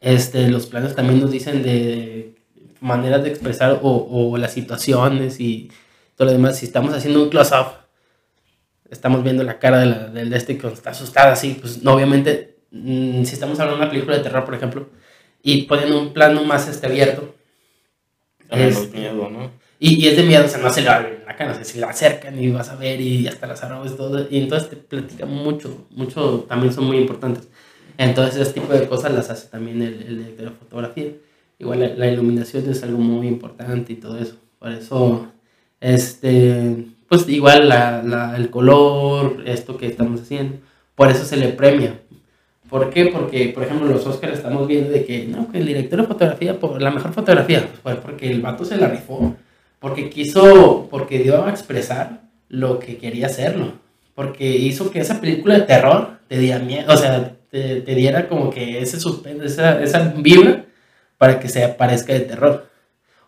Este, 0.00 0.48
los 0.48 0.66
planos 0.66 0.94
también 0.94 1.20
nos 1.20 1.30
dicen 1.30 1.62
de 1.62 2.34
maneras 2.80 3.22
de 3.22 3.28
expresar 3.30 3.80
o, 3.82 4.30
o 4.32 4.36
las 4.38 4.52
situaciones 4.52 5.40
y 5.40 5.70
todo 6.16 6.26
lo 6.26 6.32
demás. 6.32 6.58
Si 6.58 6.66
estamos 6.66 6.94
haciendo 6.94 7.22
un 7.22 7.28
close-up, 7.30 7.66
estamos 8.90 9.22
viendo 9.22 9.42
la 9.44 9.58
cara 9.58 9.78
de, 9.80 9.86
la, 9.86 10.06
de 10.08 10.36
este 10.36 10.58
que 10.58 10.66
está 10.68 10.90
asustada 10.90 11.32
así, 11.32 11.56
pues 11.60 11.82
no, 11.82 11.94
obviamente, 11.94 12.56
mm, 12.70 13.24
si 13.24 13.34
estamos 13.34 13.58
hablando 13.60 13.78
de 13.78 13.82
una 13.84 13.90
película 13.90 14.16
de 14.16 14.22
terror, 14.22 14.44
por 14.44 14.54
ejemplo, 14.54 14.88
y 15.42 15.62
ponen 15.62 15.92
un 15.92 16.12
plano 16.12 16.44
más 16.44 16.68
este, 16.68 16.86
abierto, 16.86 17.34
Es- 18.50 18.92
miedo, 18.92 19.30
¿no? 19.30 19.50
y, 19.78 20.04
y 20.04 20.08
es 20.08 20.16
de 20.16 20.24
miedo, 20.24 20.44
o 20.44 20.48
sea, 20.48 20.60
no 20.60 20.70
se 20.70 20.82
le 20.82 20.88
abre 20.88 21.22
la 21.26 21.36
cara, 21.36 21.52
o 21.52 21.54
sea, 21.54 21.64
se 21.64 21.78
la 21.80 21.88
acercan 21.88 22.38
y 22.42 22.50
vas 22.50 22.68
a 22.68 22.76
ver 22.76 23.00
y 23.00 23.26
hasta 23.28 23.46
las 23.46 23.62
arrobas 23.62 23.92
y 23.92 23.96
todo. 23.96 24.26
Y 24.30 24.38
entonces 24.42 24.68
te 24.70 24.76
platica 24.76 25.24
mucho, 25.26 25.86
mucho, 25.90 26.44
también 26.48 26.72
son 26.72 26.84
muy 26.84 26.98
importantes. 26.98 27.48
Entonces 28.00 28.40
ese 28.40 28.52
tipo 28.60 28.72
de 28.72 28.88
cosas 28.88 29.12
las 29.12 29.28
hace 29.30 29.48
también 29.48 29.82
el, 29.82 30.02
el 30.02 30.16
director 30.18 30.46
de 30.50 30.56
fotografía. 30.56 31.10
Igual 31.58 31.80
la, 31.80 31.88
la 31.88 32.06
iluminación 32.10 32.68
es 32.70 32.82
algo 32.82 32.98
muy 32.98 33.26
importante 33.28 33.92
y 33.92 33.96
todo 33.96 34.16
eso. 34.18 34.36
Por 34.58 34.72
eso, 34.72 35.26
este, 35.80 36.86
pues 37.08 37.28
igual 37.28 37.68
la, 37.68 38.02
la- 38.02 38.36
el 38.36 38.50
color, 38.50 39.42
esto 39.46 39.76
que 39.76 39.86
estamos 39.86 40.22
haciendo, 40.22 40.56
por 40.94 41.10
eso 41.10 41.24
se 41.24 41.36
le 41.36 41.48
premia. 41.48 42.00
¿Por 42.68 42.88
qué? 42.90 43.06
Porque, 43.06 43.48
por 43.48 43.64
ejemplo, 43.64 43.88
los 43.88 44.06
Oscars 44.06 44.34
estamos 44.34 44.66
viendo 44.68 44.90
de 44.90 45.04
que, 45.04 45.26
no, 45.26 45.50
que 45.50 45.58
el 45.58 45.66
director 45.66 46.00
de 46.02 46.06
fotografía, 46.06 46.58
por 46.60 46.80
la 46.80 46.90
mejor 46.92 47.12
fotografía, 47.12 47.68
pues 47.82 47.96
porque 47.96 48.30
el 48.30 48.40
vato 48.40 48.64
se 48.64 48.76
la 48.76 48.88
rifó, 48.88 49.34
porque 49.80 50.08
quiso, 50.08 50.86
porque 50.90 51.18
dio 51.18 51.44
a 51.44 51.50
expresar 51.50 52.22
lo 52.48 52.78
que 52.78 52.96
quería 52.96 53.26
hacerlo, 53.26 53.72
porque 54.14 54.56
hizo 54.56 54.90
que 54.90 55.00
esa 55.00 55.20
película 55.20 55.54
de 55.54 55.62
terror 55.62 56.18
te 56.28 56.38
diera 56.38 56.60
miedo, 56.60 56.92
o 56.92 56.96
sea, 56.96 57.36
te, 57.50 57.80
te 57.80 57.94
diera 57.94 58.28
como 58.28 58.50
que 58.50 58.80
ese 58.80 58.98
suspense, 59.00 59.46
esa, 59.46 59.82
esa 59.82 60.14
vibra 60.16 60.64
para 61.18 61.38
que 61.38 61.48
se 61.48 61.66
parezca 61.68 62.12
de 62.12 62.20
terror. 62.20 62.66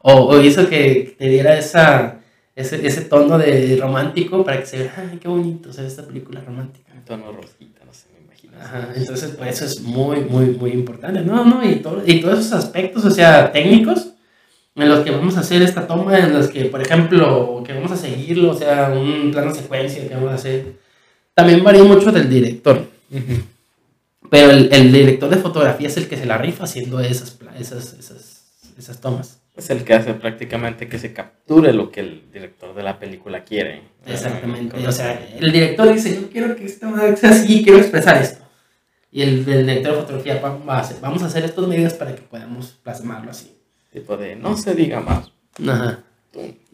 O, 0.01 0.13
o 0.13 0.41
hizo 0.41 0.69
que 0.69 1.15
te 1.19 1.29
diera 1.29 1.57
esa, 1.59 2.21
ese, 2.57 2.87
ese 2.87 3.03
tono 3.03 3.39
de 3.39 3.77
romántico 3.81 4.45
para 4.45 4.61
que 4.61 4.67
se 4.67 4.79
vea, 4.79 4.95
ay, 4.97 5.19
qué 5.19 5.29
bonito, 5.29 5.73
se 5.73 5.83
ve 5.83 5.89
esta 5.89 6.07
película 6.07 6.41
romántica. 6.41 6.93
Un 6.95 7.05
tono 7.05 7.33
rosita, 7.33 7.85
no 7.85 7.93
sé, 7.93 8.07
me 8.15 8.25
imagino. 8.25 8.53
Ajá, 8.61 8.89
entonces, 8.95 9.35
pues 9.37 9.57
eso 9.57 9.65
es 9.65 9.81
muy, 9.81 10.21
muy, 10.21 10.47
muy 10.47 10.71
importante. 10.73 11.21
No, 11.21 11.45
no, 11.45 11.69
y, 11.69 11.77
todo, 11.77 12.03
y 12.05 12.21
todos 12.21 12.41
esos 12.41 12.53
aspectos, 12.53 13.05
o 13.05 13.11
sea, 13.11 13.53
técnicos, 13.53 14.09
en 14.75 14.89
los 14.89 15.01
que 15.01 15.11
vamos 15.11 15.37
a 15.37 15.41
hacer 15.41 15.63
esta 15.63 15.87
toma, 15.87 16.19
en 16.19 16.33
los 16.33 16.49
que, 16.49 16.65
por 16.65 16.81
ejemplo, 16.81 17.63
que 17.65 17.75
vamos 17.75 17.93
a 17.93 17.97
seguirlo, 17.97 18.53
o 18.53 18.55
sea, 18.55 18.91
un 18.91 19.31
plano 19.31 19.55
secuencia 19.55 20.09
que 20.09 20.15
vamos 20.15 20.33
a 20.33 20.37
hacer, 20.37 20.77
también 21.35 21.63
varía 21.63 21.85
mucho 21.85 22.11
del 22.11 22.29
director. 22.29 22.87
Ujú. 23.11 23.52
Pero 24.33 24.51
el, 24.51 24.73
el 24.73 24.91
director 24.91 25.29
de 25.29 25.37
fotografía 25.37 25.89
es 25.89 25.97
el 25.99 26.09
que 26.09 26.17
se 26.17 26.25
la 26.25 26.39
rifa 26.39 26.65
haciendo 26.65 27.01
esas, 27.01 27.39
esas, 27.61 27.93
esas, 27.93 28.73
esas 28.79 28.99
tomas. 28.99 29.43
Es 29.55 29.69
el 29.69 29.85
que 29.85 29.93
hace 29.93 30.15
prácticamente 30.15 30.89
que 30.89 30.99
se 30.99 31.13
capture 31.13 31.75
lo 31.75 31.91
que 31.91 32.01
el 32.01 32.33
director 32.33 32.75
de 32.75 32.83
la 32.83 32.99
película 32.99 33.45
quiere. 33.45 33.83
Exactamente. 34.07 34.87
O 34.87 34.91
sea, 34.91 35.23
el 35.39 35.53
director 35.53 35.93
dice, 35.93 36.19
yo 36.19 36.31
quiero 36.31 36.57
que 36.57 36.65
esta 36.65 36.89
madre 36.89 37.15
sea 37.19 37.29
así, 37.29 37.63
quiero 37.63 37.79
expresar 37.79 38.23
esto. 38.23 38.43
Y 39.11 39.21
el, 39.21 39.47
el 39.47 39.67
director 39.67 39.97
de 39.97 40.01
fotografía 40.01 40.41
va, 40.41 40.77
a 40.77 40.81
hacer, 40.81 40.97
vamos 41.03 41.23
a 41.23 41.27
hacer 41.27 41.45
estos 41.45 41.69
medios 41.69 41.93
para 41.93 42.15
que 42.15 42.23
podamos 42.23 42.69
plasmarlo 42.83 43.31
así. 43.31 43.55
Tipo 43.93 44.17
de, 44.17 44.35
no 44.35 44.57
se 44.57 44.75
diga 44.75 45.01
más. 45.01 45.31
Ajá. 45.69 46.03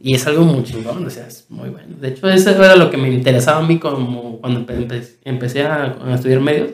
Y 0.00 0.14
es 0.14 0.24
algo 0.28 0.44
muy 0.44 0.62
chingón, 0.62 1.04
o 1.04 1.10
sea, 1.10 1.26
es 1.26 1.46
muy 1.48 1.70
bueno. 1.70 1.96
De 2.00 2.10
hecho, 2.10 2.28
eso 2.30 2.50
era 2.50 2.76
lo 2.76 2.88
que 2.92 2.96
me 2.96 3.10
interesaba 3.10 3.58
a 3.58 3.66
mí 3.66 3.80
como 3.80 4.38
cuando 4.40 4.60
empe- 4.60 4.86
empe- 4.86 5.16
empecé 5.24 5.64
a, 5.64 5.96
a 6.00 6.14
estudiar 6.14 6.38
medios. 6.38 6.70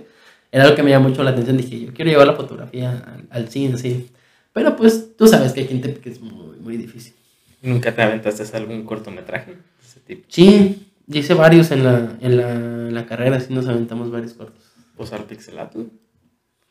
Era 0.55 0.68
lo 0.68 0.76
que 0.76 0.84
me 0.84 0.90
llamó 0.90 1.09
mucho 1.09 1.24
la 1.24 1.30
atención. 1.30 1.57
Dije, 1.57 1.80
yo 1.80 1.92
quiero 1.92 2.12
llevar 2.12 2.28
la 2.28 2.36
fotografía 2.36 2.92
al, 2.92 3.26
al 3.28 3.48
cine, 3.48 3.76
sí. 3.76 4.11
Pero 4.52 4.76
pues 4.76 5.16
tú 5.16 5.26
sabes 5.26 5.52
que 5.52 5.62
aquí 5.62 5.74
en 5.74 5.80
Tepic 5.80 6.07
es 6.07 6.20
muy, 6.20 6.57
muy 6.59 6.76
difícil. 6.76 7.12
¿Nunca 7.61 7.92
te 7.92 8.02
aventaste 8.02 8.57
algún 8.57 8.84
cortometraje 8.84 9.50
de 9.50 9.59
ese 9.84 9.98
tipo? 9.98 10.22
Sí, 10.28 10.92
hice 11.09 11.34
varios 11.34 11.72
en 11.72 11.82
la, 11.82 12.16
en 12.20 12.36
la, 12.36 12.52
en 12.52 12.94
la 12.94 13.05
carrera, 13.05 13.40
sí 13.40 13.52
nos 13.52 13.66
aventamos 13.66 14.12
varios 14.12 14.34
cortos. 14.34 14.62
Posar 14.96 15.24
pixelato. 15.24 15.86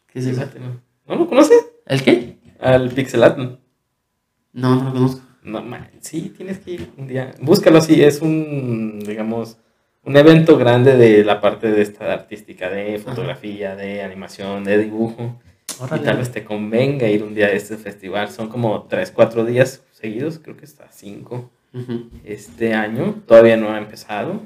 ¿Qué 0.07 0.19
es 0.19 0.27
eso? 0.27 0.45
¿no? 0.61 0.79
¿No 1.05 1.21
lo 1.21 1.27
conoces? 1.27 1.61
¿El 1.85 2.03
qué? 2.03 2.37
Al 2.61 2.89
pixelato. 2.89 3.59
No, 4.53 4.75
no 4.75 4.83
lo 4.85 4.93
conozco. 4.93 5.21
No, 5.43 5.61
man, 5.61 5.89
sí, 5.99 6.33
tienes 6.37 6.59
que 6.59 6.71
ir 6.71 6.89
un 6.95 7.07
día. 7.07 7.33
Búscalo 7.41 7.79
así, 7.79 8.01
es 8.01 8.21
un, 8.21 9.01
digamos, 9.05 9.57
un 10.03 10.17
evento 10.17 10.57
grande 10.57 10.97
de 10.97 11.23
la 11.23 11.39
parte 11.41 11.71
de 11.71 11.81
esta 11.81 12.11
artística, 12.13 12.69
de 12.69 12.99
fotografía, 12.99 13.75
de 13.75 14.01
animación, 14.01 14.63
de 14.63 14.77
dibujo. 14.77 15.39
Y 15.95 15.99
tal 15.99 16.17
vez 16.17 16.31
te 16.31 16.43
convenga 16.43 17.07
ir 17.07 17.23
un 17.23 17.33
día 17.33 17.47
a 17.47 17.51
este 17.51 17.77
festival. 17.77 18.29
Son 18.29 18.49
como 18.49 18.83
3, 18.83 19.11
4 19.11 19.45
días 19.45 19.83
seguidos, 19.91 20.39
creo 20.39 20.57
que 20.57 20.65
está 20.65 20.91
5 20.91 21.49
este 22.25 22.73
año. 22.73 23.21
Todavía 23.25 23.57
no 23.57 23.71
ha 23.71 23.77
empezado. 23.77 24.41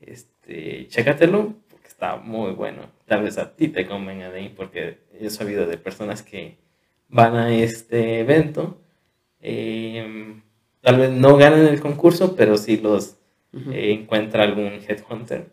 Este, 0.00 0.86
chécatelo, 0.88 1.54
porque 1.68 1.88
está 1.88 2.16
muy 2.16 2.52
bueno. 2.52 2.82
Tal 3.06 3.24
vez 3.24 3.36
a 3.38 3.54
ti 3.54 3.68
te 3.68 3.86
convenga 3.86 4.30
de 4.30 4.42
ir, 4.42 4.54
porque 4.54 4.98
he 5.20 5.28
sabido 5.28 5.66
de 5.66 5.76
personas 5.76 6.22
que 6.22 6.56
van 7.08 7.36
a 7.36 7.52
este 7.52 8.20
evento 8.20 8.78
eh, 9.40 10.40
tal 10.80 10.96
vez 10.98 11.10
no 11.10 11.36
ganen 11.36 11.66
el 11.66 11.80
concurso, 11.80 12.34
pero 12.36 12.56
sí 12.56 12.78
los 12.78 13.17
eh, 13.72 13.92
encuentra 13.92 14.44
algún 14.44 14.80
headhunter, 14.86 15.46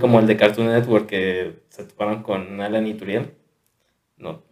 como 0.00 0.20
el 0.20 0.26
de 0.26 0.36
Cartoon 0.36 0.68
Network 0.68 1.06
que 1.06 1.54
se 1.68 1.84
toparon 1.84 2.22
con 2.22 2.60
Alan 2.60 2.86
y 2.86 2.94
Turiel. 2.94 3.30
No, 4.16 4.42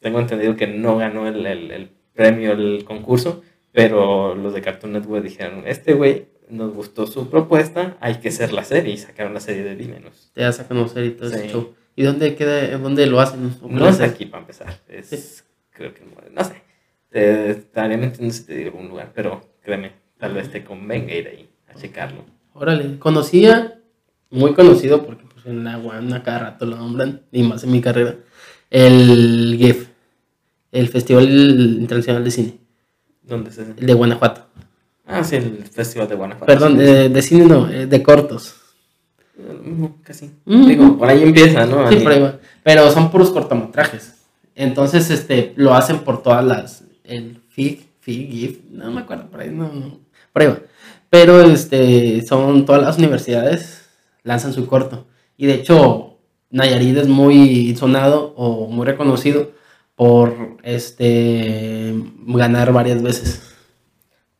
tengo 0.00 0.20
entendido 0.20 0.56
que 0.56 0.66
no 0.66 0.98
ganó 0.98 1.28
el, 1.28 1.46
el, 1.46 1.90
premio, 2.14 2.52
el 2.52 2.84
concurso, 2.84 3.42
pero 3.72 4.34
los 4.34 4.52
de 4.54 4.60
Cartoon 4.60 4.92
Network 4.92 5.22
dijeron, 5.22 5.64
este 5.66 5.94
güey 5.94 6.26
nos 6.48 6.74
gustó 6.74 7.06
su 7.06 7.30
propuesta, 7.30 7.96
hay 8.00 8.16
que 8.16 8.28
hacer 8.28 8.52
la 8.52 8.64
serie 8.64 8.92
y 8.92 8.98
sacaron 8.98 9.32
la 9.32 9.40
serie 9.40 9.62
de 9.62 9.76
Dimenos. 9.76 10.30
Ya 10.34 10.52
sacan 10.52 10.78
una 10.78 10.88
serie 10.88 11.10
y 11.10 11.12
todo 11.12 11.32
eso. 11.32 11.74
¿Y 11.94 12.02
dónde 12.04 12.34
queda, 12.34 12.78
dónde 12.78 13.06
lo 13.06 13.20
hacen? 13.20 13.54
No 13.62 13.88
es 13.88 14.00
aquí 14.00 14.26
para 14.26 14.40
empezar, 14.40 14.80
es, 14.88 15.44
creo 15.70 15.92
que 15.94 16.02
no 16.30 16.44
sé 16.44 16.62
te 17.12 17.50
estaría 17.50 17.98
mintiendo 17.98 18.32
si 18.32 18.44
te 18.44 18.56
digo 18.56 18.70
algún 18.70 18.88
lugar, 18.88 19.12
pero 19.14 19.40
créeme, 19.62 19.92
tal 20.18 20.34
vez 20.34 20.50
te 20.50 20.64
convenga 20.64 21.14
ir 21.14 21.28
ahí 21.28 21.50
a 21.68 21.74
checarlo. 21.74 22.24
Órale, 22.54 22.98
conocía, 22.98 23.80
muy 24.30 24.54
conocido 24.54 25.04
porque 25.04 25.24
pues 25.32 25.46
en 25.46 25.64
la 25.64 25.76
Guana 25.76 26.22
cada 26.22 26.38
rato 26.38 26.66
lo 26.66 26.76
nombran, 26.76 27.22
y 27.32 27.42
más 27.42 27.64
en 27.64 27.72
mi 27.72 27.80
carrera, 27.80 28.16
el 28.70 29.56
GIF, 29.58 29.88
el 30.70 30.88
Festival 30.88 31.28
Internacional 31.80 32.24
de 32.24 32.30
Cine. 32.30 32.58
¿Dónde 33.22 33.50
es 33.50 33.58
ese? 33.58 33.74
El 33.78 33.86
de 33.86 33.94
Guanajuato. 33.94 34.46
Ah, 35.06 35.24
sí, 35.24 35.36
el 35.36 35.64
Festival 35.64 36.08
de 36.08 36.14
Guanajuato. 36.14 36.46
Perdón, 36.46 36.76
de, 36.78 37.22
cine 37.22 37.44
no, 37.46 37.68
eh, 37.68 37.86
de 37.86 38.02
cortos. 38.02 38.56
Casi. 40.02 40.30
Digo, 40.44 40.98
por 40.98 41.08
ahí 41.08 41.22
empieza, 41.22 41.66
¿no? 41.66 41.88
Sí, 41.88 41.96
por 41.96 42.12
ahí 42.12 42.20
va. 42.20 42.38
Pero 42.62 42.90
son 42.90 43.10
puros 43.10 43.30
cortometrajes. 43.30 44.14
Entonces, 44.54 45.10
este, 45.10 45.52
lo 45.56 45.74
hacen 45.74 46.00
por 46.00 46.22
todas 46.22 46.44
las, 46.44 46.84
el 47.04 47.40
FIG, 47.48 47.86
FIG, 48.00 48.30
GIF, 48.30 48.60
no 48.70 48.90
me 48.90 49.00
acuerdo, 49.00 49.28
por 49.30 49.40
ahí 49.40 49.50
no, 49.50 49.72
no, 49.72 50.00
por 50.32 50.68
Pero 51.12 51.42
este, 51.42 52.24
son 52.24 52.64
todas 52.64 52.80
las 52.80 52.96
universidades 52.96 53.82
lanzan 54.22 54.54
su 54.54 54.66
corto. 54.66 55.04
Y 55.36 55.44
de 55.44 55.56
hecho, 55.56 56.16
Nayarit 56.48 56.96
es 56.96 57.06
muy 57.06 57.76
sonado 57.76 58.32
o 58.34 58.66
muy 58.68 58.86
reconocido 58.86 59.50
por 59.94 60.56
este 60.62 61.94
ganar 62.16 62.72
varias 62.72 63.02
veces. 63.02 63.54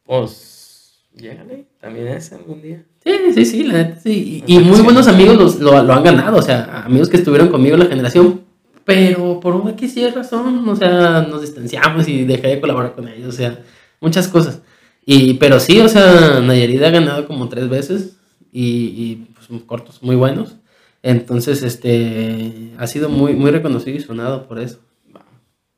Pues, 0.04 0.94
llégale, 1.14 1.66
también 1.78 2.08
es 2.08 2.32
algún 2.32 2.62
día. 2.62 2.82
Sí, 3.04 3.12
sí, 3.34 3.44
sí, 3.44 3.64
la 3.64 3.74
neta, 3.74 4.00
sí. 4.00 4.42
Y, 4.46 4.58
muy 4.60 4.80
buenos 4.80 5.08
amigos 5.08 5.60
lo, 5.60 5.82
lo, 5.82 5.92
han 5.92 6.02
ganado, 6.02 6.38
o 6.38 6.42
sea, 6.42 6.84
amigos 6.86 7.10
que 7.10 7.18
estuvieron 7.18 7.48
conmigo 7.48 7.74
en 7.74 7.80
la 7.80 7.90
generación 7.90 8.40
pero 8.84 9.40
por 9.40 9.54
una 9.54 9.76
que 9.76 9.88
sí 9.88 10.08
razón, 10.08 10.66
o 10.66 10.74
sea, 10.74 11.20
nos 11.22 11.42
distanciamos 11.42 12.08
y 12.08 12.24
dejé 12.24 12.48
de 12.48 12.60
colaborar 12.60 12.94
con 12.94 13.06
ellos, 13.08 13.28
o 13.28 13.36
sea, 13.36 13.60
muchas 14.00 14.26
cosas. 14.26 14.62
Y, 15.04 15.34
pero 15.34 15.58
sí, 15.58 15.80
o 15.80 15.88
sea, 15.88 16.40
Nayarit 16.40 16.82
ha 16.82 16.90
ganado 16.90 17.26
como 17.26 17.48
tres 17.48 17.68
veces 17.68 18.16
y, 18.52 18.64
y 18.64 19.26
pues, 19.34 19.62
cortos 19.66 20.02
muy 20.02 20.16
buenos. 20.16 20.56
Entonces, 21.02 21.62
este, 21.62 22.72
ha 22.78 22.86
sido 22.86 23.08
muy, 23.08 23.34
muy 23.34 23.50
reconocido 23.50 23.96
y 23.96 24.00
sonado 24.00 24.46
por 24.46 24.60
eso. 24.60 24.78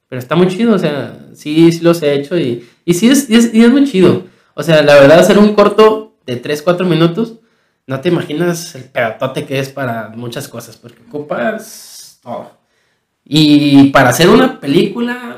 Pero 0.08 0.20
está 0.20 0.36
muy 0.36 0.48
chido, 0.48 0.74
o 0.74 0.78
sea, 0.78 1.18
sí, 1.34 1.72
sí 1.72 1.82
los 1.82 2.02
he 2.02 2.14
hecho 2.14 2.38
y, 2.38 2.64
y 2.84 2.94
sí 2.94 3.08
es, 3.08 3.28
y 3.30 3.36
es, 3.36 3.54
y 3.54 3.62
es 3.62 3.70
muy 3.70 3.84
chido. 3.84 4.24
O 4.54 4.62
sea, 4.62 4.82
la 4.82 4.94
verdad, 4.94 5.18
hacer 5.18 5.38
un 5.38 5.54
corto 5.54 6.14
de 6.26 6.36
3, 6.36 6.62
4 6.62 6.86
minutos, 6.86 7.34
no 7.86 8.00
te 8.00 8.10
imaginas 8.10 8.74
el 8.74 8.84
pedotote 8.84 9.46
que 9.46 9.58
es 9.58 9.70
para 9.70 10.10
muchas 10.10 10.46
cosas, 10.46 10.76
porque 10.76 11.02
ocupas 11.08 12.20
todo. 12.22 12.50
Y 13.24 13.90
para 13.90 14.10
hacer 14.10 14.28
una 14.28 14.60
película, 14.60 15.33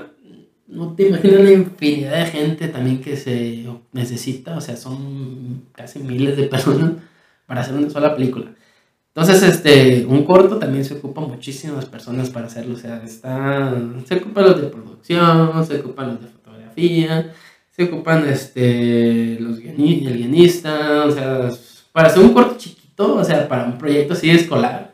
no 0.69 0.95
te 0.95 1.09
imaginas 1.09 1.41
la 1.41 1.53
infinidad 1.53 2.25
de 2.25 2.31
gente 2.31 2.69
también 2.69 3.01
que 3.01 3.17
se 3.17 3.67
necesita, 3.93 4.57
o 4.57 4.61
sea, 4.61 4.77
son 4.77 5.67
casi 5.73 6.01
miles 6.01 6.37
de 6.37 6.45
personas 6.45 6.93
para 7.47 7.61
hacer 7.61 7.75
una 7.75 7.91
sola 7.91 8.14
película. 8.14 8.53
Entonces, 9.09 9.43
este, 9.43 10.05
un 10.05 10.25
corto 10.25 10.59
también 10.59 10.85
se 10.85 10.95
ocupa 10.95 11.23
muchísimas 11.23 11.87
personas 11.87 12.29
para 12.31 12.47
hacerlo, 12.47 12.75
o 12.75 12.79
sea, 12.79 13.03
está, 13.03 13.75
se 14.05 14.17
ocupan 14.17 14.45
los 14.45 14.61
de 14.61 14.69
producción, 14.69 15.67
se 15.67 15.81
ocupan 15.81 16.09
los 16.09 16.21
de 16.21 16.29
fotografía, 16.29 17.33
se 17.71 17.85
ocupan 17.85 18.29
este, 18.29 19.39
los 19.41 19.59
el 19.59 20.17
guionista, 20.19 21.07
o 21.07 21.11
sea, 21.11 21.51
para 21.93 22.09
hacer 22.09 22.23
un 22.23 22.35
corto 22.35 22.57
chiquito, 22.59 23.17
o 23.17 23.25
sea, 23.25 23.49
para 23.49 23.64
un 23.64 23.79
proyecto 23.79 24.12
así 24.12 24.29
escolar, 24.29 24.87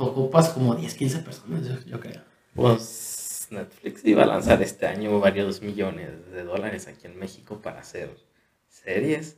ocupas 0.00 0.48
como 0.50 0.74
10, 0.74 0.94
15 0.94 1.18
personas, 1.18 1.62
yo, 1.86 2.00
creo. 2.00 2.22
Pues 2.54 3.09
Netflix 3.50 4.04
iba 4.04 4.22
a 4.22 4.26
lanzar 4.26 4.62
este 4.62 4.86
año 4.86 5.18
varios 5.20 5.62
millones 5.62 6.08
de 6.32 6.44
dólares 6.44 6.88
aquí 6.88 7.06
en 7.06 7.18
México 7.18 7.60
para 7.62 7.80
hacer 7.80 8.10
series. 8.68 9.36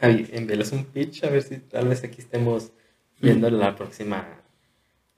Javi, 0.00 0.26
envíales 0.32 0.72
un 0.72 0.84
pitch 0.84 1.24
a 1.24 1.30
ver 1.30 1.42
si 1.42 1.58
tal 1.58 1.88
vez 1.88 2.04
aquí 2.04 2.20
estemos 2.20 2.70
viendo 3.20 3.50
la 3.50 3.74
próxima 3.76 4.26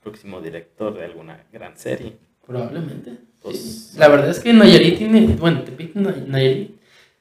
próximo 0.02 0.40
director 0.40 0.94
de 0.94 1.04
alguna 1.04 1.44
gran 1.52 1.76
serie. 1.76 2.16
Probablemente. 2.46 3.18
Pues, 3.40 3.94
La 3.96 4.08
verdad 4.08 4.30
es 4.30 4.40
que 4.40 4.52
Nayarit 4.52 4.98
tiene, 4.98 5.26
bueno, 5.36 5.62
Tepic 5.62 5.94
Nayarit 5.94 6.76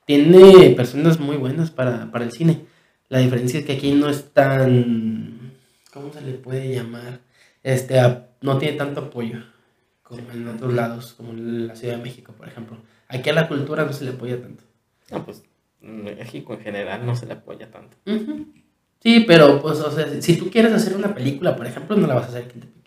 tiene 0.06 0.72
personas 0.72 1.20
muy 1.20 1.38
buenas 1.38 1.70
para, 1.70 2.12
para 2.12 2.26
el 2.26 2.32
cine. 2.32 2.66
La 3.10 3.20
diferencia 3.20 3.60
es 3.60 3.66
que 3.66 3.74
aquí 3.74 3.92
no 3.92 4.10
es 4.10 4.32
tan, 4.34 5.54
¿cómo 5.94 6.12
se 6.12 6.22
le 6.22 6.34
puede 6.34 6.74
llamar? 6.74 7.20
este, 7.64 8.00
no 8.42 8.58
tiene 8.58 8.78
tanto 8.78 9.02
apoyo 9.02 9.44
como 10.18 10.32
en 10.34 10.48
otros 10.48 10.74
lados, 10.74 11.14
como 11.16 11.32
en 11.32 11.68
la 11.68 11.76
Ciudad 11.76 11.96
de 11.96 12.04
México, 12.04 12.34
por 12.38 12.48
ejemplo. 12.48 12.78
Aquí 13.08 13.30
a 13.30 13.34
la 13.34 13.48
cultura 13.48 13.86
no 13.86 13.94
se 13.94 14.06
le 14.06 14.12
apoya 14.12 14.42
tanto. 14.42 14.64
No, 15.10 15.26
pues 15.26 15.44
México 15.82 16.54
en 16.54 16.60
general 16.60 17.06
no 17.06 17.16
se 17.16 17.26
le 17.26 17.34
apoya 17.34 17.70
tanto. 17.72 17.98
Sí, 19.02 19.24
pero 19.28 19.62
pues, 19.62 19.80
o 19.80 19.92
sea, 19.92 20.22
si 20.22 20.38
tú 20.38 20.50
quieres 20.50 20.74
hacer 20.74 20.96
una 20.96 21.14
película, 21.14 21.56
por 21.56 21.66
ejemplo, 21.66 21.98
no 21.98 22.08
la 22.08 22.16
vas 22.16 22.26
a 22.26 22.30
hacer 22.30 22.48
en 22.54 22.82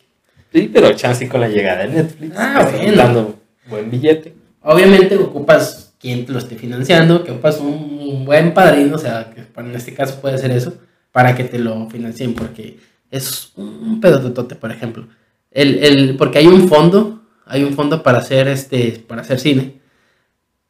Sí, 0.53 0.70
pero 0.72 0.93
chance 0.93 1.29
con 1.29 1.41
la 1.41 1.49
llegada 1.49 1.85
de 1.85 1.89
Netflix. 1.89 2.37
Ah, 2.39 2.68
bueno. 2.70 2.97
Dando 2.97 3.41
buen 3.68 3.91
billete. 3.91 4.35
Obviamente 4.62 5.16
ocupas 5.16 5.95
quien 5.99 6.25
te 6.25 6.33
lo 6.33 6.39
esté 6.39 6.55
financiando, 6.55 7.25
que 7.25 7.33
ocupas 7.33 7.59
un 7.59 8.25
buen 8.25 8.55
padrino, 8.55 8.97
o 8.97 8.99
sea, 8.99 9.33
que 9.35 9.45
en 9.61 9.75
este 9.75 9.95
caso 9.95 10.20
puede 10.20 10.39
ser 10.39 10.53
eso, 10.53 10.75
para 11.11 11.35
que 11.35 11.45
te 11.45 11.59
lo 11.59 11.89
financien, 11.91 12.35
porque 12.35 12.79
es 13.11 13.53
un 13.57 14.01
pedotote, 14.01 14.55
por 14.55 14.70
ejemplo. 14.70 15.09
El, 15.51 15.85
el, 15.85 16.16
porque 16.16 16.39
hay 16.39 16.47
un 16.47 16.68
fondo, 16.68 17.14
hay 17.47 17.65
un 17.65 17.75
fondo 17.75 18.03
para 18.03 18.19
hacer, 18.19 18.49
este, 18.49 19.05
para 19.07 19.23
hacer 19.23 19.41
cine. 19.41 19.81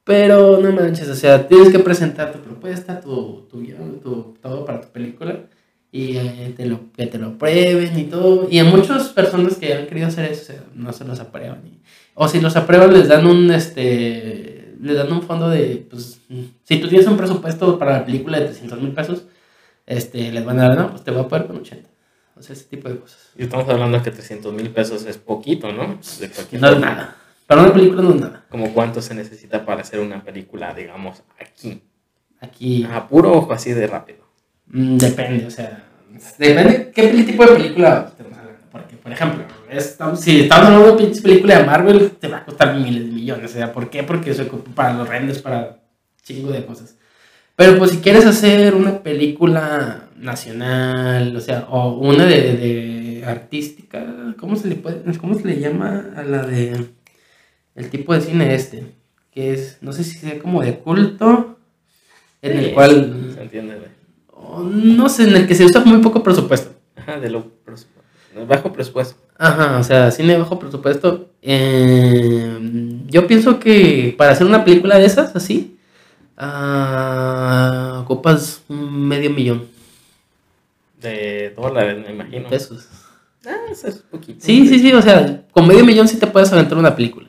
Pero 0.05 0.61
no 0.61 0.73
manches, 0.73 1.09
o 1.09 1.15
sea, 1.15 1.49
tienes 1.49 1.71
que 1.71 1.79
presentar 1.79 2.33
tu 2.33 2.41
propuesta, 2.41 3.01
tu, 3.01 3.47
tu 3.51 3.63
guion, 3.63 4.01
tu, 4.01 4.37
todo 4.43 4.65
para 4.67 4.81
tu 4.83 4.89
película 4.89 5.47
y 5.95 6.17
eh, 6.17 6.53
te 6.57 6.67
lo, 6.67 6.93
que 6.93 7.07
te 7.07 7.19
lo 7.19 7.39
prueben 7.39 7.97
y 7.97 8.05
todo. 8.05 8.49
Y 8.51 8.59
a 8.59 8.65
muchas 8.65 9.11
personas 9.11 9.57
que 9.57 9.73
han 9.73 9.87
querido 9.87 10.09
hacer 10.09 10.31
eso, 10.31 10.53
no 10.75 10.93
se 10.93 11.05
los 11.05 11.21
aprueban. 11.21 11.63
o 12.15 12.27
si 12.29 12.41
los 12.41 12.57
aprueban, 12.57 12.93
les 12.93 13.09
dan 13.09 13.27
un, 13.27 13.51
este, 13.53 14.75
les 14.81 14.97
dan 14.97 15.13
un 15.13 15.23
fondo 15.23 15.49
de, 15.49 15.87
pues, 15.89 16.21
si 16.65 16.79
tú 16.79 16.89
tienes 16.89 17.07
un 17.07 17.17
presupuesto 17.17 17.79
para 17.79 17.99
la 17.99 18.05
película 18.05 18.41
de 18.41 18.47
300 18.47 18.81
mil 18.81 18.93
pesos, 18.93 19.25
este, 19.87 20.33
les 20.33 20.45
van 20.45 20.59
a 20.59 20.69
dar, 20.69 20.79
no, 20.79 20.91
pues 20.91 21.05
te 21.05 21.13
voy 21.13 21.21
a 21.21 21.29
poder 21.29 21.47
con 21.47 21.59
80. 21.59 21.89
O 22.37 22.43
sea, 22.43 22.55
ese 22.55 22.65
tipo 22.65 22.89
de 22.89 22.99
cosas. 22.99 23.31
Y 23.37 23.45
estamos 23.45 23.69
hablando 23.69 23.99
de 23.99 24.03
que 24.03 24.11
300 24.11 24.53
mil 24.53 24.71
pesos 24.71 25.05
es 25.07 25.19
poquito, 25.19 25.73
¿no? 25.73 25.87
no 25.87 26.69
es 26.69 26.81
nada. 26.81 27.17
Para 27.47 27.63
una 27.63 27.73
película 27.73 28.03
no 28.03 28.11
es 28.11 28.21
nada. 28.21 28.45
¿Cómo 28.49 28.73
cuánto 28.73 29.03
se 29.03 29.15
necesita 29.15 29.65
para 29.65 29.83
hacer 29.83 30.01
una 30.01 30.23
película, 30.25 30.75
digamos, 30.75 31.23
aquí? 31.39 31.83
Aquí. 32.41 32.87
A 32.91 33.07
puro 33.07 33.33
ojo, 33.33 33.53
así 33.53 33.73
de 33.73 33.87
rápido. 33.87 34.25
Mm, 34.67 34.97
depende, 34.97 35.47
o 35.47 35.51
sea. 35.51 35.85
Depende 36.39 36.93
qué 36.95 37.09
tipo 37.09 37.45
de 37.45 37.53
película 37.53 38.07
estamos 38.11 38.39
hablando. 38.39 38.61
Porque, 38.73 38.97
por 38.97 39.13
ejemplo, 39.13 39.45
si 40.17 40.41
estamos 40.41 40.69
hablando 40.69 40.97
de 40.97 41.05
una 41.05 41.23
película 41.23 41.59
de 41.59 41.65
Marvel, 41.65 42.11
te 42.13 42.29
va 42.29 42.39
a 42.39 42.45
costar 42.45 42.75
miles 42.75 43.05
de 43.05 43.13
millones. 43.13 43.51
O 43.51 43.55
sea, 43.55 43.73
¿por 43.73 43.91
qué? 43.91 44.03
Porque 44.03 44.35
se 44.35 44.43
ocupa 44.43 44.71
para 44.75 44.95
los 44.95 45.09
renders, 45.09 45.41
para 45.41 45.79
chingo 46.23 46.51
de 46.51 46.65
cosas. 46.65 46.97
Pero 47.57 47.79
pues 47.79 47.93
si 47.93 47.99
quieres 47.99 48.27
hacer 48.27 48.75
una 48.75 49.03
película 49.03 50.09
nacional, 50.17 51.35
o 51.37 51.41
sea, 51.41 51.67
o 51.71 51.99
una 51.99 52.25
de, 52.27 52.57
de 52.57 53.25
artística, 53.27 54.35
¿cómo 54.39 54.57
se 54.57 54.69
le 54.69 54.77
puede, 54.77 55.03
cómo 55.19 55.35
se 55.35 55.47
le 55.47 55.61
llama 55.61 56.13
a 56.17 56.23
la 56.23 56.47
de 56.47 56.87
el 57.75 57.91
tipo 57.91 58.15
de 58.15 58.21
cine 58.21 58.55
este? 58.55 58.85
Que 59.31 59.53
es, 59.53 59.79
no 59.81 59.93
sé 59.93 60.05
si 60.05 60.19
sea 60.19 60.39
como 60.39 60.63
de 60.63 60.79
culto 60.79 61.59
en 62.43 62.59
el 62.59 62.73
cual, 62.73 63.33
Se 63.35 63.43
entiende, 63.43 63.79
oh, 64.31 64.63
no 64.63 65.09
sé, 65.09 65.25
en 65.25 65.37
el 65.37 65.47
que 65.47 65.55
se 65.55 65.65
usa 65.65 65.83
muy 65.85 65.99
poco 65.99 66.23
presupuesto. 66.23 66.75
Ajá, 66.95 67.19
de 67.19 67.31
lo 67.31 67.49
presupuesto. 67.65 68.03
Bajo 68.49 68.73
presupuesto. 68.73 69.17
Ajá, 69.39 69.79
o 69.79 69.83
sea, 69.83 70.11
cine 70.11 70.37
bajo 70.37 70.59
presupuesto. 70.59 71.31
Eh, 71.41 73.01
yo 73.07 73.27
pienso 73.27 73.59
que 73.59 74.15
para 74.17 74.33
hacer 74.33 74.47
una 74.47 74.65
película 74.65 74.99
de 74.99 75.07
esas, 75.07 75.35
así, 75.35 75.79
ah, 76.37 78.01
ocupas 78.05 78.63
un 78.69 79.09
medio 79.09 79.31
millón 79.31 79.74
De 81.05 81.53
dólares, 81.55 82.03
me 82.03 82.13
imagino. 82.15 82.49
pesos. 82.49 82.89
Ah, 83.47 83.57
eso 83.71 83.89
es 83.89 83.97
poquito. 83.97 84.39
Sí, 84.41 84.67
sí, 84.67 84.79
sí, 84.79 84.93
o 84.95 85.03
sea, 85.03 85.45
con 85.53 85.67
medio 85.67 85.85
millón 85.85 86.09
sí 86.09 86.19
te 86.19 86.27
puedes 86.27 86.51
aventar 86.51 86.79
una 86.79 86.97
película. 86.97 87.29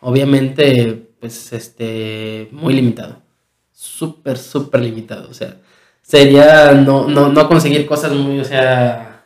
Obviamente, 0.00 1.10
pues, 1.20 1.52
este, 1.52 2.48
muy 2.50 2.72
limitado. 2.72 3.20
Súper, 3.72 4.38
súper 4.38 4.80
limitado. 4.80 5.28
O 5.28 5.34
sea, 5.34 5.58
sería 6.00 6.72
no, 6.72 7.06
no, 7.08 7.28
no 7.28 7.46
conseguir 7.46 7.84
cosas 7.86 8.12
muy, 8.12 8.40
o 8.40 8.44
sea, 8.44 9.24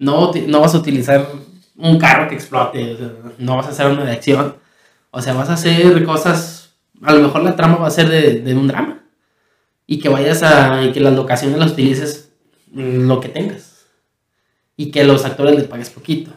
no, 0.00 0.32
no 0.48 0.60
vas 0.60 0.74
a 0.74 0.78
utilizar 0.78 1.28
un 1.76 1.98
carro 1.98 2.28
que 2.28 2.34
explote, 2.34 2.94
o 2.94 2.96
sea, 2.96 3.12
no 3.38 3.56
vas 3.56 3.66
a 3.66 3.70
hacer 3.70 3.86
una 3.86 4.04
de 4.04 4.12
acción. 4.12 4.56
O 5.12 5.22
sea, 5.22 5.34
vas 5.34 5.50
a 5.50 5.54
hacer 5.54 6.04
cosas, 6.04 6.74
a 7.00 7.14
lo 7.14 7.20
mejor 7.20 7.44
la 7.44 7.54
trama 7.54 7.76
va 7.76 7.86
a 7.86 7.90
ser 7.90 8.08
de, 8.08 8.40
de 8.40 8.54
un 8.54 8.66
drama. 8.66 9.04
Y 9.86 10.00
que 10.00 10.08
vayas 10.08 10.42
a, 10.42 10.82
y 10.82 10.90
que 10.92 10.98
las 10.98 11.14
locaciones 11.14 11.58
las 11.58 11.72
utilices 11.72 12.33
lo 12.74 13.20
que 13.20 13.28
tengas. 13.28 13.86
Y 14.76 14.90
que 14.90 15.04
los 15.04 15.24
actores 15.24 15.54
les 15.54 15.64
pagues 15.68 15.90
poquito. 15.90 16.32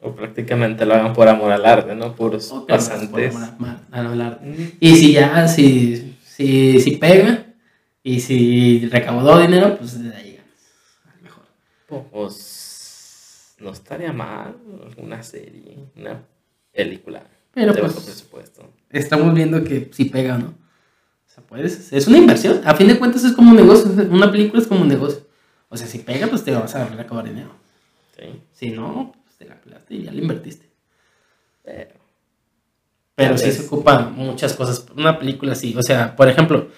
O 0.00 0.12
prácticamente 0.14 0.84
lo 0.86 0.94
hagan 0.94 1.12
por 1.12 1.28
amor 1.28 1.50
al 1.50 1.64
arte, 1.66 1.94
¿no? 1.94 2.14
Pues, 2.14 2.52
pasantes. 2.68 3.32
por 3.34 3.42
amor 3.42 3.68
a- 3.90 3.96
a 3.98 4.08
hablar. 4.08 4.40
Mm, 4.44 4.62
Y 4.80 4.96
si 4.96 5.12
ya, 5.12 5.48
si, 5.48 6.16
si, 6.24 6.78
si 6.80 6.90
pega 6.98 7.46
y 8.02 8.20
si 8.20 8.86
recaudó 8.88 9.38
dinero, 9.40 9.76
pues 9.76 10.00
de 10.00 10.14
ahí 10.14 10.36
ganas. 10.36 11.20
Mejor. 11.22 11.44
Pues 12.12 13.54
no 13.60 13.70
estaría 13.70 14.12
mal 14.12 14.54
una 14.98 15.22
serie, 15.22 15.78
una 15.96 16.22
película 16.72 17.22
Pero 17.52 17.72
de 17.72 17.80
pues 17.80 17.94
bajo 17.94 18.04
presupuesto. 18.04 18.72
estamos 18.90 19.34
viendo 19.34 19.64
que 19.64 19.90
si 19.92 20.04
pega 20.04 20.38
no. 20.38 20.48
O 20.48 21.30
sea, 21.34 21.42
puedes, 21.44 21.92
es 21.92 22.06
una 22.06 22.18
inversión. 22.18 22.60
A 22.64 22.74
fin 22.76 22.86
de 22.88 22.98
cuentas 22.98 23.24
es 23.24 23.32
como 23.32 23.50
un 23.50 23.56
negocio. 23.56 23.90
Una 24.10 24.30
película 24.30 24.62
es 24.62 24.68
como 24.68 24.82
un 24.82 24.88
negocio. 24.88 25.26
O 25.68 25.76
sea, 25.76 25.86
si 25.86 25.98
pega, 25.98 26.26
pues 26.26 26.44
te 26.44 26.52
vas 26.52 26.74
a 26.74 26.86
recaudar 26.86 27.26
dinero. 27.26 27.50
Sí, 28.16 28.42
Si 28.52 28.70
no, 28.70 29.14
pues 29.24 29.36
te 29.36 29.44
la 29.46 29.60
pelaste 29.60 29.94
y 29.94 30.02
ya 30.04 30.12
le 30.12 30.22
invertiste. 30.22 30.68
pero 31.62 31.94
Pero 33.14 33.38
sí 33.38 33.52
se 33.52 33.66
ocupan 33.66 34.14
muchas 34.14 34.54
cosas. 34.54 34.86
Una 34.96 35.18
película 35.18 35.54
sí. 35.54 35.74
O 35.76 35.82
sea, 35.82 36.16
por 36.16 36.28
ejemplo, 36.28 36.68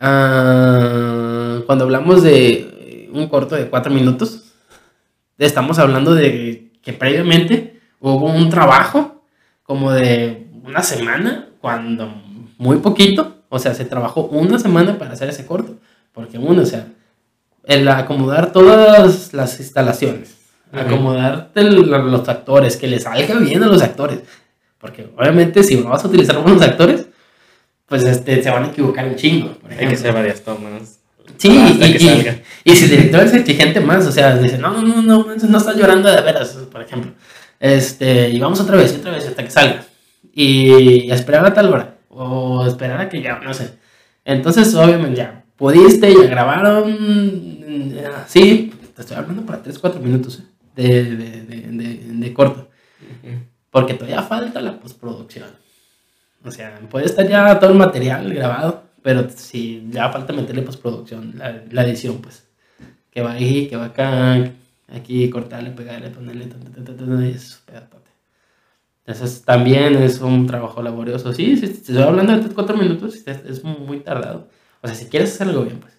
ah, 0.00 1.60
cuando 1.66 1.84
hablamos 1.84 2.22
de 2.22 3.08
un 3.12 3.28
corto 3.28 3.54
de 3.54 3.68
cuatro 3.68 3.92
minutos, 3.92 4.52
estamos 5.38 5.78
hablando 5.78 6.14
de 6.14 6.72
que 6.82 6.92
previamente 6.92 7.80
hubo 8.00 8.26
un 8.26 8.50
trabajo 8.50 9.24
como 9.62 9.92
de 9.92 10.48
una 10.64 10.82
semana, 10.82 11.48
cuando 11.60 12.12
muy 12.58 12.78
poquito. 12.78 13.36
O 13.48 13.58
sea, 13.58 13.74
se 13.74 13.84
trabajó 13.84 14.22
una 14.24 14.58
semana 14.58 14.98
para 14.98 15.12
hacer 15.12 15.28
ese 15.28 15.46
corto. 15.46 15.76
Porque 16.12 16.38
uno, 16.38 16.62
o 16.62 16.66
sea, 16.66 16.88
el 17.64 17.86
acomodar 17.88 18.52
todas 18.52 19.32
las 19.32 19.60
instalaciones, 19.60 20.34
Ujú. 20.72 20.80
acomodarte 20.82 21.60
el- 21.60 21.76
los 21.90 22.28
actores, 22.28 22.76
que 22.76 22.86
les 22.88 23.04
salga 23.04 23.34
bien 23.38 23.62
a 23.62 23.66
los 23.66 23.82
actores. 23.82 24.20
Porque 24.78 25.08
obviamente 25.16 25.62
si 25.62 25.76
no 25.76 25.90
vas 25.90 26.04
a 26.04 26.08
utilizar 26.08 26.38
buenos 26.38 26.60
actores, 26.62 27.06
pues 27.86 28.04
este, 28.04 28.42
se 28.42 28.50
van 28.50 28.64
a 28.64 28.68
equivocar 28.68 29.06
un 29.06 29.14
chingo. 29.16 29.52
Por 29.58 29.70
hay 29.72 29.86
que 29.86 29.94
hacer 29.94 30.12
varias 30.12 30.40
tomas. 30.42 30.98
Sí, 31.36 31.56
hasta 31.56 31.86
y, 31.86 31.92
que 31.92 31.98
y- 32.04 32.08
salga. 32.08 32.36
y 32.64 32.76
si 32.76 32.84
el 32.84 32.90
director 32.90 33.20
es 33.24 33.34
exigente 33.34 33.80
más, 33.80 34.06
o 34.06 34.12
sea, 34.12 34.36
dice, 34.36 34.58
no, 34.58 34.70
no, 34.70 34.82
no, 34.82 35.02
no, 35.02 35.24
no 35.36 35.58
estás 35.58 35.76
llorando 35.76 36.10
de 36.10 36.20
veras, 36.20 36.48
por 36.70 36.82
ejemplo. 36.82 37.12
Este, 37.60 38.28
y 38.30 38.40
vamos 38.40 38.60
otra 38.60 38.76
vez, 38.76 38.92
y 38.92 38.96
otra 38.96 39.12
vez, 39.12 39.26
hasta 39.26 39.44
que 39.44 39.50
salga. 39.50 39.84
Y 40.32 41.10
esperar 41.12 41.46
a 41.46 41.54
tal 41.54 41.72
hora, 41.72 41.94
o 42.08 42.66
esperar 42.66 43.00
a 43.00 43.08
que 43.08 43.22
ya, 43.22 43.38
no 43.38 43.54
sé. 43.54 43.74
Entonces, 44.24 44.74
obviamente, 44.74 45.16
ya 45.18 45.41
pudiste, 45.62 46.12
ya 46.12 46.26
grabaron, 46.26 47.94
ya, 47.94 48.26
sí, 48.26 48.72
te 48.96 49.02
estoy 49.02 49.16
hablando 49.16 49.46
para 49.46 49.62
3, 49.62 49.78
4 49.78 50.00
minutos 50.00 50.42
eh, 50.74 51.04
de, 51.04 51.16
de, 51.16 51.40
de, 51.42 51.56
de, 51.70 52.12
de 52.14 52.34
corto, 52.34 52.68
porque 53.70 53.94
todavía 53.94 54.22
falta 54.22 54.60
la 54.60 54.80
postproducción. 54.80 55.50
O 56.44 56.50
sea, 56.50 56.80
puede 56.90 57.06
estar 57.06 57.28
ya 57.28 57.60
todo 57.60 57.70
el 57.70 57.78
material 57.78 58.34
grabado, 58.34 58.82
pero 59.02 59.30
si 59.30 59.86
ya 59.88 60.10
falta 60.10 60.32
meterle 60.32 60.62
postproducción, 60.62 61.34
la, 61.38 61.62
la 61.70 61.84
edición, 61.84 62.20
pues. 62.20 62.48
Que 63.12 63.22
va 63.22 63.32
ahí, 63.32 63.68
que 63.68 63.76
va 63.76 63.84
acá, 63.84 64.52
aquí 64.88 65.30
cortarle, 65.30 65.70
pegarle, 65.70 66.10
ponerle, 66.10 66.46
ta, 66.46 66.56
ta, 66.58 66.82
ta, 66.82 66.96
ta, 66.96 67.06
ta, 67.06 67.24
y 67.24 67.30
es 67.30 67.60
un 67.60 67.66
pedatote. 67.66 68.10
Entonces 69.06 69.44
también 69.44 69.94
es 69.94 70.20
un 70.20 70.44
trabajo 70.48 70.82
laborioso. 70.82 71.32
Sí, 71.32 71.56
sí, 71.56 71.68
te 71.68 71.72
estoy 71.72 71.98
hablando 71.98 72.32
de 72.32 72.40
3, 72.40 72.52
4 72.52 72.76
minutos, 72.76 73.14
es 73.24 73.62
muy 73.62 74.00
tardado. 74.00 74.48
O 74.82 74.86
sea, 74.88 74.94
si 74.96 75.06
quieres 75.06 75.32
hacer 75.34 75.48
algo 75.48 75.62
bien, 75.64 75.80
pues. 75.80 75.92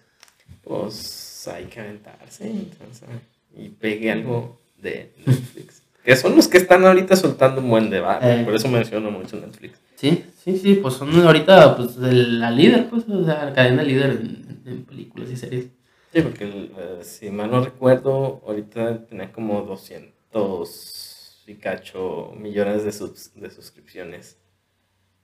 Pues 0.62 1.48
hay 1.48 1.64
que 1.66 1.80
aventarse 1.80 2.48
entonces, 2.50 3.08
y 3.56 3.68
pegue 3.68 4.10
algo 4.10 4.58
de 4.80 5.12
Netflix. 5.26 5.82
que 6.04 6.16
son 6.16 6.36
los 6.36 6.48
que 6.48 6.58
están 6.58 6.84
ahorita 6.86 7.16
soltando 7.16 7.60
un 7.60 7.68
buen 7.70 7.90
debate. 7.90 8.40
Eh. 8.40 8.44
Por 8.44 8.54
eso 8.54 8.68
menciono 8.68 9.10
mucho 9.10 9.36
Netflix. 9.36 9.78
Sí, 9.96 10.24
sí, 10.42 10.58
sí, 10.58 10.74
pues 10.76 10.94
son 10.94 11.14
ahorita 11.14 11.76
pues, 11.76 11.96
de 11.98 12.12
la 12.12 12.50
líder, 12.50 12.88
pues, 12.88 13.08
o 13.08 13.24
sea, 13.24 13.44
la 13.46 13.52
cadena 13.54 13.82
líder 13.82 14.10
en, 14.10 14.60
en 14.66 14.84
películas 14.84 15.30
y 15.30 15.36
series. 15.36 15.66
Sí, 16.12 16.22
porque 16.22 16.44
eh, 16.46 17.00
si 17.02 17.30
mal 17.30 17.50
no 17.50 17.62
recuerdo, 17.64 18.42
ahorita 18.46 19.06
tenía 19.06 19.32
como 19.32 19.62
200 19.62 21.42
y 21.46 21.54
cacho 21.54 22.32
millones 22.38 22.84
de, 22.84 22.90
subs- 22.90 23.32
de 23.34 23.50
suscripciones 23.50 24.38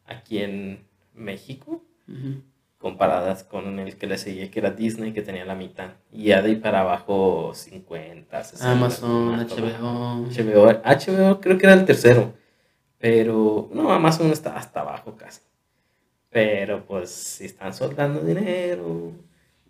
aquí 0.06 0.38
en 0.38 0.80
México, 1.14 1.82
Ujú. 2.08 2.42
Comparadas 2.80 3.44
con 3.44 3.78
el 3.78 3.96
que 3.96 4.06
le 4.06 4.16
seguía, 4.16 4.50
que 4.50 4.58
era 4.58 4.70
Disney, 4.70 5.12
que 5.12 5.20
tenía 5.20 5.44
la 5.44 5.54
mitad. 5.54 5.90
Y 6.10 6.24
ya 6.24 6.40
de 6.40 6.48
ahí 6.48 6.56
para 6.56 6.80
abajo 6.80 7.52
50, 7.54 8.42
60. 8.42 8.72
Amazon, 8.72 9.26
más 9.36 9.46
HBO. 9.52 10.26
HBO, 10.26 10.66
HBO 10.82 11.40
creo 11.40 11.58
que 11.58 11.66
era 11.66 11.74
el 11.74 11.84
tercero, 11.84 12.32
pero 12.98 13.68
no, 13.72 13.92
Amazon 13.92 14.30
está 14.32 14.56
hasta 14.56 14.80
abajo 14.80 15.14
casi. 15.16 15.40
Pero 16.30 16.84
pues 16.86 17.10
si 17.10 17.44
están 17.44 17.74
soltando 17.74 18.20
dinero 18.20 19.12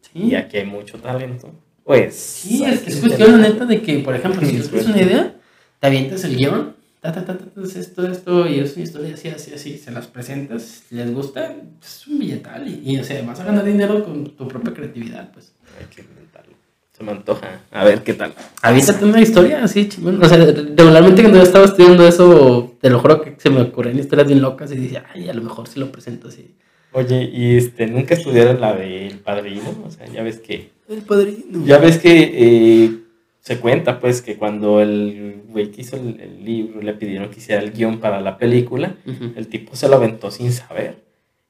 Sí. 0.02 0.10
y 0.30 0.34
aquí 0.34 0.58
hay 0.58 0.66
mucho 0.66 0.98
talento, 0.98 1.50
pues... 1.84 2.14
Sí, 2.14 2.64
es 2.64 2.80
que 2.80 2.90
es 2.90 3.00
cuestión, 3.00 3.40
neta, 3.42 3.66
de 3.66 3.82
que, 3.82 3.98
por 3.98 4.14
ejemplo, 4.14 4.40
si 4.46 4.60
tienes 4.68 4.86
una 4.86 5.02
idea, 5.02 5.34
te 5.80 5.86
avientas 5.86 6.24
el 6.24 6.36
guion, 6.36 6.76
ta, 7.00 7.12
ta, 7.12 7.24
ta, 7.24 7.38
ta, 7.38 7.44
ta, 7.46 7.62
es 7.62 7.76
esto, 7.76 8.06
esto, 8.06 8.46
y 8.48 8.60
es 8.60 8.74
una 8.74 8.84
historia 8.84 9.14
así, 9.14 9.28
así, 9.28 9.52
así, 9.54 9.78
se 9.78 9.90
las 9.90 10.06
presentas, 10.06 10.84
les 10.90 11.12
gusta, 11.12 11.56
es 11.82 12.06
un 12.06 12.18
billetal, 12.18 12.68
y, 12.68 12.92
y, 12.92 12.98
o 12.98 13.04
sea, 13.04 13.22
vas 13.22 13.40
a 13.40 13.44
ganar 13.44 13.64
dinero 13.64 14.04
con 14.04 14.24
tu 14.36 14.46
propia 14.48 14.74
creatividad, 14.74 15.32
pues. 15.32 15.52
Hay 15.78 15.86
que 15.94 16.02
inventarlo. 16.02 16.54
Se 16.96 17.02
me 17.04 17.12
antoja. 17.12 17.60
A 17.70 17.84
ver 17.84 18.02
qué 18.02 18.12
tal. 18.12 18.34
Avísate 18.60 19.04
una 19.06 19.22
historia 19.22 19.64
así, 19.64 19.88
chingón. 19.88 20.22
O 20.22 20.28
sea, 20.28 20.36
regularmente 20.36 21.22
cuando 21.22 21.38
yo 21.38 21.44
estaba 21.44 21.64
estudiando 21.64 22.06
eso, 22.06 22.76
te 22.80 22.90
lo 22.90 22.98
juro 22.98 23.22
que 23.22 23.36
se 23.38 23.48
me 23.48 23.62
ocurren 23.62 23.98
historias 23.98 24.28
bien 24.28 24.42
locas 24.42 24.70
y 24.72 24.76
dije, 24.76 25.02
ay, 25.14 25.28
a 25.30 25.32
lo 25.32 25.42
mejor 25.42 25.66
si 25.66 25.80
lo 25.80 25.90
presento 25.90 26.28
así. 26.28 26.54
Oye, 26.92 27.30
y 27.32 27.56
este, 27.56 27.86
nunca 27.86 28.14
estudiaron 28.14 28.60
la 28.60 28.74
del 28.74 29.18
padrino, 29.20 29.74
o 29.86 29.90
sea, 29.90 30.06
ya 30.08 30.22
ves 30.22 30.40
que, 30.40 30.70
El 30.88 31.02
padrino. 31.02 31.64
ya 31.64 31.78
ves 31.78 31.98
que 31.98 32.32
eh, 32.34 32.98
se 33.40 33.58
cuenta, 33.58 33.98
pues, 34.00 34.22
que 34.22 34.36
cuando 34.36 34.80
el 34.80 35.42
güey 35.48 35.70
que 35.70 35.80
hizo 35.82 35.96
el, 35.96 36.20
el 36.20 36.44
libro 36.44 36.82
le 36.82 36.92
pidieron 36.94 37.30
que 37.30 37.38
hiciera 37.38 37.62
el 37.62 37.72
guion 37.72 37.98
para 37.98 38.20
la 38.20 38.38
película, 38.38 38.94
el 39.36 39.48
tipo 39.48 39.74
se 39.74 39.88
lo 39.88 39.96
aventó 39.96 40.30
sin 40.30 40.52
saber. 40.52 41.02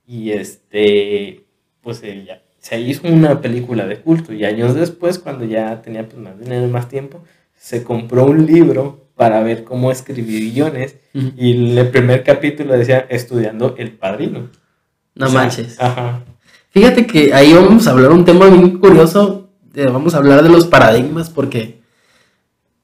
Y 0.06 0.30
este, 0.32 1.44
pues 1.82 2.02
eh, 2.02 2.24
ya, 2.26 2.42
se 2.58 2.80
hizo 2.80 3.06
una 3.08 3.40
película 3.40 3.86
de 3.86 4.00
culto. 4.00 4.32
Y 4.32 4.44
años 4.44 4.74
después, 4.74 5.18
cuando 5.18 5.44
ya 5.44 5.82
tenía 5.82 6.06
pues, 6.06 6.18
más 6.18 6.38
dinero 6.38 6.66
y 6.66 6.70
más 6.70 6.88
tiempo, 6.88 7.22
se 7.56 7.82
compró 7.82 8.24
un 8.26 8.46
libro 8.46 9.06
para 9.14 9.42
ver 9.42 9.64
cómo 9.64 9.90
escribir 9.90 10.52
guiones. 10.52 10.96
Y 11.12 11.76
el 11.76 11.88
primer 11.90 12.22
capítulo 12.24 12.76
decía 12.76 13.06
estudiando 13.10 13.74
el 13.78 13.92
padrino. 13.92 14.48
No 15.14 15.26
O 15.26 15.28
sea, 15.28 15.40
manches. 15.40 15.80
Ajá. 15.80 16.24
Fíjate 16.70 17.06
que 17.06 17.34
ahí 17.34 17.52
vamos 17.52 17.86
a 17.86 17.90
hablar 17.90 18.12
un 18.12 18.24
tema 18.24 18.46
bien 18.46 18.78
curioso. 18.78 19.50
eh, 19.74 19.86
vamos 19.86 20.14
a 20.14 20.18
hablar 20.18 20.42
de 20.42 20.48
los 20.48 20.66
paradigmas 20.66 21.28
porque, 21.28 21.79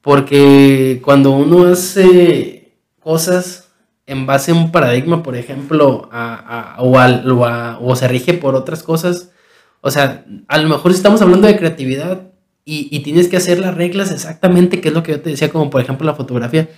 porque 0.06 1.00
cuando 1.04 1.32
uno 1.32 1.64
hace 1.66 2.76
cosas 3.00 3.72
en 4.06 4.24
base 4.24 4.52
a 4.52 4.54
un 4.54 4.70
paradigma, 4.70 5.24
por 5.24 5.34
ejemplo, 5.34 6.08
a- 6.12 6.76
o, 6.78 7.96
se 7.96 8.06
rige 8.06 8.34
por 8.34 8.54
otras 8.54 8.84
cosas, 8.84 9.32
o 9.80 9.90
sea, 9.90 10.24
a 10.46 10.58
lo 10.58 10.68
mejor 10.68 10.92
si 10.92 10.98
estamos 10.98 11.22
hablando 11.22 11.48
de 11.48 11.56
creatividad 11.56 12.30
y, 12.64 13.00
tienes 13.00 13.26
que 13.26 13.36
hacer 13.36 13.58
las 13.58 13.74
reglas 13.74 14.12
exactamente, 14.12 14.80
que 14.80 14.90
es 14.90 14.94
lo 14.94 15.02
que 15.02 15.10
yo 15.10 15.20
te 15.20 15.30
decía, 15.30 15.50
como 15.50 15.70
por 15.70 15.80
ejemplo 15.80 16.06
la 16.06 16.14
fotografía, 16.14 16.68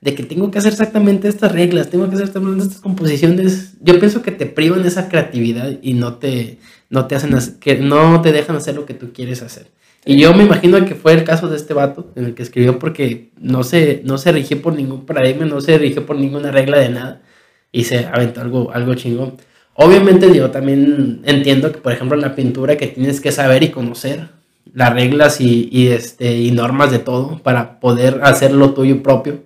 de 0.00 0.14
que 0.14 0.22
tengo 0.22 0.50
que 0.50 0.56
hacer 0.56 0.72
exactamente 0.72 1.28
estas 1.28 1.52
reglas, 1.52 1.90
tengo 1.90 2.08
que 2.08 2.14
hacer 2.14 2.28
estas 2.28 2.80
composiciones, 2.80 3.74
yo 3.82 3.98
pienso 3.98 4.22
que 4.22 4.30
te 4.30 4.46
privan 4.46 4.86
esa 4.86 5.10
creatividad 5.10 5.76
y 5.82 5.92
no 5.92 6.14
te, 6.14 6.58
no 6.88 7.06
te 7.06 7.16
hacen 7.16 7.36
que 7.60 7.74
no 7.76 8.22
te 8.22 8.32
dejan 8.32 8.56
hacer 8.56 8.76
lo 8.76 8.86
que 8.86 8.94
tú 8.94 9.12
quieres 9.12 9.42
hacer. 9.42 9.66
Y 10.04 10.18
yo 10.18 10.32
me 10.32 10.44
imagino 10.44 10.84
que 10.86 10.94
fue 10.94 11.12
el 11.12 11.24
caso 11.24 11.48
de 11.48 11.56
este 11.56 11.74
vato 11.74 12.12
en 12.16 12.24
el 12.24 12.34
que 12.34 12.42
escribió 12.42 12.78
porque 12.78 13.30
no 13.38 13.62
se, 13.62 14.00
no 14.04 14.16
se 14.16 14.32
rigió 14.32 14.62
por 14.62 14.74
ningún 14.74 15.04
paradigma, 15.04 15.44
no 15.44 15.60
se 15.60 15.76
rigió 15.76 16.06
por 16.06 16.16
ninguna 16.16 16.50
regla 16.50 16.78
de 16.78 16.88
nada 16.88 17.22
y 17.72 17.84
se 17.84 18.06
aventó 18.06 18.40
algo, 18.40 18.70
algo 18.72 18.94
chingón. 18.94 19.34
Obviamente 19.74 20.34
yo 20.34 20.50
también 20.50 21.20
entiendo 21.24 21.70
que, 21.72 21.78
por 21.78 21.92
ejemplo, 21.92 22.16
en 22.16 22.22
la 22.22 22.34
pintura 22.34 22.76
que 22.76 22.88
tienes 22.88 23.20
que 23.20 23.32
saber 23.32 23.62
y 23.62 23.70
conocer 23.70 24.28
las 24.72 24.92
reglas 24.92 25.40
y, 25.40 25.68
y, 25.70 25.88
este, 25.88 26.36
y 26.36 26.50
normas 26.50 26.90
de 26.90 26.98
todo 26.98 27.38
para 27.42 27.78
poder 27.80 28.20
hacer 28.22 28.52
lo 28.52 28.74
tuyo 28.74 29.02
propio. 29.02 29.44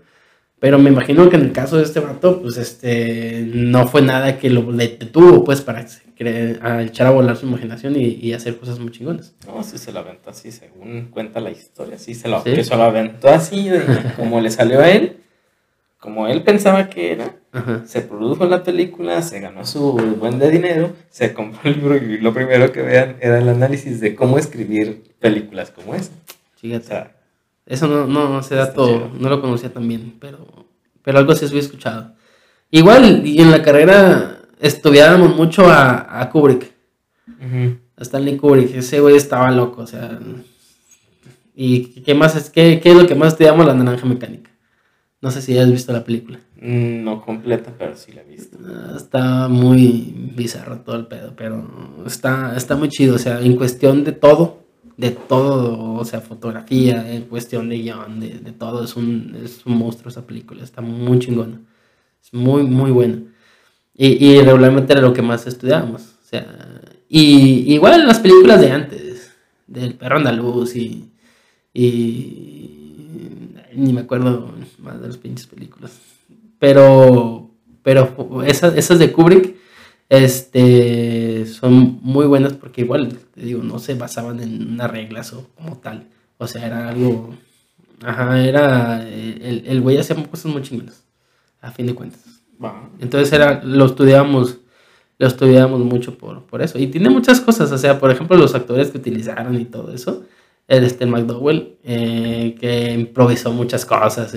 Pero 0.63 0.79
me 0.79 0.91
imagino 0.91 1.29
que 1.29 1.35
en 1.35 1.43
el 1.43 1.51
caso 1.51 1.77
de 1.77 1.83
este 1.83 1.99
vato, 1.99 2.41
pues 2.41 2.57
este, 2.57 3.45
no 3.53 3.89
fue 3.89 4.01
nada 4.01 4.39
que 4.39 4.49
lo 4.49 4.63
detuvo, 4.63 5.43
pues, 5.43 5.61
para 5.61 5.85
echar 6.81 7.09
a 7.09 7.11
volar 7.11 7.37
su 7.37 7.47
imaginación 7.47 7.97
y, 7.97 8.05
y, 8.05 8.33
hacer 8.33 8.57
cosas 8.59 8.79
muy 8.79 8.93
chingonas. 8.93 9.35
No, 9.45 9.61
sí 9.65 9.77
se 9.77 9.91
lo 9.91 9.99
aventó 9.99 10.31
así, 10.31 10.53
según 10.53 11.09
cuenta 11.11 11.41
la 11.41 11.51
historia, 11.51 11.99
sí 11.99 12.15
se 12.15 12.29
lo, 12.29 12.45
Que 12.45 12.63
se 12.63 12.77
lo 12.77 12.85
aventó 12.85 13.29
así, 13.29 13.71
como 14.17 14.41
le 14.41 14.51
salió 14.51 14.79
a 14.79 14.89
él 14.89 15.17
como 15.99 16.27
él 16.27 16.43
pensaba 16.43 16.91
que 16.91 17.13
era, 17.13 17.37
se 17.85 18.01
produjo 18.01 18.45
la 18.47 18.65
película, 18.65 19.23
se 19.23 19.39
ganó 19.39 19.65
su 19.65 19.93
buen 20.19 20.41
de 20.41 20.51
dinero, 20.51 20.93
se 21.11 21.33
compró 21.33 21.61
el 21.71 21.77
libro 21.77 21.97
y 21.97 22.19
lo 22.19 22.35
primero 22.35 22.73
que 22.73 22.83
vean 22.83 23.19
era 23.21 23.39
el 23.39 23.49
análisis 23.49 24.01
de 24.01 24.17
cómo 24.17 24.37
escribir 24.37 25.05
películas 25.21 25.71
como 25.71 25.95
esa. 25.95 26.11
Fíjate. 26.57 27.22
Eso 27.67 27.87
no, 27.87 28.07
no, 28.07 28.41
ese 28.41 28.57
dato 28.57 29.11
no 29.19 29.29
lo 29.29 29.41
conocía 29.41 29.73
tan 29.73 29.87
bien, 29.87 30.17
pero, 30.19 30.67
pero 31.03 31.19
algo 31.19 31.35
sí 31.35 31.47
había 31.47 31.61
escuchado. 31.61 32.13
Igual, 32.71 33.27
y 33.27 33.41
en 33.41 33.51
la 33.51 33.63
carrera 33.63 34.43
estudiábamos 34.61 35.37
mucho 35.37 35.67
a, 35.67 36.21
a 36.21 36.31
Kubrick. 36.31 36.73
A 37.97 38.03
Stanley 38.03 38.37
Kubrick, 38.37 38.75
ese 38.75 39.01
güey 39.01 39.17
estaba 39.17 39.51
loco, 39.51 39.83
o 39.83 39.87
sea. 39.87 40.19
¿Y 41.55 42.01
qué 42.03 42.15
más 42.15 42.35
es? 42.35 42.51
¿Qué, 42.51 42.81
qué 42.81 42.91
es 42.91 42.97
lo 42.97 43.07
que 43.07 43.15
más 43.15 43.33
estudiamos? 43.33 43.67
La 43.67 43.75
naranja 43.75 44.07
mecánica. 44.07 44.51
No 45.21 45.31
sé 45.31 45.41
si 45.41 45.57
has 45.57 45.71
visto 45.71 45.93
la 45.93 46.03
película. 46.03 46.41
Mm, 46.61 47.05
no 47.05 47.21
completa, 47.21 47.73
pero 47.79 47.95
sí 47.97 48.13
la 48.13 48.23
he 48.23 48.25
visto. 48.25 48.59
Ah, 48.67 48.95
está 48.97 49.49
muy 49.49 50.13
bizarro 50.35 50.81
todo 50.81 50.97
el 50.97 51.07
pedo, 51.07 51.35
pero 51.37 51.65
está, 52.07 52.57
está 52.57 52.75
muy 52.75 52.89
chido. 52.89 53.15
O 53.15 53.19
sea, 53.19 53.41
en 53.41 53.57
cuestión 53.57 54.03
de 54.03 54.13
todo, 54.13 54.62
de 54.97 55.11
todo, 55.11 55.95
o 55.95 56.05
sea, 56.05 56.21
fotografía, 56.21 57.15
en 57.15 57.23
cuestión 57.23 57.69
de 57.69 57.79
guion, 57.79 58.21
de, 58.21 58.39
de 58.39 58.53
todo, 58.53 58.85
es 58.85 58.97
un, 58.97 59.37
es 59.43 59.65
un 59.67 59.77
monstruo 59.77 60.11
esa 60.11 60.27
película. 60.27 60.63
Está 60.63 60.81
muy 60.83 61.19
chingona. 61.19 61.61
Es 62.23 62.33
muy, 62.33 62.63
muy 62.63 62.91
buena. 62.91 63.19
Y, 63.95 64.25
y 64.25 64.41
regularmente 64.41 64.93
era 64.93 65.03
lo 65.03 65.13
que 65.13 65.23
más 65.23 65.47
estudiábamos. 65.47 66.03
O 66.03 66.29
sea, 66.29 66.81
y 67.09 67.73
igual 67.75 68.07
las 68.07 68.21
películas 68.21 68.61
de 68.61 68.71
antes, 68.71 69.33
del 69.67 69.95
perro 69.95 70.17
andaluz 70.17 70.77
y, 70.77 71.11
y 71.75 72.83
ni 73.75 73.93
me 73.93 74.03
acuerdo 74.03 74.53
más 74.79 75.01
de 75.01 75.09
las 75.09 75.17
pinches 75.19 75.47
películas. 75.47 75.99
Pero, 76.59 77.51
pero 77.83 78.43
esas, 78.45 78.77
esas 78.77 78.99
de 78.99 79.13
Kubrick 79.13 79.57
este, 80.13 81.47
son 81.47 81.99
muy 82.03 82.27
buenas 82.27 82.53
porque 82.53 82.83
igual, 82.83 83.17
te 83.35 83.43
digo, 83.43 83.63
no 83.63 83.79
se 83.79 83.95
basaban 83.95 84.41
en 84.41 84.73
unas 84.73 84.91
reglas 84.91 85.33
o 85.33 85.49
como 85.55 85.79
tal. 85.79 86.09
O 86.39 86.47
sea, 86.47 86.67
era 86.67 86.89
algo... 86.89 87.35
Ajá, 88.05 88.41
era... 88.43 89.09
El, 89.09 89.65
el 89.67 89.81
güey 89.81 89.97
hacía 89.97 90.17
cosas 90.27 90.53
muy 90.53 90.61
chingonas, 90.63 91.05
a 91.61 91.71
fin 91.71 91.87
de 91.87 91.95
cuentas. 91.95 92.21
Entonces 93.01 93.33
era, 93.33 93.63
lo 93.65 93.87
estudiábamos 93.87 94.59
lo 95.19 95.29
estudiábamos 95.29 95.81
mucho 95.81 96.19
por, 96.19 96.45
por 96.45 96.63
eso. 96.63 96.79
Y 96.79 96.89
tiene 96.89 97.09
muchas 97.09 97.41
cosas, 97.41 97.71
o 97.71 97.79
sea, 97.79 97.99
por 97.99 98.11
ejemplo, 98.11 98.37
los 98.37 98.55
actores 98.57 98.91
que 98.91 98.99
utilizaron 98.99 99.59
y 99.61 99.65
todo 99.65 99.95
eso 99.95 100.25
el 100.69 100.85
este 100.85 101.07
McDowell, 101.07 101.77
eh, 101.85 102.57
que 102.61 102.93
improvisó 102.93 103.53
muchas 103.53 103.85
cosas. 103.85 104.37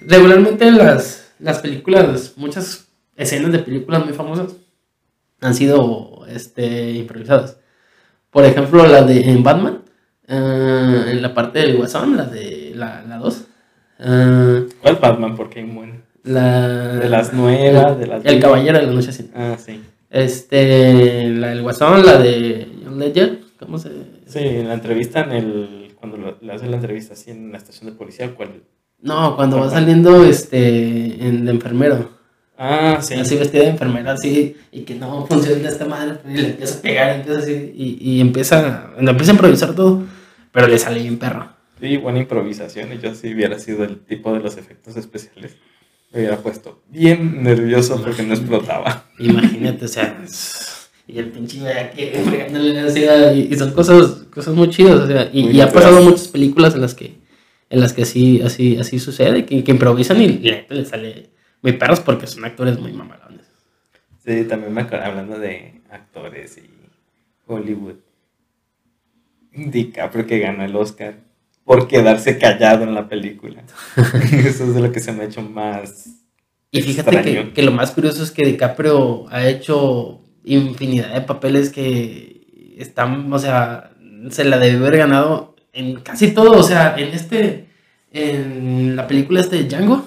Regularmente 0.00 0.70
las, 0.70 1.32
las 1.38 1.58
películas, 1.58 2.34
muchas 2.36 2.88
escenas 3.16 3.52
de 3.52 3.60
películas 3.60 4.04
muy 4.04 4.14
famosas 4.14 4.54
han 5.44 5.54
sido 5.54 6.24
este, 6.26 6.92
improvisadas. 6.92 7.58
Por 8.30 8.44
ejemplo, 8.44 8.86
la 8.86 9.02
de 9.02 9.30
en 9.30 9.42
Batman, 9.42 9.82
eh, 10.26 11.04
en 11.10 11.22
la 11.22 11.34
parte 11.34 11.58
del 11.58 11.76
Guasón, 11.76 12.16
la 12.16 12.24
de 12.24 12.72
la 12.74 13.18
2. 13.18 13.44
Eh, 14.00 14.66
¿Cuál 14.80 14.96
Batman? 14.96 15.36
Porque 15.36 15.60
hay 15.60 15.66
un 15.66 16.02
La, 16.24 16.96
de 16.96 17.08
las 17.10 17.34
nuevas, 17.34 17.98
de 17.98 18.06
las 18.06 18.24
El 18.24 18.40
Caballero 18.40 18.78
de 18.78 18.86
la 18.86 18.92
Noche 18.92 19.10
Ah, 19.34 19.56
sí. 19.58 19.82
Este, 20.08 21.28
la 21.28 21.48
del 21.48 21.62
Guasón, 21.62 22.06
la 22.06 22.18
de 22.18 22.66
John 22.82 22.98
Ledger, 22.98 23.40
¿cómo 23.58 23.78
se 23.78 23.90
Sí, 24.26 24.38
en 24.38 24.68
la 24.68 24.74
entrevista, 24.74 25.20
en 25.20 25.32
el, 25.32 25.94
cuando 26.00 26.38
le 26.40 26.52
hacen 26.52 26.70
la 26.70 26.78
entrevista 26.78 27.12
así 27.12 27.30
en 27.30 27.52
la 27.52 27.58
estación 27.58 27.90
de 27.90 27.96
policía, 27.96 28.34
¿cuál? 28.34 28.62
No, 29.02 29.36
cuando 29.36 29.58
va 29.60 29.68
saliendo 29.68 30.24
este, 30.24 31.26
en 31.26 31.44
de 31.44 31.50
enfermero. 31.50 32.23
Ah, 32.56 32.98
sí. 33.02 33.14
Así 33.14 33.36
vestida 33.36 33.62
de 33.62 33.70
enfermera, 33.70 34.12
así, 34.12 34.56
y 34.70 34.82
que 34.82 34.94
no 34.94 35.26
funciona 35.26 35.68
esta 35.68 35.86
madre, 35.86 36.18
y 36.28 36.36
le 36.36 36.48
empieza 36.50 36.78
a 36.78 36.82
pegar, 36.82 37.16
empieza 37.16 37.40
así, 37.40 37.72
y, 37.74 37.98
y 38.00 38.20
empieza, 38.20 38.90
empieza 38.98 39.32
a 39.32 39.34
improvisar 39.34 39.74
todo, 39.74 40.04
pero 40.52 40.68
le 40.68 40.78
sale 40.78 41.00
bien 41.00 41.18
perro. 41.18 41.48
Sí, 41.80 41.96
buena 41.96 42.20
improvisación, 42.20 42.92
y 42.92 42.98
yo 42.98 43.14
si 43.14 43.34
hubiera 43.34 43.58
sido 43.58 43.84
el 43.84 43.98
tipo 43.98 44.32
de 44.32 44.40
los 44.40 44.56
efectos 44.56 44.96
especiales, 44.96 45.56
me 46.12 46.20
hubiera 46.20 46.36
puesto 46.36 46.82
bien 46.88 47.42
nervioso 47.42 48.00
porque 48.00 48.22
no 48.22 48.34
explotaba. 48.34 49.06
Imagínate, 49.18 49.86
o 49.86 49.88
sea 49.88 50.16
y 51.06 51.18
el 51.18 51.30
pinche 51.30 51.68
aquí 51.68 52.06
fregándole 52.24 53.36
y 53.36 53.54
son 53.56 53.72
cosas, 53.72 54.24
cosas 54.30 54.54
muy 54.54 54.70
chidas, 54.70 55.00
o 55.00 55.06
sea, 55.06 55.28
y, 55.32 55.60
ha 55.60 55.70
pasado 55.70 56.00
muchas 56.02 56.28
películas 56.28 56.74
en 56.74 56.80
las 56.80 56.94
que, 56.94 57.18
en 57.68 57.80
las 57.80 57.92
que 57.92 58.02
así, 58.02 58.40
así, 58.42 58.78
así 58.78 58.98
sucede, 58.98 59.44
que, 59.44 59.62
que 59.62 59.70
improvisan 59.70 60.22
y, 60.22 60.28
le 60.38 60.84
sale 60.86 61.30
muy 61.64 61.72
perros 61.72 62.00
porque 62.00 62.26
son 62.26 62.44
actores 62.44 62.78
muy 62.78 62.92
mamalones. 62.92 63.46
Sí, 64.22 64.44
también 64.44 64.72
me 64.74 64.82
acuerdo 64.82 65.06
hablando 65.06 65.38
de 65.38 65.80
actores 65.90 66.58
y 66.58 66.70
Hollywood. 67.46 67.94
DiCaprio 69.50 70.26
que 70.26 70.40
ganó 70.40 70.62
el 70.64 70.76
Oscar 70.76 71.14
por 71.64 71.88
quedarse 71.88 72.36
callado 72.36 72.84
en 72.84 72.94
la 72.94 73.08
película. 73.08 73.62
Eso 74.32 74.64
es 74.64 74.74
de 74.74 74.80
lo 74.80 74.92
que 74.92 75.00
se 75.00 75.12
me 75.12 75.22
ha 75.22 75.26
hecho 75.26 75.40
más. 75.40 76.10
Y 76.70 76.82
fíjate 76.82 77.22
que, 77.22 77.52
que, 77.54 77.62
lo 77.62 77.72
más 77.72 77.92
curioso 77.92 78.22
es 78.22 78.30
que 78.30 78.44
DiCaprio 78.44 79.26
ha 79.30 79.48
hecho 79.48 80.20
infinidad 80.44 81.14
de 81.14 81.22
papeles 81.22 81.70
que 81.70 82.74
están, 82.76 83.32
o 83.32 83.38
sea, 83.38 83.92
se 84.28 84.44
la 84.44 84.58
debe 84.58 84.76
haber 84.76 84.98
ganado 84.98 85.56
en 85.72 86.00
casi 86.00 86.32
todo, 86.32 86.58
o 86.58 86.62
sea, 86.62 86.94
en 86.98 87.14
este, 87.14 87.68
en 88.12 88.96
la 88.96 89.06
película 89.06 89.40
este 89.40 89.62
de 89.62 89.64
Django, 89.64 90.06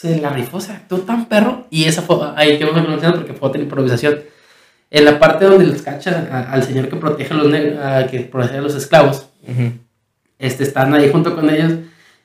se 0.00 0.20
la 0.20 0.30
rifó, 0.30 0.60
se 0.60 0.70
actuó 0.70 0.98
tan 0.98 1.26
perro, 1.26 1.66
y 1.70 1.84
esa 1.84 2.02
fue, 2.02 2.18
ahí 2.36 2.56
que 2.56 2.64
vamos 2.64 2.86
a 2.86 2.88
mencionar 2.88 3.16
porque 3.16 3.34
fue 3.34 3.48
otra 3.48 3.60
improvisación. 3.60 4.20
En 4.90 5.04
la 5.04 5.18
parte 5.18 5.44
donde 5.44 5.66
les 5.66 5.82
cacha 5.82 6.46
al 6.50 6.62
señor 6.62 6.88
que 6.88 6.96
protege 6.96 7.34
a 7.34 7.36
los 7.36 7.50
negros, 7.50 8.08
que 8.08 8.20
protege 8.20 8.58
a 8.58 8.60
los 8.60 8.76
esclavos, 8.76 9.28
este, 10.38 10.62
están 10.62 10.94
ahí 10.94 11.10
junto 11.10 11.34
con 11.34 11.50
ellos, 11.50 11.72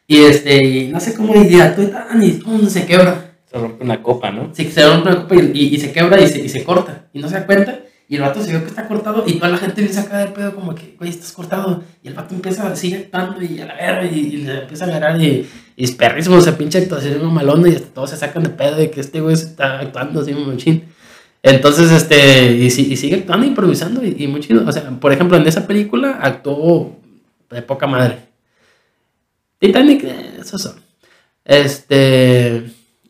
y 0.06 0.20
este, 0.20 0.64
y 0.64 0.88
no 0.90 1.00
sé 1.00 1.16
cómo, 1.16 1.34
y 1.36 1.60
actúa 1.60 2.08
y 2.22 2.70
se 2.70 2.86
quebra. 2.86 3.32
Se 3.50 3.58
rompe 3.58 3.84
una 3.84 4.04
copa, 4.04 4.30
¿no? 4.30 4.52
Sí, 4.54 4.70
se 4.70 4.88
rompe 4.88 5.10
una 5.10 5.22
copa 5.24 5.36
y, 5.36 5.74
y, 5.74 5.80
se 5.80 5.92
quebra 5.92 6.22
y 6.22 6.28
se, 6.28 6.42
y 6.42 6.50
se 6.50 6.64
corta. 6.64 7.08
Y 7.12 7.20
no 7.20 7.28
se 7.28 7.36
da 7.36 7.46
cuenta. 7.46 7.80
Y 8.08 8.18
el 8.18 8.22
vato 8.22 8.44
se 8.44 8.54
ve 8.54 8.60
que 8.62 8.68
está 8.68 8.88
cortado 8.88 9.24
y 9.26 9.34
toda 9.34 9.50
la 9.50 9.58
gente 9.58 9.82
le 9.82 9.92
saca 9.92 10.20
de 10.20 10.28
pedo 10.28 10.54
como 10.54 10.76
que, 10.76 10.96
güey, 10.98 11.10
estás 11.10 11.32
cortado. 11.32 11.84
Y 12.04 12.10
el 12.10 12.14
vato 12.14 12.36
empieza 12.36 12.68
a 12.68 12.76
seguir 12.76 12.98
actuando 12.98 13.42
y 13.42 13.60
a 13.62 13.66
la 13.66 13.76
verga 13.76 14.06
y, 14.06 14.20
y, 14.20 14.38
le 14.38 14.62
empieza 14.62 14.86
a 14.86 14.88
agarrar 14.90 15.22
y, 15.22 15.48
y 15.76 15.86
es 15.86 15.92
perrísimo, 15.92 16.40
se 16.42 16.54
pinche 16.54 16.78
actuación 16.78 17.34
malona 17.34 17.70
y 17.70 17.76
hasta 17.76 17.88
todos 17.88 18.12
se 18.12 18.18
sacan 18.18 18.44
de 18.44 18.50
pedo 18.50 18.76
de 18.76 18.92
que 18.92 19.02
este 19.02 19.22
güey 19.22 19.34
está 19.34 19.80
actuando 19.80 20.22
así 20.22 20.34
machín. 20.34 20.86
Entonces, 21.42 21.92
este, 21.92 22.54
y, 22.54 22.68
y, 22.68 22.70
sigue 22.70 23.16
actuando, 23.16 23.46
improvisando 23.46 24.02
y, 24.04 24.28
muy 24.28 24.40
chido. 24.40 24.66
O 24.66 24.72
sea, 24.72 24.90
por 24.92 25.12
ejemplo, 25.12 25.36
en 25.36 25.46
esa 25.46 25.68
película 25.68 26.20
actuó 26.22 26.96
de 27.50 27.62
poca 27.62 27.86
madre. 27.86 28.20
Titanic, 29.60 30.04
eh, 30.04 30.38
esos 30.40 30.62
son. 30.62 30.76
Este... 31.44 32.64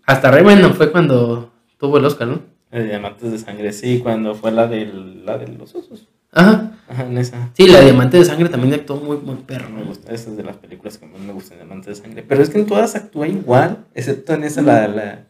Hasta 0.05 0.31
re 0.31 0.43
bueno 0.43 0.73
fue 0.73 0.91
cuando 0.91 1.53
tuvo 1.79 1.97
el 1.97 2.05
Oscar, 2.05 2.27
¿no? 2.27 2.41
El 2.71 2.89
Diamantes 2.89 3.31
de 3.31 3.37
Sangre, 3.37 3.71
sí, 3.71 3.99
cuando 3.99 4.35
fue 4.35 4.51
la, 4.51 4.67
del, 4.67 5.25
la 5.25 5.37
de 5.37 5.47
los 5.47 5.73
osos. 5.75 6.07
Ajá. 6.33 6.71
Ajá, 6.87 7.05
en 7.05 7.17
esa. 7.17 7.49
Sí, 7.53 7.67
la 7.67 7.79
de 7.79 7.85
Diamantes 7.85 8.19
de 8.19 8.25
Sangre 8.25 8.49
también 8.49 8.73
actuó 8.73 8.97
muy, 8.97 9.17
muy 9.17 9.35
perro. 9.35 9.69
Me 9.69 9.83
gusta, 9.83 10.13
esa 10.13 10.29
es 10.29 10.37
de 10.37 10.43
las 10.43 10.57
películas 10.57 10.97
que 10.97 11.05
más 11.05 11.19
me 11.21 11.33
gustan, 11.33 11.57
Diamantes 11.57 11.97
de 11.97 12.03
Sangre. 12.03 12.23
Pero 12.27 12.43
es 12.43 12.49
que 12.49 12.59
en 12.59 12.65
todas 12.65 12.95
actúa 12.95 13.27
igual, 13.27 13.85
excepto 13.93 14.33
en 14.33 14.43
esa, 14.43 14.61
la. 14.61 14.87
la... 14.87 15.25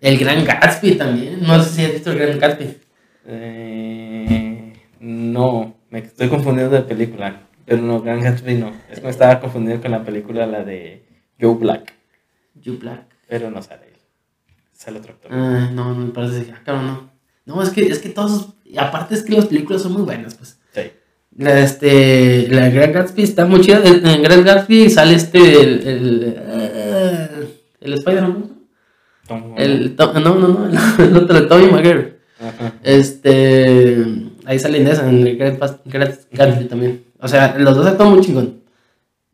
El 0.00 0.18
Gran 0.18 0.44
Gatsby 0.44 0.96
también. 0.96 1.42
No 1.42 1.62
sé 1.62 1.70
si 1.70 1.84
has 1.84 1.92
visto 1.92 2.12
el 2.12 2.18
Gran 2.18 2.38
Gatsby. 2.38 2.76
Eh, 3.26 4.72
no, 5.00 5.76
me 5.90 6.00
estoy 6.00 6.28
confundiendo 6.28 6.74
de 6.74 6.82
película. 6.82 7.42
Pero 7.64 7.82
no, 7.82 8.00
Gran 8.00 8.20
Gatsby 8.20 8.54
no. 8.54 8.72
Es 8.90 9.00
que 9.00 9.04
me 9.04 9.10
estaba 9.10 9.40
confundiendo 9.40 9.82
con 9.82 9.90
la 9.90 10.02
película, 10.02 10.46
la 10.46 10.64
de 10.64 11.04
Joe 11.40 11.54
Black. 11.54 11.92
Joe 12.64 12.76
Black. 12.76 13.06
Pero 13.28 13.50
no 13.50 13.62
sale 13.62 13.88
él. 13.88 14.00
Sale 14.72 14.98
otro 14.98 15.12
actor. 15.12 15.30
Ah, 15.34 15.70
no, 15.72 15.94
no 15.94 16.06
me 16.06 16.12
parece 16.12 16.46
que. 16.46 16.52
Ah, 16.52 16.60
claro, 16.64 16.82
no. 16.82 17.10
No, 17.44 17.62
es 17.62 17.70
que, 17.70 17.86
es 17.86 17.98
que 17.98 18.10
todos. 18.10 18.54
Y 18.70 18.78
Aparte 18.78 19.14
es 19.14 19.22
que 19.22 19.34
las 19.34 19.46
películas 19.46 19.82
son 19.82 19.92
muy 19.92 20.02
buenas, 20.02 20.34
pues. 20.34 20.58
Sí. 20.74 20.82
La, 21.36 21.60
este, 21.60 22.48
la 22.50 22.68
Gran 22.70 22.92
Gatsby 22.92 23.22
está 23.22 23.44
muy 23.46 23.60
chida. 23.60 23.80
En 23.84 24.22
Gran 24.22 24.44
Gatsby 24.44 24.90
sale 24.90 25.14
este. 25.14 25.38
El. 25.60 25.86
El, 25.86 26.34
eh, 26.36 27.28
el 27.80 27.92
Spider-Man. 27.94 28.44
El, 29.56 29.94
no, 29.96 30.12
no, 30.20 30.34
no. 30.48 30.68
El, 31.04 31.16
otro, 31.16 31.38
el 31.38 31.48
Tobey 31.48 31.70
Maguire. 31.70 32.18
Ajá. 32.40 32.74
Este. 32.82 34.04
Ahí 34.46 34.58
sale 34.58 34.78
Inés 34.78 34.98
en 35.00 35.26
el 35.26 35.36
Gran 35.36 35.58
Pas- 35.58 35.80
Gran 35.84 36.14
Gatsby 36.32 36.64
también. 36.64 37.04
O 37.20 37.28
sea, 37.28 37.56
los 37.58 37.76
dos 37.76 37.86
actúan 37.86 38.10
muy 38.10 38.20
chingón. 38.20 38.60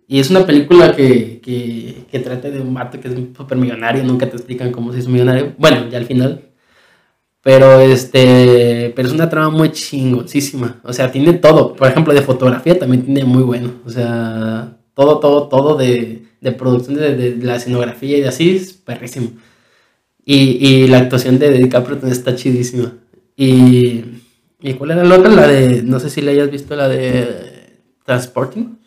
Y 0.06 0.18
es 0.20 0.28
una 0.30 0.44
película 0.44 0.94
que, 0.94 1.40
que, 1.40 2.04
que 2.10 2.18
trata 2.18 2.50
de 2.50 2.60
un 2.60 2.74
vato 2.74 3.00
que 3.00 3.08
es 3.08 3.14
un 3.14 3.34
super 3.36 3.56
millonario. 3.56 4.02
Nunca 4.04 4.28
te 4.28 4.36
explican 4.36 4.72
cómo 4.72 4.92
se 4.92 4.98
hizo 4.98 5.08
millonario. 5.10 5.54
Bueno, 5.56 5.88
ya 5.90 5.98
al 5.98 6.06
final. 6.06 6.42
Pero 7.44 7.80
este. 7.80 8.92
Pero 8.96 9.06
es 9.06 9.14
una 9.14 9.28
trama 9.28 9.50
muy 9.50 9.70
chingoncísima. 9.70 10.80
O 10.82 10.92
sea, 10.92 11.12
tiene 11.12 11.34
todo. 11.34 11.74
Por 11.76 11.88
ejemplo, 11.88 12.14
de 12.14 12.22
fotografía 12.22 12.78
también 12.78 13.04
tiene 13.04 13.24
muy 13.24 13.42
bueno. 13.42 13.74
O 13.84 13.90
sea, 13.90 14.78
todo, 14.94 15.20
todo, 15.20 15.48
todo 15.48 15.76
de, 15.76 16.24
de 16.40 16.52
producción 16.52 16.96
de, 16.96 17.14
de 17.14 17.36
la 17.44 17.56
escenografía 17.56 18.16
y 18.16 18.22
de 18.22 18.28
así 18.28 18.56
es 18.56 18.72
perrísimo. 18.72 19.32
Y, 20.24 20.66
y 20.66 20.88
la 20.88 20.98
actuación 20.98 21.38
de 21.38 21.50
DiCaprio 21.50 21.98
también 21.98 22.18
está 22.18 22.34
chidísima. 22.34 22.94
Y, 23.36 24.04
¿Y 24.60 24.74
cuál 24.74 24.92
era 24.92 25.04
la 25.04 25.18
otra? 25.18 25.30
La 25.30 25.46
de. 25.46 25.82
No 25.82 26.00
sé 26.00 26.08
si 26.08 26.22
la 26.22 26.30
hayas 26.30 26.50
visto, 26.50 26.74
la 26.74 26.88
de. 26.88 27.82
Transporting. 28.06 28.78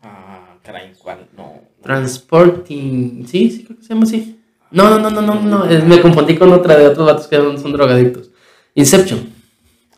Ah, 0.00 0.56
caray, 0.62 0.92
¿cuál? 0.98 1.28
No. 1.36 1.60
Transporting. 1.82 3.26
Sí, 3.26 3.50
sí, 3.50 3.64
creo 3.64 3.76
que 3.76 3.82
se 3.82 3.88
llama 3.90 4.04
así. 4.04 4.35
No, 4.76 4.90
no, 4.90 4.98
no, 4.98 5.10
no, 5.10 5.22
no, 5.22 5.40
no. 5.42 5.64
es- 5.66 5.84
me 5.84 6.00
confundí 6.00 6.36
con 6.36 6.52
otra 6.52 6.76
de 6.76 6.86
otros 6.86 7.06
vatos 7.06 7.26
que 7.28 7.36
son, 7.36 7.58
son 7.58 7.72
drogadictos. 7.72 8.30
Inception. 8.74 9.20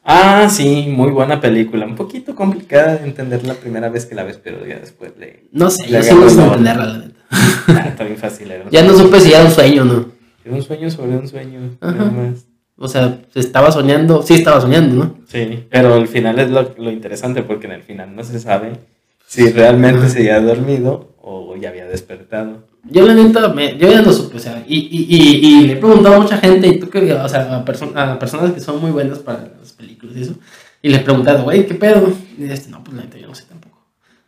Ah, 0.05 0.49
sí, 0.51 0.87
muy 0.89 1.11
buena 1.11 1.41
película. 1.41 1.85
Un 1.85 1.95
poquito 1.97 2.35
complicada 2.35 2.97
de 2.97 3.05
entender 3.07 3.45
la 3.47 3.55
primera 3.55 3.89
vez 3.91 4.07
que 4.07 4.15
la 4.15 4.25
ves, 4.25 4.41
pero 4.43 4.65
ya 4.67 4.79
después 4.79 5.13
le. 5.19 5.45
No 5.53 5.69
sé, 5.69 5.87
Le 5.91 5.99
yo 5.99 6.03
sin 6.03 6.21
la 6.21 6.27
onda. 6.27 6.45
entenderla, 6.47 6.85
la 6.87 6.99
neta. 6.99 7.15
Ah, 7.69 7.89
está 7.89 8.05
bien 8.05 8.17
fácil. 8.17 8.51
Era, 8.51 8.65
Ya 8.71 8.83
no 8.83 8.97
supe 8.97 9.21
si 9.21 9.33
era 9.33 9.45
un 9.45 9.51
sueño 9.51 9.85
no. 9.85 10.07
Era 10.45 10.55
un 10.55 10.63
sueño 10.63 10.91
sobre 10.91 11.17
un 11.17 11.29
sueño. 11.29 11.77
Ajá. 11.81 11.93
nada 11.95 12.11
más. 12.11 12.47
O 12.79 12.89
sea, 12.89 13.19
se 13.35 13.41
estaba 13.41 13.71
soñando. 13.73 14.23
Sí, 14.23 14.35
estaba 14.35 14.61
soñando, 14.61 14.95
¿no? 15.05 15.15
Sí, 15.27 15.65
pero 15.69 15.93
al 15.95 16.07
final 16.09 16.39
es 16.39 16.49
lo, 16.51 16.75
lo 16.79 16.91
interesante 16.91 17.43
porque 17.43 17.67
en 17.67 17.73
el 17.75 17.83
final 17.83 18.15
no 18.17 18.23
se 18.25 18.39
sabe 18.39 18.79
si 19.27 19.51
realmente 19.51 20.09
se 20.09 20.21
había 20.21 20.41
dormido 20.41 21.13
o 21.21 21.55
ya 21.57 21.69
había 21.69 21.87
despertado. 21.87 22.67
Yo 22.85 23.07
la 23.07 23.15
neta, 23.15 23.49
me- 23.53 23.77
yo 23.77 23.89
ya 23.91 24.01
no 24.03 24.13
supe, 24.13 24.37
o 24.37 24.41
sea, 24.41 24.65
y, 24.67 24.77
y, 24.79 25.07
y, 25.17 25.47
y 25.47 25.67
le 25.67 25.73
he 25.75 25.77
preguntado 25.77 26.17
a 26.17 26.21
mucha 26.21 26.39
gente, 26.39 26.69
y 26.69 26.79
tú 26.79 26.89
que, 26.89 27.13
o 27.13 27.29
sea, 27.29 27.57
a, 27.57 27.65
perso- 27.65 27.95
a 27.95 28.19
personas 28.19 28.53
que 28.53 28.61
son 28.61 28.81
muy 28.81 28.91
buenas 28.91 29.19
para 29.19 29.51
las 29.61 29.73
películas 29.73 30.17
y 30.17 30.23
eso, 30.23 30.35
y 30.81 30.89
le 30.89 30.97
he 30.97 31.01
preguntado, 31.01 31.43
güey, 31.45 31.67
¿qué 31.67 31.75
pedo? 31.75 32.13
Y 32.39 32.45
este, 32.45 32.71
no, 32.71 32.83
pues 32.85 32.97
la 32.97 33.03
neta, 33.05 33.19
yo 33.19 33.27
no 33.29 33.35
sé 33.35 33.45
tampoco. 33.45 33.79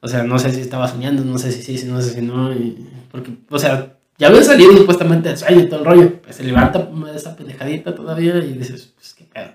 O 0.01 0.09
sea, 0.09 0.25
no 0.25 0.39
sé 0.39 0.53
si 0.53 0.61
estaba 0.61 0.89
soñando, 0.89 1.25
no 1.25 1.39
sé 1.39 1.53
si 1.53 1.63
sí, 1.63 1.79
si 1.79 1.87
no 1.87 2.01
sé 2.03 2.11
si 2.15 2.23
no, 2.23 2.53
y- 2.53 2.87
porque, 3.11 3.33
o 3.49 3.59
sea, 3.59 3.97
ya 4.19 4.29
había 4.29 4.43
salido 4.43 4.77
supuestamente 4.77 5.29
del 5.31 5.39
sueño 5.39 5.61
y 5.61 5.69
todo 5.69 5.81
el 5.81 5.87
rollo, 5.87 6.23
pues 6.23 6.37
se 6.37 6.45
levanta 6.45 6.89
esa 7.15 7.37
pendejadita 7.37 7.95
todavía 7.95 8.37
y 8.39 8.53
dices, 8.55 8.93
pues 8.97 9.15
qué 9.15 9.25
pedo. 9.25 9.53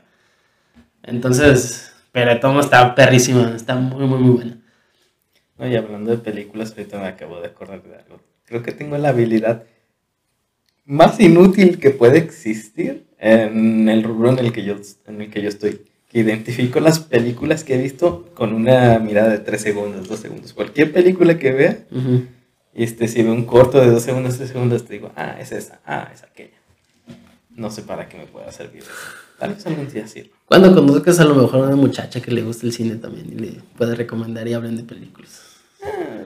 Entonces, 1.04 1.92
pero 2.12 2.40
todo 2.40 2.60
está 2.60 2.96
perrísima, 2.96 3.54
está 3.56 3.76
muy, 3.76 4.06
muy, 4.08 4.20
muy 4.20 4.32
buena. 4.36 4.58
No, 5.58 5.68
y 5.68 5.76
hablando 5.76 6.12
de 6.12 6.18
películas, 6.18 6.72
ahorita 6.72 7.00
me 7.00 7.08
acabo 7.08 7.40
de 7.40 7.48
acordar 7.48 7.84
de 7.84 7.96
algo. 7.96 8.20
Creo 8.46 8.64
que 8.64 8.72
tengo 8.72 8.98
la 8.98 9.10
habilidad 9.10 9.64
más 10.86 11.20
inútil 11.20 11.80
que 11.80 11.90
puede 11.90 12.20
existir 12.20 13.08
en 13.20 13.90
el 13.90 14.04
rubro 14.04 14.30
en 14.30 14.40
el 14.40 14.52
que 14.52 14.64
yo, 14.64 14.76
en 15.08 15.22
el 15.22 15.30
que 15.32 15.42
yo 15.42 15.50
estoy. 15.50 15.82
Que 16.10 16.20
identifico 16.20 16.80
las 16.80 17.00
películas 17.00 17.64
que 17.64 17.76
he 17.76 17.82
visto 17.82 18.30
con 18.36 18.54
una 18.54 19.00
mirada 19.00 19.30
de 19.30 19.40
3 19.40 19.62
segundos, 19.62 20.08
2 20.08 20.20
segundos. 20.20 20.54
Cualquier 20.54 20.94
película 20.94 21.40
que 21.40 21.52
vea, 21.52 21.80
este, 22.74 23.08
si 23.08 23.24
veo 23.24 23.34
un 23.34 23.46
corto 23.46 23.82
de 23.82 23.90
2 23.90 24.02
segundos, 24.02 24.38
3 24.38 24.50
segundos, 24.50 24.86
te 24.86 24.94
digo, 24.94 25.12
ah, 25.16 25.38
es 25.40 25.52
esa, 25.52 25.82
ah, 25.86 26.12
es 26.14 26.24
aquella. 26.24 26.52
No 27.50 27.72
sé 27.72 27.82
para 27.82 28.08
qué 28.08 28.18
me 28.18 28.26
pueda 28.28 28.52
servir 28.52 28.84
eso. 28.84 28.92
Tal 29.40 29.54
vez 29.54 29.66
algún 29.66 29.88
día 29.88 30.08
sirva. 30.08 30.36
Cuando 30.46 30.74
conozcas 30.74 31.20
a 31.20 31.26
lo 31.26 31.36
mejor 31.36 31.62
a 31.62 31.68
una 31.68 31.76
muchacha 31.76 32.22
que 32.22 32.32
le 32.32 32.44
gusta 32.44 32.66
el 32.66 32.74
cine 32.74 32.96
también 32.96 33.28
y 33.32 33.36
le 33.36 33.62
puedes 33.78 33.98
recomendar 33.98 34.48
y 34.48 34.54
hablen 34.54 34.78
de 34.78 34.84
películas. 34.84 35.55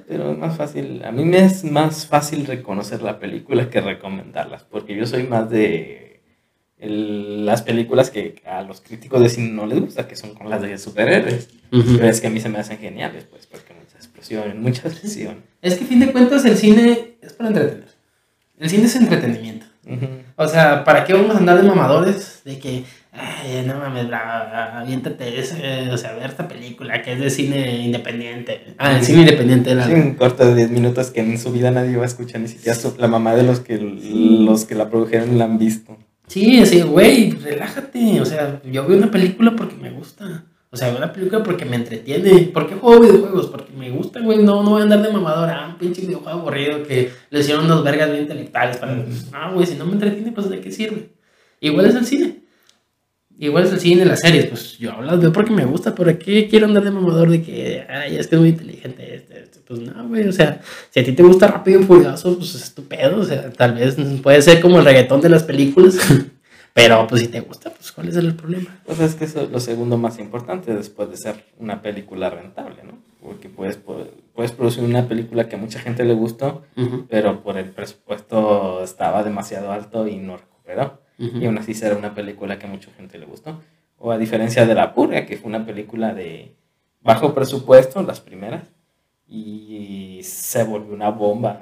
Pero 0.09 0.31
es 0.31 0.37
más 0.39 0.57
fácil, 0.57 1.03
a 1.05 1.11
mí 1.11 1.23
me 1.23 1.37
es 1.45 1.63
más 1.63 2.07
fácil 2.07 2.47
reconocer 2.47 3.03
la 3.03 3.19
película 3.19 3.69
que 3.69 3.79
recomendarlas, 3.79 4.63
porque 4.63 4.95
yo 4.95 5.05
soy 5.05 5.21
más 5.21 5.51
de 5.51 6.23
el- 6.79 7.45
las 7.45 7.61
películas 7.61 8.09
que 8.09 8.41
a 8.43 8.63
los 8.63 8.81
críticos 8.81 9.21
de 9.21 9.29
cine 9.29 9.49
no 9.51 9.67
les 9.67 9.79
gusta, 9.79 10.07
que 10.07 10.15
son 10.15 10.33
con 10.33 10.49
las 10.49 10.63
de 10.63 10.77
superhéroes. 10.79 11.49
Pero 11.69 12.07
es 12.07 12.21
que 12.21 12.27
a 12.27 12.29
mí 12.31 12.39
se 12.39 12.49
me 12.49 12.57
hacen 12.57 12.79
geniales, 12.79 13.25
pues, 13.29 13.45
porque 13.45 13.73
muchas 13.79 13.97
explosiones, 14.03 14.55
mucha 14.55 14.87
acción. 14.87 15.43
Es 15.61 15.75
que 15.75 15.83
a 15.83 15.87
fin 15.87 15.99
de 15.99 16.11
cuentas 16.11 16.43
el 16.45 16.57
cine 16.57 17.17
es 17.21 17.33
para 17.33 17.49
entretener. 17.49 17.89
El 18.57 18.69
cine 18.69 18.85
es 18.85 18.95
entretenimiento. 18.95 19.67
O 20.37 20.47
sea, 20.47 20.83
¿para 20.85 21.03
qué 21.05 21.13
vamos 21.13 21.35
a 21.35 21.37
andar 21.39 21.61
de 21.61 21.67
mamadores? 21.67 22.41
De 22.45 22.57
que, 22.57 22.83
ay, 23.11 23.63
no 23.65 23.75
mames, 23.77 24.07
bra, 24.07 24.79
aviéntate, 24.79 25.39
ese, 25.39 25.89
o 25.91 25.97
sea, 25.97 26.13
ver 26.13 26.29
esta 26.29 26.47
película 26.47 27.01
que 27.01 27.13
es 27.13 27.19
de 27.19 27.29
cine 27.29 27.83
independiente. 27.83 28.75
Ah, 28.77 28.97
el 28.97 29.03
cine 29.03 29.21
independiente 29.21 29.71
era. 29.71 29.85
Sí, 29.85 29.93
un 29.93 30.13
corto 30.15 30.45
de 30.45 30.55
10 30.55 30.71
minutos 30.71 31.11
que 31.11 31.21
en 31.21 31.37
su 31.37 31.51
vida 31.51 31.71
nadie 31.71 31.95
va 31.97 32.03
a 32.03 32.07
escuchar, 32.07 32.41
ni 32.41 32.47
siquiera 32.47 32.75
su- 32.77 32.95
la 32.97 33.07
mamá 33.07 33.35
de 33.35 33.43
los 33.43 33.59
que, 33.59 33.77
los 33.79 34.65
que 34.65 34.75
la 34.75 34.89
produjeron 34.89 35.37
la 35.37 35.45
han 35.45 35.57
visto. 35.57 35.97
Sí, 36.27 36.59
así, 36.59 36.81
güey, 36.81 37.31
relájate. 37.31 38.21
O 38.21 38.25
sea, 38.25 38.61
yo 38.63 38.85
veo 38.87 38.97
una 38.97 39.09
película 39.09 39.55
porque 39.55 39.75
me 39.75 39.89
gusta. 39.89 40.45
O 40.71 40.77
sea, 40.77 40.89
veo 40.89 40.97
una 40.97 41.11
película 41.11 41.41
porque 41.41 41.65
me 41.65 41.77
entretiene. 41.77 42.43
¿Por 42.53 42.67
qué 42.69 42.75
juego 42.75 43.01
videojuegos? 43.01 43.47
Porque 43.47 43.73
me 43.73 43.89
gusta, 43.89 44.19
güey. 44.19 44.37
No, 44.37 44.61
no 44.61 44.69
voy 44.69 44.81
a 44.81 44.83
andar 44.83 45.01
de 45.01 45.11
mamador. 45.11 45.49
Ah, 45.49 45.69
un 45.71 45.79
pinche 45.79 46.01
videojuego 46.01 46.41
aburrido 46.41 46.83
que 46.83 47.09
le 47.31 47.39
hicieron 47.39 47.65
unos 47.65 47.83
vergas 47.83 48.11
bien 48.11 48.21
intelectuales. 48.21 48.77
Para... 48.77 49.03
Ah, 49.33 49.49
güey, 49.51 49.65
si 49.65 49.73
no 49.73 49.85
me 49.87 49.93
entretiene, 49.93 50.31
pues 50.31 50.47
¿de 50.51 50.59
qué 50.61 50.71
sirve? 50.71 51.09
Igual 51.61 51.87
es 51.87 51.95
el 51.95 52.05
cine. 52.05 52.38
Igual 53.39 53.63
es 53.63 53.71
el 53.71 53.79
cine, 53.79 54.03
las 54.03 54.19
series. 54.19 54.47
Pues 54.47 54.77
yo 54.77 55.01
las 55.01 55.19
veo 55.19 55.31
porque 55.31 55.51
me 55.51 55.63
gusta. 55.63 55.95
¿Por 55.95 56.17
qué 56.17 56.49
quiero 56.49 56.65
andar 56.65 56.83
de 56.83 56.91
mamador 56.91 57.29
de 57.29 57.41
que, 57.41 57.85
ay, 57.89 58.17
es 58.17 58.27
que 58.27 58.35
es 58.35 58.41
muy 58.41 58.49
inteligente 58.49 59.15
este, 59.15 59.43
este? 59.43 59.59
Pues 59.65 59.79
no, 59.79 60.07
güey. 60.09 60.27
O 60.27 60.33
sea, 60.33 60.61
si 60.89 60.99
a 60.99 61.05
ti 61.05 61.13
te 61.13 61.23
gusta 61.23 61.47
rápido 61.47 61.79
y 61.79 61.85
furioso, 61.85 62.37
pues 62.37 62.53
es 62.55 62.75
tu 62.75 62.83
pedo. 62.83 63.21
O 63.21 63.23
sea, 63.23 63.49
tal 63.51 63.75
vez 63.75 63.95
puede 64.21 64.41
ser 64.41 64.59
como 64.59 64.79
el 64.79 64.85
reggaetón 64.85 65.21
de 65.21 65.29
las 65.29 65.43
películas. 65.43 65.97
Pero 66.73 67.07
pues 67.07 67.21
si 67.21 67.27
te 67.27 67.39
gusta, 67.39 67.71
pues 67.71 67.91
¿cuál 67.91 68.09
es 68.09 68.15
el 68.15 68.35
problema? 68.35 68.79
Pues 68.85 68.99
es 68.99 69.15
que 69.15 69.25
eso 69.25 69.41
es 69.41 69.49
lo 69.49 69.59
segundo 69.59 69.97
más 69.97 70.19
importante 70.19 70.73
después 70.73 71.09
de 71.09 71.17
ser 71.17 71.45
una 71.57 71.81
película 71.81 72.29
rentable, 72.29 72.83
¿no? 72.83 72.99
Porque 73.21 73.49
puedes, 73.49 73.77
puedes 74.33 74.51
producir 74.51 74.83
una 74.83 75.07
película 75.07 75.49
que 75.49 75.55
a 75.55 75.59
mucha 75.59 75.79
gente 75.79 76.05
le 76.05 76.13
gustó, 76.13 76.63
pero 77.09 77.41
por 77.41 77.57
el 77.57 77.69
presupuesto 77.69 78.81
estaba 78.83 79.23
demasiado 79.23 79.71
alto 79.71 80.07
y 80.07 80.17
no 80.17 80.37
recuperó. 80.37 81.01
Ujú. 81.19 81.37
Y 81.37 81.45
aún 81.45 81.57
así 81.57 81.73
será 81.73 81.95
una 81.95 82.13
película 82.15 82.57
que 82.57 82.65
a 82.65 82.69
mucha 82.69 82.91
gente 82.91 83.17
le 83.17 83.25
gustó. 83.25 83.61
O 83.97 84.11
a 84.11 84.17
diferencia 84.17 84.65
de 84.65 84.73
La 84.75 84.93
Purga, 84.93 85.25
que 85.25 85.37
fue 85.37 85.49
una 85.49 85.65
película 85.65 86.13
de 86.13 86.53
bajo 87.01 87.33
presupuesto, 87.33 88.01
las 88.03 88.21
primeras, 88.21 88.63
y 89.27 90.19
se 90.23 90.63
volvió 90.63 90.93
una 90.93 91.09
bomba. 91.09 91.61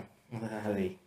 De- 0.75 0.97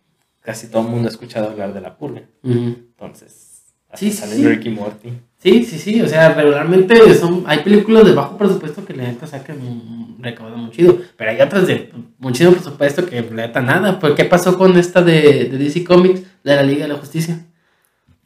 casi 0.40 0.68
todo 0.68 0.82
el 0.82 0.88
mundo 0.88 1.08
ha 1.08 1.10
escuchado 1.10 1.50
hablar 1.50 1.72
de 1.74 1.80
La 1.80 1.96
Purga. 1.96 2.22
Ujú. 2.42 2.58
Entonces, 2.58 3.62
así 3.90 4.10
Sí, 4.10 4.16
sale 4.16 4.34
sí. 4.36 4.46
Ricky 4.46 4.70
Morty. 4.70 5.12
Sí, 5.38 5.64
sí, 5.64 5.78
sí, 5.78 6.00
o 6.02 6.08
sea, 6.08 6.34
regularmente 6.34 7.14
son, 7.14 7.44
hay 7.46 7.60
películas 7.60 8.04
de 8.04 8.12
bajo 8.12 8.36
presupuesto 8.36 8.84
que 8.84 8.92
la 8.94 9.04
neta 9.04 9.26
sacan 9.26 9.56
un 9.62 10.18
recaudo 10.20 10.56
muy 10.56 10.70
chido, 10.70 10.98
pero 11.16 11.30
hay 11.30 11.40
otras 11.40 11.66
de 11.66 11.90
muchísimo 12.18 12.52
presupuesto 12.52 13.06
que 13.06 13.22
la 13.22 13.46
neta 13.46 13.60
nada. 13.62 13.98
Pues, 13.98 14.14
¿qué 14.14 14.24
pasó 14.26 14.58
con 14.58 14.76
esta 14.76 15.00
de, 15.02 15.44
de 15.48 15.56
DC 15.58 15.82
Comics, 15.84 16.22
de 16.44 16.56
la 16.56 16.62
Liga 16.62 16.82
de 16.82 16.92
la 16.92 16.98
Justicia? 16.98 17.46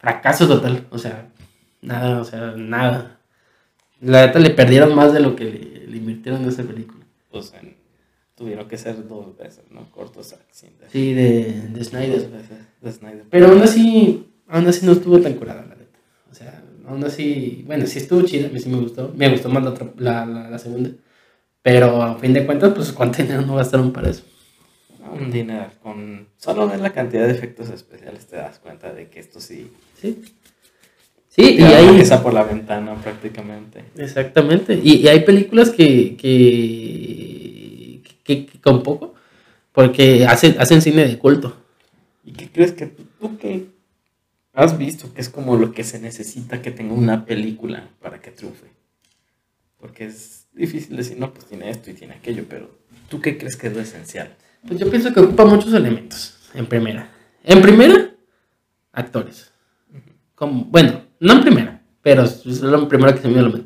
Fracaso 0.05 0.47
total, 0.47 0.87
o 0.91 0.99
sea, 0.99 1.29
nada, 1.81 2.21
o 2.21 2.25
sea, 2.25 2.53
nada. 2.57 3.19
La 4.03 4.27
neta 4.27 4.39
le 4.39 4.51
perdieron 4.51 4.95
más 4.95 5.15
de 5.15 5.21
lo 5.21 5.35
que 5.35 5.45
le, 5.45 5.87
le 5.87 5.97
invirtieron 5.97 6.45
a 6.45 6.49
esa 6.49 6.63
película. 6.63 7.05
Pues 7.31 7.55
en- 7.61 7.77
tuvieron 8.35 8.69
que 8.69 8.77
ser 8.77 9.09
dos 9.09 9.35
veces, 9.39 9.65
¿no? 9.71 9.91
Cortos 9.91 10.31
de- 10.31 10.37
Sí, 10.91 11.15
de, 11.15 11.69
de 11.71 11.85
Snyder. 11.85 12.21
Dos 12.23 12.33
veces 12.33 12.59
de 12.83 12.93
Snyder. 12.93 13.25
Pero 13.31 13.47
aún 13.49 13.63
así, 13.63 14.27
aún 14.47 14.67
así 14.67 14.85
no 14.85 14.93
estuvo 14.93 15.19
tan 15.21 15.33
curada, 15.35 15.63
la 15.63 15.75
neta. 15.75 15.99
O 16.31 16.35
sea, 16.35 16.63
aún 16.87 17.03
así, 17.05 17.63
bueno, 17.67 17.87
sí 17.87 17.99
estuvo 18.01 18.21
chida, 18.23 18.49
a 18.49 18.51
mí 18.51 18.61
sí 18.61 18.69
me 18.69 18.77
gustó. 18.81 19.11
Me 19.17 19.31
gustó 19.31 19.49
más 19.49 19.63
la, 19.65 19.71
otra, 19.71 19.87
la, 19.97 20.27
la, 20.27 20.51
la 20.51 20.59
segunda. 20.59 20.91
Pero 21.63 22.03
a 22.03 22.19
fin 22.19 22.35
de 22.35 22.45
cuentas, 22.45 22.75
pues 22.75 22.93
cuánto 22.99 23.23
dinero 23.23 23.41
no 23.41 23.55
gastaron 23.57 23.91
para 23.93 24.11
eso. 24.11 24.23
Un 25.21 25.31
dinero. 25.31 25.71
Con 25.83 26.29
solo 26.37 26.69
ver 26.69 26.81
la 26.81 26.93
cantidad 26.93 27.27
de 27.27 27.33
efectos 27.33 27.71
especiales 27.71 28.27
te 28.27 28.37
das 28.37 28.59
cuenta 28.59 28.93
de 28.93 29.09
que 29.09 29.21
esto 29.21 29.41
sí. 29.41 29.71
Sí. 30.01 30.23
Sí, 31.29 31.57
y 31.59 31.63
hay... 31.63 31.91
mesa 31.91 32.23
por 32.23 32.33
la 32.33 32.45
ventana 32.45 32.95
prácticamente. 32.95 33.85
Exactamente. 33.97 34.81
Y, 34.83 34.99
y 34.99 35.09
hay 35.09 35.21
películas 35.21 35.71
que, 35.71 36.17
que, 36.17 38.03
que, 38.23 38.47
que 38.47 38.61
con 38.61 38.85
poco, 38.85 39.15
porque 39.73 40.27
hacen, 40.27 40.55
hacen 40.61 40.81
cine 40.81 41.09
de 41.09 41.19
culto. 41.19 41.57
¿Y 42.25 42.33
qué 42.33 42.49
crees 42.51 42.73
que 42.73 42.87
tú, 42.87 43.05
tú 43.19 43.37
qué 43.39 43.67
has 44.53 44.79
visto 44.79 45.13
que 45.13 45.21
es 45.21 45.29
como 45.29 45.57
lo 45.57 45.73
que 45.73 45.83
se 45.83 45.99
necesita 45.99 46.63
que 46.63 46.71
tenga 46.71 46.95
una 46.95 47.27
película 47.27 47.89
para 48.01 48.21
que 48.21 48.31
triunfe? 48.31 48.69
Porque 49.79 50.07
es 50.07 50.47
difícil 50.53 50.97
decir, 50.97 51.19
no, 51.19 51.35
pues 51.35 51.47
tiene 51.47 51.69
esto 51.69 51.91
y 51.91 51.95
tiene 51.95 52.15
aquello, 52.15 52.45
pero 52.49 52.71
¿tú 53.09 53.21
qué 53.21 53.37
crees 53.37 53.57
que 53.57 53.67
es 53.67 53.75
lo 53.75 53.81
esencial? 53.81 54.37
Pues 54.67 54.81
yo 54.81 54.91
pienso 54.91 55.13
que 55.13 55.21
ocupa 55.21 55.45
muchos 55.45 55.73
elementos, 55.75 56.35
en 56.55 56.67
primera. 56.67 57.11
En 57.43 57.61
primera, 57.61 58.11
actores. 58.93 59.53
Como, 60.35 60.65
bueno, 60.67 61.03
no 61.21 61.35
en 61.35 61.41
primera, 61.43 61.83
pero 62.03 62.23
es 62.25 62.45
lo 62.63 62.89
primero 62.89 63.15
que 63.15 63.21
se 63.21 63.29
me 63.29 63.35
viene 63.35 63.49
a. 63.49 63.65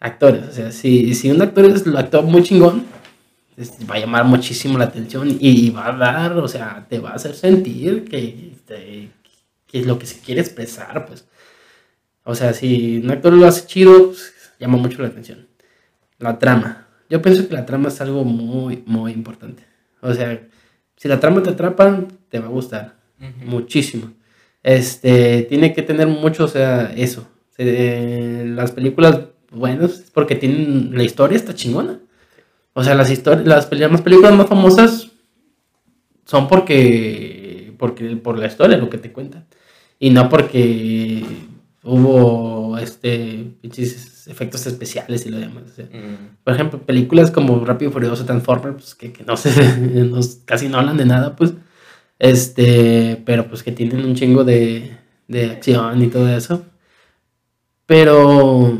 Actores, 0.00 0.48
o 0.48 0.52
sea, 0.52 0.72
si, 0.72 1.14
si 1.14 1.30
un 1.30 1.40
actor 1.40 1.64
es 1.64 1.86
lo 1.86 1.98
actor 1.98 2.24
muy 2.24 2.42
chingón, 2.42 2.84
va 3.90 3.94
a 3.94 4.00
llamar 4.00 4.24
muchísimo 4.24 4.76
la 4.78 4.84
atención 4.84 5.28
y, 5.40 5.70
va 5.70 5.88
a 5.88 5.96
dar, 5.96 6.38
o 6.38 6.48
sea, 6.48 6.86
te 6.88 6.98
va 6.98 7.10
a 7.10 7.14
hacer 7.14 7.34
sentir 7.34 8.04
que, 8.04 8.54
te- 8.66 9.10
que 9.66 9.80
es 9.80 9.86
lo 9.86 9.98
que 9.98 10.06
se 10.06 10.20
quiere 10.20 10.40
expresar, 10.40 11.06
pues. 11.06 11.26
O 12.24 12.34
sea, 12.34 12.52
si 12.54 12.98
un 13.02 13.10
actor 13.10 13.32
lo 13.32 13.46
hace 13.46 13.66
chido, 13.66 14.08
pues, 14.08 14.34
llama 14.58 14.76
mucho 14.78 15.00
la 15.02 15.08
atención. 15.08 15.46
La 16.18 16.38
trama. 16.38 16.86
Yo 17.08 17.20
pienso 17.22 17.46
que 17.48 17.54
la 17.54 17.66
trama 17.66 17.88
es 17.88 18.00
algo 18.00 18.24
muy, 18.24 18.82
muy 18.86 19.12
importante. 19.12 19.64
O 20.04 20.14
sea, 20.14 20.46
si 20.96 21.08
la 21.08 21.18
trama 21.18 21.42
te 21.42 21.50
atrapa, 21.50 22.04
te 22.28 22.38
va 22.38 22.46
a 22.46 22.50
gustar 22.50 22.96
muchísimo. 23.44 24.12
Este, 24.62 25.42
tiene 25.42 25.72
que 25.74 25.82
tener 25.82 26.06
mucho, 26.06 26.44
o 26.44 26.48
sea, 26.48 26.92
eso. 26.96 27.26
Se- 27.56 28.44
las 28.46 28.72
películas 28.72 29.20
buenas 29.50 29.92
es 30.00 30.10
porque 30.10 30.34
tienen, 30.34 30.96
la 30.96 31.02
historia 31.04 31.36
está 31.36 31.54
chingona. 31.54 32.00
O 32.74 32.82
sea, 32.84 32.94
las 32.94 33.10
historias, 33.10 33.46
las, 33.46 33.70
las 33.72 34.02
películas 34.02 34.34
más 34.34 34.48
famosas 34.48 35.10
son 36.26 36.48
porque, 36.48 37.72
porque, 37.78 38.16
por 38.16 38.38
la 38.38 38.46
historia, 38.46 38.76
lo 38.76 38.90
que 38.90 38.98
te 38.98 39.12
cuentan. 39.12 39.46
Y 39.98 40.10
no 40.10 40.28
porque 40.28 41.24
hubo, 41.82 42.76
este, 42.78 43.52
pinches 43.60 43.92
efectos 44.28 44.66
especiales 44.66 45.26
y 45.26 45.30
lo 45.30 45.38
demás. 45.38 45.64
o 45.70 45.74
sea. 45.74 45.84
Mm, 45.86 46.36
Por 46.44 46.54
ejemplo, 46.54 46.80
películas 46.82 47.30
como 47.30 47.64
Rápido 47.64 47.90
y 47.90 47.92
Furioso, 47.94 48.24
Transformers, 48.24 48.74
pues, 48.76 48.94
que, 48.94 49.12
que 49.12 49.24
no 49.24 49.36
sé, 49.36 49.50
no- 50.04 50.20
casi 50.44 50.68
no 50.68 50.78
hablan 50.78 50.96
de 50.96 51.06
nada, 51.06 51.36
pues. 51.36 51.54
Este, 52.18 53.20
pero 53.26 53.48
pues 53.48 53.62
que 53.62 53.72
tienen 53.72 54.04
un 54.04 54.14
chingo 54.14 54.44
de, 54.44 54.96
de 55.28 55.50
acción 55.50 56.02
y 56.02 56.06
todo 56.08 56.28
eso. 56.34 56.64
Pero, 57.86 58.78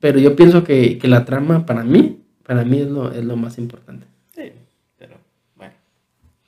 pero 0.00 0.18
yo 0.18 0.36
pienso 0.36 0.62
que, 0.64 0.98
que 0.98 1.08
la 1.08 1.24
trama 1.24 1.64
para 1.64 1.84
mí, 1.84 2.20
para 2.46 2.64
mí 2.64 2.80
es 2.80 2.88
lo, 2.88 3.10
es 3.12 3.24
lo 3.24 3.36
más 3.36 3.56
importante. 3.58 4.06
sí, 4.34 4.52
pero 4.98 5.14
bueno, 5.56 5.72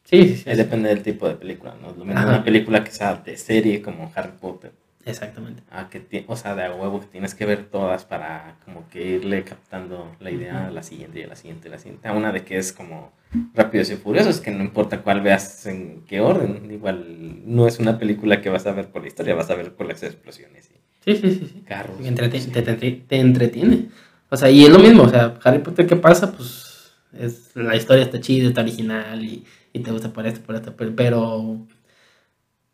Sí, 0.04 0.22
sí, 0.28 0.36
sí. 0.38 0.50
ahí 0.50 0.56
depende 0.56 0.90
del 0.90 1.02
tipo 1.02 1.26
de 1.28 1.34
película, 1.34 1.74
¿no? 1.80 1.88
Lo 1.96 2.04
mismo 2.04 2.20
Ajá. 2.20 2.28
una 2.28 2.44
película 2.44 2.84
que 2.84 2.90
sea 2.90 3.14
de 3.14 3.36
serie 3.38 3.80
como 3.80 4.12
Harry 4.14 4.32
Potter. 4.38 4.72
Exactamente. 5.06 5.62
Ah, 5.70 5.88
que 5.90 6.00
ti- 6.00 6.24
o 6.28 6.36
sea, 6.36 6.54
de 6.54 6.64
a 6.64 6.72
huevo 6.74 7.00
que 7.00 7.06
tienes 7.06 7.34
que 7.34 7.44
ver 7.44 7.64
todas 7.66 8.04
para 8.04 8.56
como 8.64 8.88
que 8.88 9.06
irle 9.06 9.44
captando 9.44 10.14
la 10.20 10.30
idea 10.30 10.66
a 10.68 10.70
la 10.70 10.82
siguiente 10.82 11.20
y 11.20 11.22
a 11.24 11.26
la 11.28 11.36
siguiente 11.36 11.68
y 11.68 11.70
a 11.70 11.74
la 11.74 11.78
siguiente. 11.78 12.08
A 12.08 12.12
una 12.12 12.32
de 12.32 12.42
que 12.44 12.56
es 12.56 12.72
como 12.72 13.12
Rápidos 13.54 13.90
y 13.90 13.96
Furiosos, 13.96 14.40
que 14.40 14.50
no 14.50 14.62
importa 14.64 15.02
cuál 15.02 15.20
veas 15.20 15.66
en 15.66 16.04
qué 16.06 16.20
orden, 16.20 16.70
igual 16.70 17.42
no 17.44 17.66
es 17.66 17.78
una 17.80 17.98
película 17.98 18.40
que 18.40 18.48
vas 18.48 18.66
a 18.66 18.72
ver 18.72 18.88
por 18.88 19.02
la 19.02 19.08
historia, 19.08 19.34
vas 19.34 19.50
a 19.50 19.54
ver 19.56 19.74
por 19.74 19.86
las 19.86 20.02
explosiones 20.02 20.70
y 20.70 20.74
Sí, 21.04 21.16
sí, 21.20 21.30
sí. 21.34 21.50
sí. 21.52 21.62
carros. 21.66 21.98
Te 22.00 22.08
entretiene, 22.08 22.46
te, 22.46 22.62
te- 22.62 22.90
te 22.92 23.16
entretiene. 23.20 23.88
O 24.30 24.36
sea, 24.38 24.50
y 24.50 24.64
es 24.64 24.70
lo 24.70 24.78
mismo, 24.78 25.02
o 25.02 25.08
sea, 25.10 25.38
Harry 25.44 25.58
Potter, 25.58 25.86
¿qué 25.86 25.96
pasa? 25.96 26.32
Pues 26.32 26.92
es, 27.12 27.50
la 27.54 27.76
historia 27.76 28.04
está 28.04 28.20
chida, 28.20 28.48
está 28.48 28.62
original 28.62 29.22
y, 29.22 29.44
y 29.74 29.80
te 29.80 29.90
gusta 29.90 30.12
por 30.14 30.26
esto, 30.26 30.40
por 30.40 30.54
esto, 30.54 30.74
pero, 30.74 30.94
pero, 30.96 31.58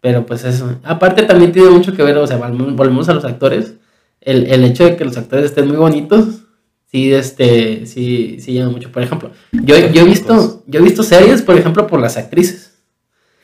pero 0.01 0.27
pues 0.27 0.45
eso. 0.45 0.79
Aparte 0.83 1.23
también 1.23 1.53
tiene 1.53 1.71
mucho 1.71 1.93
que 1.95 2.03
ver, 2.03 2.17
o 2.19 2.27
sea, 2.27 2.37
volvemos 2.39 3.09
a 3.09 3.15
los 3.15 3.25
actores, 3.25 3.75
el, 4.21 4.47
el 4.47 4.65
hecho 4.65 4.85
de 4.85 4.97
que 4.97 5.05
los 5.05 5.17
actores 5.17 5.47
estén 5.47 5.69
muy 5.69 5.77
bonitos, 5.77 6.43
sí, 6.91 7.13
este, 7.13 7.87
sí, 7.87 8.39
sí 8.41 8.55
llama 8.55 8.73
mucho. 8.73 8.91
Por 8.93 9.03
ejemplo, 9.03 9.31
yo, 9.53 9.77
yo 9.93 10.03
he 10.03 10.05
visto, 10.05 10.63
yo 10.67 10.81
he 10.81 10.83
visto 10.83 11.03
series, 11.03 11.43
por 11.43 11.57
ejemplo, 11.57 11.87
por 11.87 12.01
las 12.01 12.17
actrices. 12.17 12.79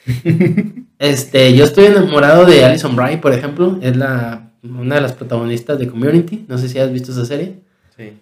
Este, 0.99 1.55
yo 1.55 1.65
estoy 1.65 1.85
enamorado 1.87 2.47
de 2.47 2.65
Alison 2.65 2.97
Bry, 2.97 3.19
por 3.19 3.35
ejemplo, 3.35 3.79
es 3.83 3.95
la, 3.99 4.51
una 4.63 4.95
de 4.95 5.03
las 5.03 5.13
protagonistas 5.13 5.79
de 5.79 5.89
Community, 5.89 6.47
no 6.49 6.57
sé 6.57 6.71
si 6.71 6.79
has 6.79 6.91
visto 6.91 7.13
esa 7.13 7.27
serie. 7.27 7.57
Sí, 7.99 8.15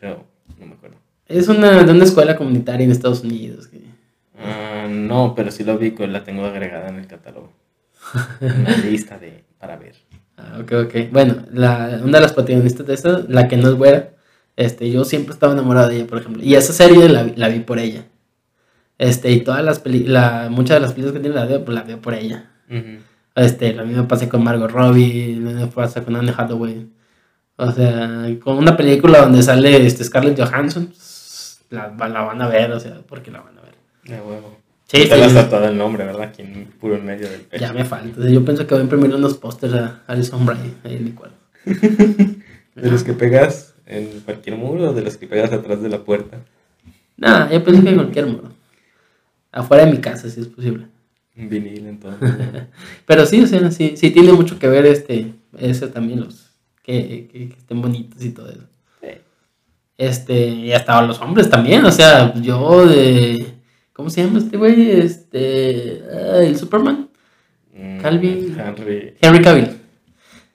creo, 0.00 0.24
no 0.58 0.64
me 0.66 0.72
acuerdo. 0.72 0.96
Es 1.28 1.48
una 1.48 1.82
de 1.82 1.92
una 1.92 2.04
escuela 2.04 2.36
comunitaria 2.36 2.84
en 2.86 2.90
Estados 2.90 3.22
Unidos. 3.22 3.66
que- 3.68 3.82
Ah, 4.42 4.86
no, 4.90 5.34
pero 5.36 5.50
sí 5.50 5.62
lo 5.62 5.76
vi, 5.76 5.90
la 6.08 6.24
tengo 6.24 6.46
agregada 6.46 6.88
en 6.88 6.96
el 7.00 7.06
catálogo. 7.06 7.52
En 8.40 8.64
la 8.64 8.76
lista 8.78 9.18
de, 9.18 9.44
para 9.58 9.76
ver. 9.76 9.94
Ah, 10.36 10.58
ok, 10.60 10.72
ok. 10.86 10.94
Bueno, 11.12 11.36
la, 11.52 12.00
una 12.02 12.18
de 12.18 12.22
las 12.22 12.32
protagonistas 12.32 12.86
de 12.86 12.94
esa, 12.94 13.22
la 13.28 13.48
que 13.48 13.56
no 13.56 13.68
es 13.68 13.74
güera, 13.74 14.10
este, 14.56 14.90
yo 14.90 15.04
siempre 15.04 15.32
estaba 15.34 15.52
enamorado 15.52 15.88
de 15.88 15.96
ella, 15.96 16.06
por 16.06 16.18
ejemplo. 16.18 16.42
Y 16.42 16.54
esa 16.54 16.72
serie 16.72 17.08
la, 17.08 17.22
vi- 17.22 17.34
la 17.36 17.48
vi 17.48 17.60
por 17.60 17.78
ella. 17.78 18.04
Este, 18.98 19.30
y 19.32 19.40
todas 19.40 19.64
las 19.64 19.78
peli 19.80 20.04
la, 20.04 20.48
muchas 20.50 20.76
de 20.76 20.80
las 20.80 20.92
películas 20.92 21.14
que 21.14 21.20
tiene 21.20 21.34
la 21.36 21.46
veo, 21.46 21.64
pues 21.64 21.74
la 21.74 21.82
veo 21.82 22.00
por 22.00 22.14
ella. 22.14 22.50
Este, 23.34 23.72
lo 23.72 23.84
mismo 23.86 24.06
pasa 24.08 24.28
con 24.28 24.44
Margot 24.44 24.70
Robbie, 24.70 25.36
lo 25.36 25.50
mismo 25.50 25.70
pasa 25.70 26.02
con 26.04 26.16
Anne 26.16 26.32
Hathaway. 26.36 26.86
O 27.56 27.70
sea, 27.72 28.26
con 28.42 28.56
una 28.58 28.76
película 28.76 29.20
donde 29.22 29.42
sale 29.42 29.86
este 29.86 30.04
Scarlett 30.04 30.38
Johansson, 30.40 30.86
pues, 30.86 31.60
la, 31.70 31.88
la 32.08 32.22
van 32.22 32.42
a 32.42 32.48
ver, 32.48 32.72
o 32.72 32.80
sea, 32.80 33.00
porque 33.06 33.30
la 33.30 33.40
van 33.40 33.58
a 33.58 33.62
ver. 33.62 33.74
De 34.04 34.20
huevo. 34.20 34.58
Sí, 34.92 35.10
has 35.10 35.30
sí, 35.30 35.34
tatuado 35.34 35.68
el 35.68 35.78
nombre, 35.78 36.04
¿verdad? 36.04 36.24
Aquí 36.24 36.42
en 36.42 36.66
puro 36.78 36.96
en 36.96 37.06
medio 37.06 37.26
del 37.26 37.40
pecho. 37.40 37.64
ya 37.64 37.72
me 37.72 37.82
falta. 37.86 38.28
Yo 38.28 38.44
pienso 38.44 38.66
que 38.66 38.74
voy 38.74 38.82
a 38.82 38.84
imprimir 38.84 39.14
unos 39.14 39.38
pósters 39.38 39.72
a 39.72 40.02
Alison 40.06 40.44
Bray 40.44 40.74
ahí 40.84 40.96
en 40.96 41.04
mi 41.04 41.12
cuarto. 41.12 41.38
De 41.64 42.90
los 42.90 43.02
que 43.02 43.14
pegas 43.14 43.74
en 43.86 44.20
cualquier 44.20 44.56
muro 44.56 44.90
o 44.90 44.92
de 44.92 45.02
los 45.02 45.16
que 45.16 45.26
pegas 45.26 45.52
atrás 45.52 45.82
de 45.82 45.88
la 45.90 46.04
puerta. 46.04 46.38
Nada, 47.16 47.50
yo 47.50 47.62
pienso 47.62 47.82
que 47.82 47.88
en 47.90 47.94
cualquier 47.96 48.26
modo. 48.26 48.52
Afuera 49.50 49.84
de 49.84 49.92
mi 49.92 49.98
casa, 49.98 50.28
si 50.28 50.40
es 50.40 50.46
posible. 50.46 50.86
Un 51.36 51.48
vinil, 51.48 51.86
entonces. 51.86 52.30
Pero 53.06 53.26
sí, 53.26 53.42
o 53.42 53.46
sea, 53.46 53.70
sí, 53.70 53.94
sí 53.96 54.10
tiene 54.10 54.32
mucho 54.32 54.58
que 54.58 54.68
ver 54.68 54.86
este, 54.86 55.32
eso 55.58 55.88
también, 55.88 56.20
los 56.20 56.50
que, 56.82 57.28
que, 57.30 57.48
que 57.48 57.58
estén 57.58 57.80
bonitos 57.80 58.22
y 58.22 58.30
todo 58.30 58.50
eso. 58.50 58.64
Sí. 59.00 59.08
Este, 59.98 60.48
y 60.48 60.72
hasta 60.72 61.00
los 61.02 61.20
hombres 61.20 61.48
también, 61.48 61.84
o 61.84 61.92
sea, 61.92 62.34
yo 62.34 62.86
de. 62.86 63.51
¿Cómo 63.92 64.10
se 64.10 64.24
llama 64.24 64.38
este 64.38 64.56
güey? 64.56 64.90
Este. 64.90 66.02
ah, 66.12 66.38
el 66.42 66.56
Superman. 66.56 67.08
Mm, 67.74 68.00
Calvin. 68.00 68.56
Henry. 68.58 69.14
Henry 69.20 69.42
Cavill. 69.42 69.68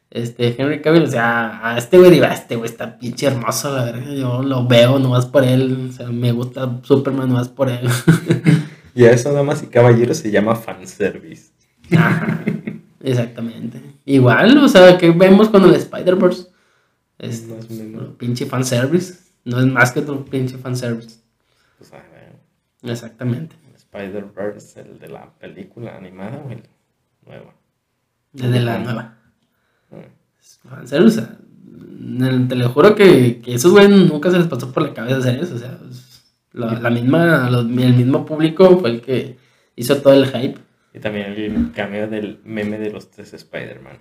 Este, 0.09 0.55
Henry 0.59 0.81
Cavill, 0.81 1.03
o 1.03 1.07
sea, 1.07 1.59
a 1.73 1.77
este 1.77 1.97
güey 1.97 2.09
digo, 2.11 2.25
"Ah, 2.27 2.33
este 2.33 2.55
güey 2.55 2.69
está 2.69 2.97
pinche 2.97 3.27
hermoso, 3.27 3.75
la 3.75 3.85
verdad. 3.85 4.09
Yo 4.11 4.41
lo 4.41 4.65
veo 4.65 4.97
nomás 4.99 5.25
por 5.25 5.43
él. 5.43 5.89
O 5.89 5.91
sea, 5.91 6.07
me 6.07 6.31
gusta 6.31 6.79
Superman 6.83 7.27
nomás 7.29 7.49
por 7.49 7.69
él. 7.69 7.87
Y 8.95 9.05
a 9.05 9.11
eso, 9.11 9.31
damas 9.31 9.61
y 9.61 9.67
caballeros, 9.67 10.17
se 10.17 10.31
llama 10.31 10.55
fanservice. 10.55 11.51
Ajá, 11.95 12.43
exactamente. 13.03 13.79
Igual, 14.05 14.57
o 14.57 14.67
sea, 14.67 14.97
que 14.97 15.11
vemos 15.11 15.49
con 15.49 15.63
el 15.65 15.75
Spider-Verse. 15.75 16.47
Es 17.19 17.45
o 17.47 17.73
menos. 17.75 18.01
un 18.07 18.15
pinche 18.15 18.47
fanservice. 18.47 19.19
No 19.45 19.59
es 19.59 19.67
más 19.67 19.91
que 19.91 19.99
otro 19.99 20.25
pinche 20.25 20.57
fanservice. 20.57 21.19
Pues, 21.77 21.93
a 21.93 21.97
ver, 21.97 22.05
Exactamente. 22.83 23.55
Spider-Verse, 23.75 24.81
el 24.81 24.99
de 24.99 25.07
la 25.09 25.29
película 25.39 25.95
animada 25.97 26.37
o 26.45 26.51
el 26.51 26.63
nuevo. 27.25 27.53
Desde 28.33 28.59
la 28.59 28.77
nueva. 28.79 29.17
Mm. 29.91 30.69
Fanservice, 30.69 31.19
o 31.19 31.21
sea, 31.23 31.37
te 32.47 32.55
lo 32.55 32.69
juro 32.69 32.95
que, 32.95 33.39
que 33.41 33.55
esos 33.55 33.71
güeyes 33.71 33.89
nunca 33.91 34.29
se 34.31 34.37
les 34.37 34.47
pasó 34.47 34.71
por 34.71 34.83
la 34.83 34.93
cabeza 34.93 35.17
hacer 35.17 35.39
eso. 35.39 35.55
O 35.55 35.57
sea, 35.57 35.77
la, 36.53 36.79
la 36.79 36.89
misma, 36.89 37.49
los- 37.49 37.65
el 37.65 37.93
mismo 37.95 38.25
público 38.25 38.77
fue 38.79 38.91
el 38.91 39.01
que 39.01 39.37
hizo 39.75 39.97
todo 40.01 40.13
el 40.13 40.27
hype. 40.27 40.59
Y 40.93 40.99
también 40.99 41.27
el 41.33 41.71
cameo 41.73 42.07
del 42.07 42.39
meme 42.43 42.77
de 42.79 42.91
los 42.91 43.09
tres 43.11 43.33
Spider-Man. 43.33 43.97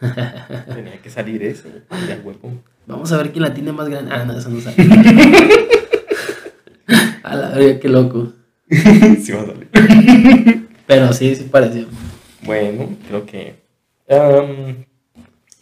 Tenía 0.74 1.00
que 1.02 1.10
salir 1.10 1.42
ese, 1.42 1.68
de 2.06 2.12
a 2.12 2.20
huevo. 2.22 2.62
Vamos 2.86 3.10
a 3.12 3.16
ver 3.18 3.32
quién 3.32 3.42
la 3.42 3.52
tiene 3.52 3.72
más 3.72 3.88
grande. 3.88 4.10
Ah, 4.12 4.24
no, 4.24 4.36
eso 4.38 4.48
no 4.48 4.60
sabe. 4.60 4.76
a 7.32 7.36
la 7.36 7.48
verga, 7.50 7.80
qué 7.80 7.88
loco. 7.88 8.32
sí 8.70 9.32
va 9.32 9.42
a 9.42 9.46
salir. 9.46 9.68
Pero 10.86 11.12
sí, 11.12 11.34
sí 11.34 11.44
pareció. 11.44 11.86
Bueno, 12.42 12.88
creo 13.06 13.26
que 13.26 13.56
am, 14.08 14.84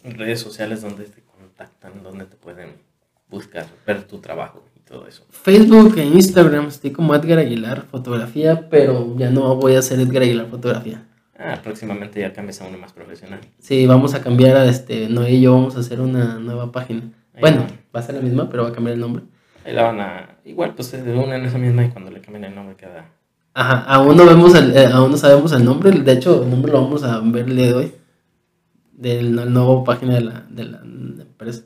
redes 0.03 0.39
sociales 0.39 0.81
donde 0.81 1.05
te 1.05 1.21
contactan, 1.21 2.03
donde 2.03 2.25
te 2.25 2.35
pueden 2.37 2.69
buscar, 3.29 3.65
ver 3.85 4.03
tu 4.03 4.19
trabajo 4.19 4.63
y 4.75 4.79
todo 4.81 5.07
eso. 5.07 5.25
Facebook 5.29 5.97
e 5.97 6.05
Instagram, 6.05 6.67
estoy 6.67 6.91
como 6.91 7.13
Edgar 7.15 7.39
Aguilar 7.39 7.85
Fotografía, 7.91 8.69
pero 8.69 9.15
ya 9.17 9.29
no 9.29 9.55
voy 9.55 9.75
a 9.75 9.79
hacer 9.79 9.99
Edgar 9.99 10.23
Aguilar 10.23 10.47
Fotografía. 10.49 11.03
Ah, 11.39 11.59
próximamente 11.63 12.19
ya 12.19 12.33
cambias 12.33 12.61
a 12.61 12.65
uno 12.67 12.77
más 12.77 12.93
profesional. 12.93 13.41
Sí, 13.59 13.85
vamos 13.85 14.13
a 14.15 14.21
cambiar 14.21 14.57
a 14.57 14.65
este, 14.65 15.07
Noé 15.07 15.33
y 15.33 15.41
yo 15.41 15.53
vamos 15.53 15.75
a 15.75 15.81
hacer 15.81 15.99
una 16.01 16.39
nueva 16.39 16.71
página. 16.71 17.01
Ahí 17.33 17.41
Bueno, 17.41 17.61
va. 17.61 17.67
va 17.95 17.99
a 17.99 18.03
ser 18.03 18.15
la 18.15 18.21
misma, 18.21 18.49
pero 18.49 18.63
va 18.63 18.69
a 18.69 18.73
cambiar 18.73 18.95
el 18.95 19.01
nombre. 19.01 19.23
Ahí 19.67 19.73
la 19.73 19.83
van 19.83 19.99
a. 19.99 20.37
Igual, 20.45 20.75
pues 20.75 20.87
se 20.87 21.01
unen 21.01 21.43
esa 21.43 21.57
misma 21.57 21.83
y 21.83 21.89
cuando 21.89 22.09
le 22.09 22.21
cambien 22.21 22.45
el 22.45 22.55
nombre 22.55 22.77
queda. 22.77 23.09
Ajá, 23.53 23.79
aún 23.81 24.15
no 24.15 24.25
vemos 24.25 24.55
el, 24.55 24.77
eh, 24.77 24.85
aún 24.85 25.11
no 25.11 25.17
sabemos 25.17 25.51
el 25.51 25.65
nombre, 25.65 25.91
de 25.91 26.11
hecho 26.13 26.43
el 26.43 26.49
nombre 26.49 26.71
lo 26.71 26.83
vamos 26.83 27.03
a 27.03 27.19
ver 27.19 27.49
el 27.49 27.57
día 27.57 27.65
de 27.65 27.73
hoy, 27.73 27.91
de 28.93 29.23
la 29.23 29.43
nueva 29.43 29.83
página 29.83 30.13
de 30.13 30.21
la, 30.21 30.45
de 30.49 30.63
la 30.63 30.77
empresa, 30.77 31.63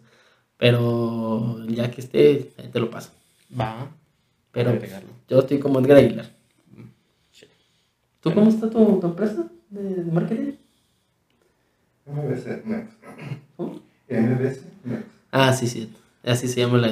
pero 0.58 1.64
ya 1.68 1.92
que 1.92 2.02
esté, 2.02 2.54
ahí 2.58 2.70
te 2.70 2.80
lo 2.80 2.90
paso. 2.90 3.12
Va. 3.60 3.92
Pero 4.52 4.74
yo 5.28 5.40
estoy 5.40 5.60
como 5.60 5.80
Edgar 5.80 5.98
Aguilar. 5.98 6.26
Sí. 7.30 7.46
¿Tú 8.20 8.34
cómo 8.34 8.50
está 8.50 8.68
tu, 8.68 9.00
tu 9.00 9.06
empresa 9.06 9.46
de, 9.70 9.84
de 9.96 10.12
marketing? 10.12 10.54
MBC 12.08 12.66
Next. 12.66 12.94
¿Cómo? 13.56 13.80
MBC 14.10 14.64
Next. 14.86 15.08
Ah, 15.32 15.54
sí, 15.54 15.68
sí, 15.68 15.94
así 16.24 16.48
se 16.48 16.62
llama 16.62 16.80
la 16.80 16.88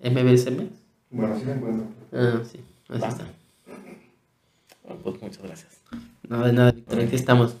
MBSM. 0.00 0.68
Bueno, 1.10 1.34
así 1.34 1.44
me 1.44 1.52
encuentro. 1.52 1.86
Ah, 2.12 2.40
sí, 2.44 2.60
así 2.88 3.00
Va. 3.00 3.08
está. 3.08 3.24
Bueno, 4.84 5.00
pues 5.02 5.22
muchas 5.22 5.42
gracias. 5.42 5.80
No, 6.28 6.44
de 6.46 6.52
nada, 6.52 6.72
Víctor, 6.72 7.00
aquí 7.00 7.16
estamos. 7.16 7.56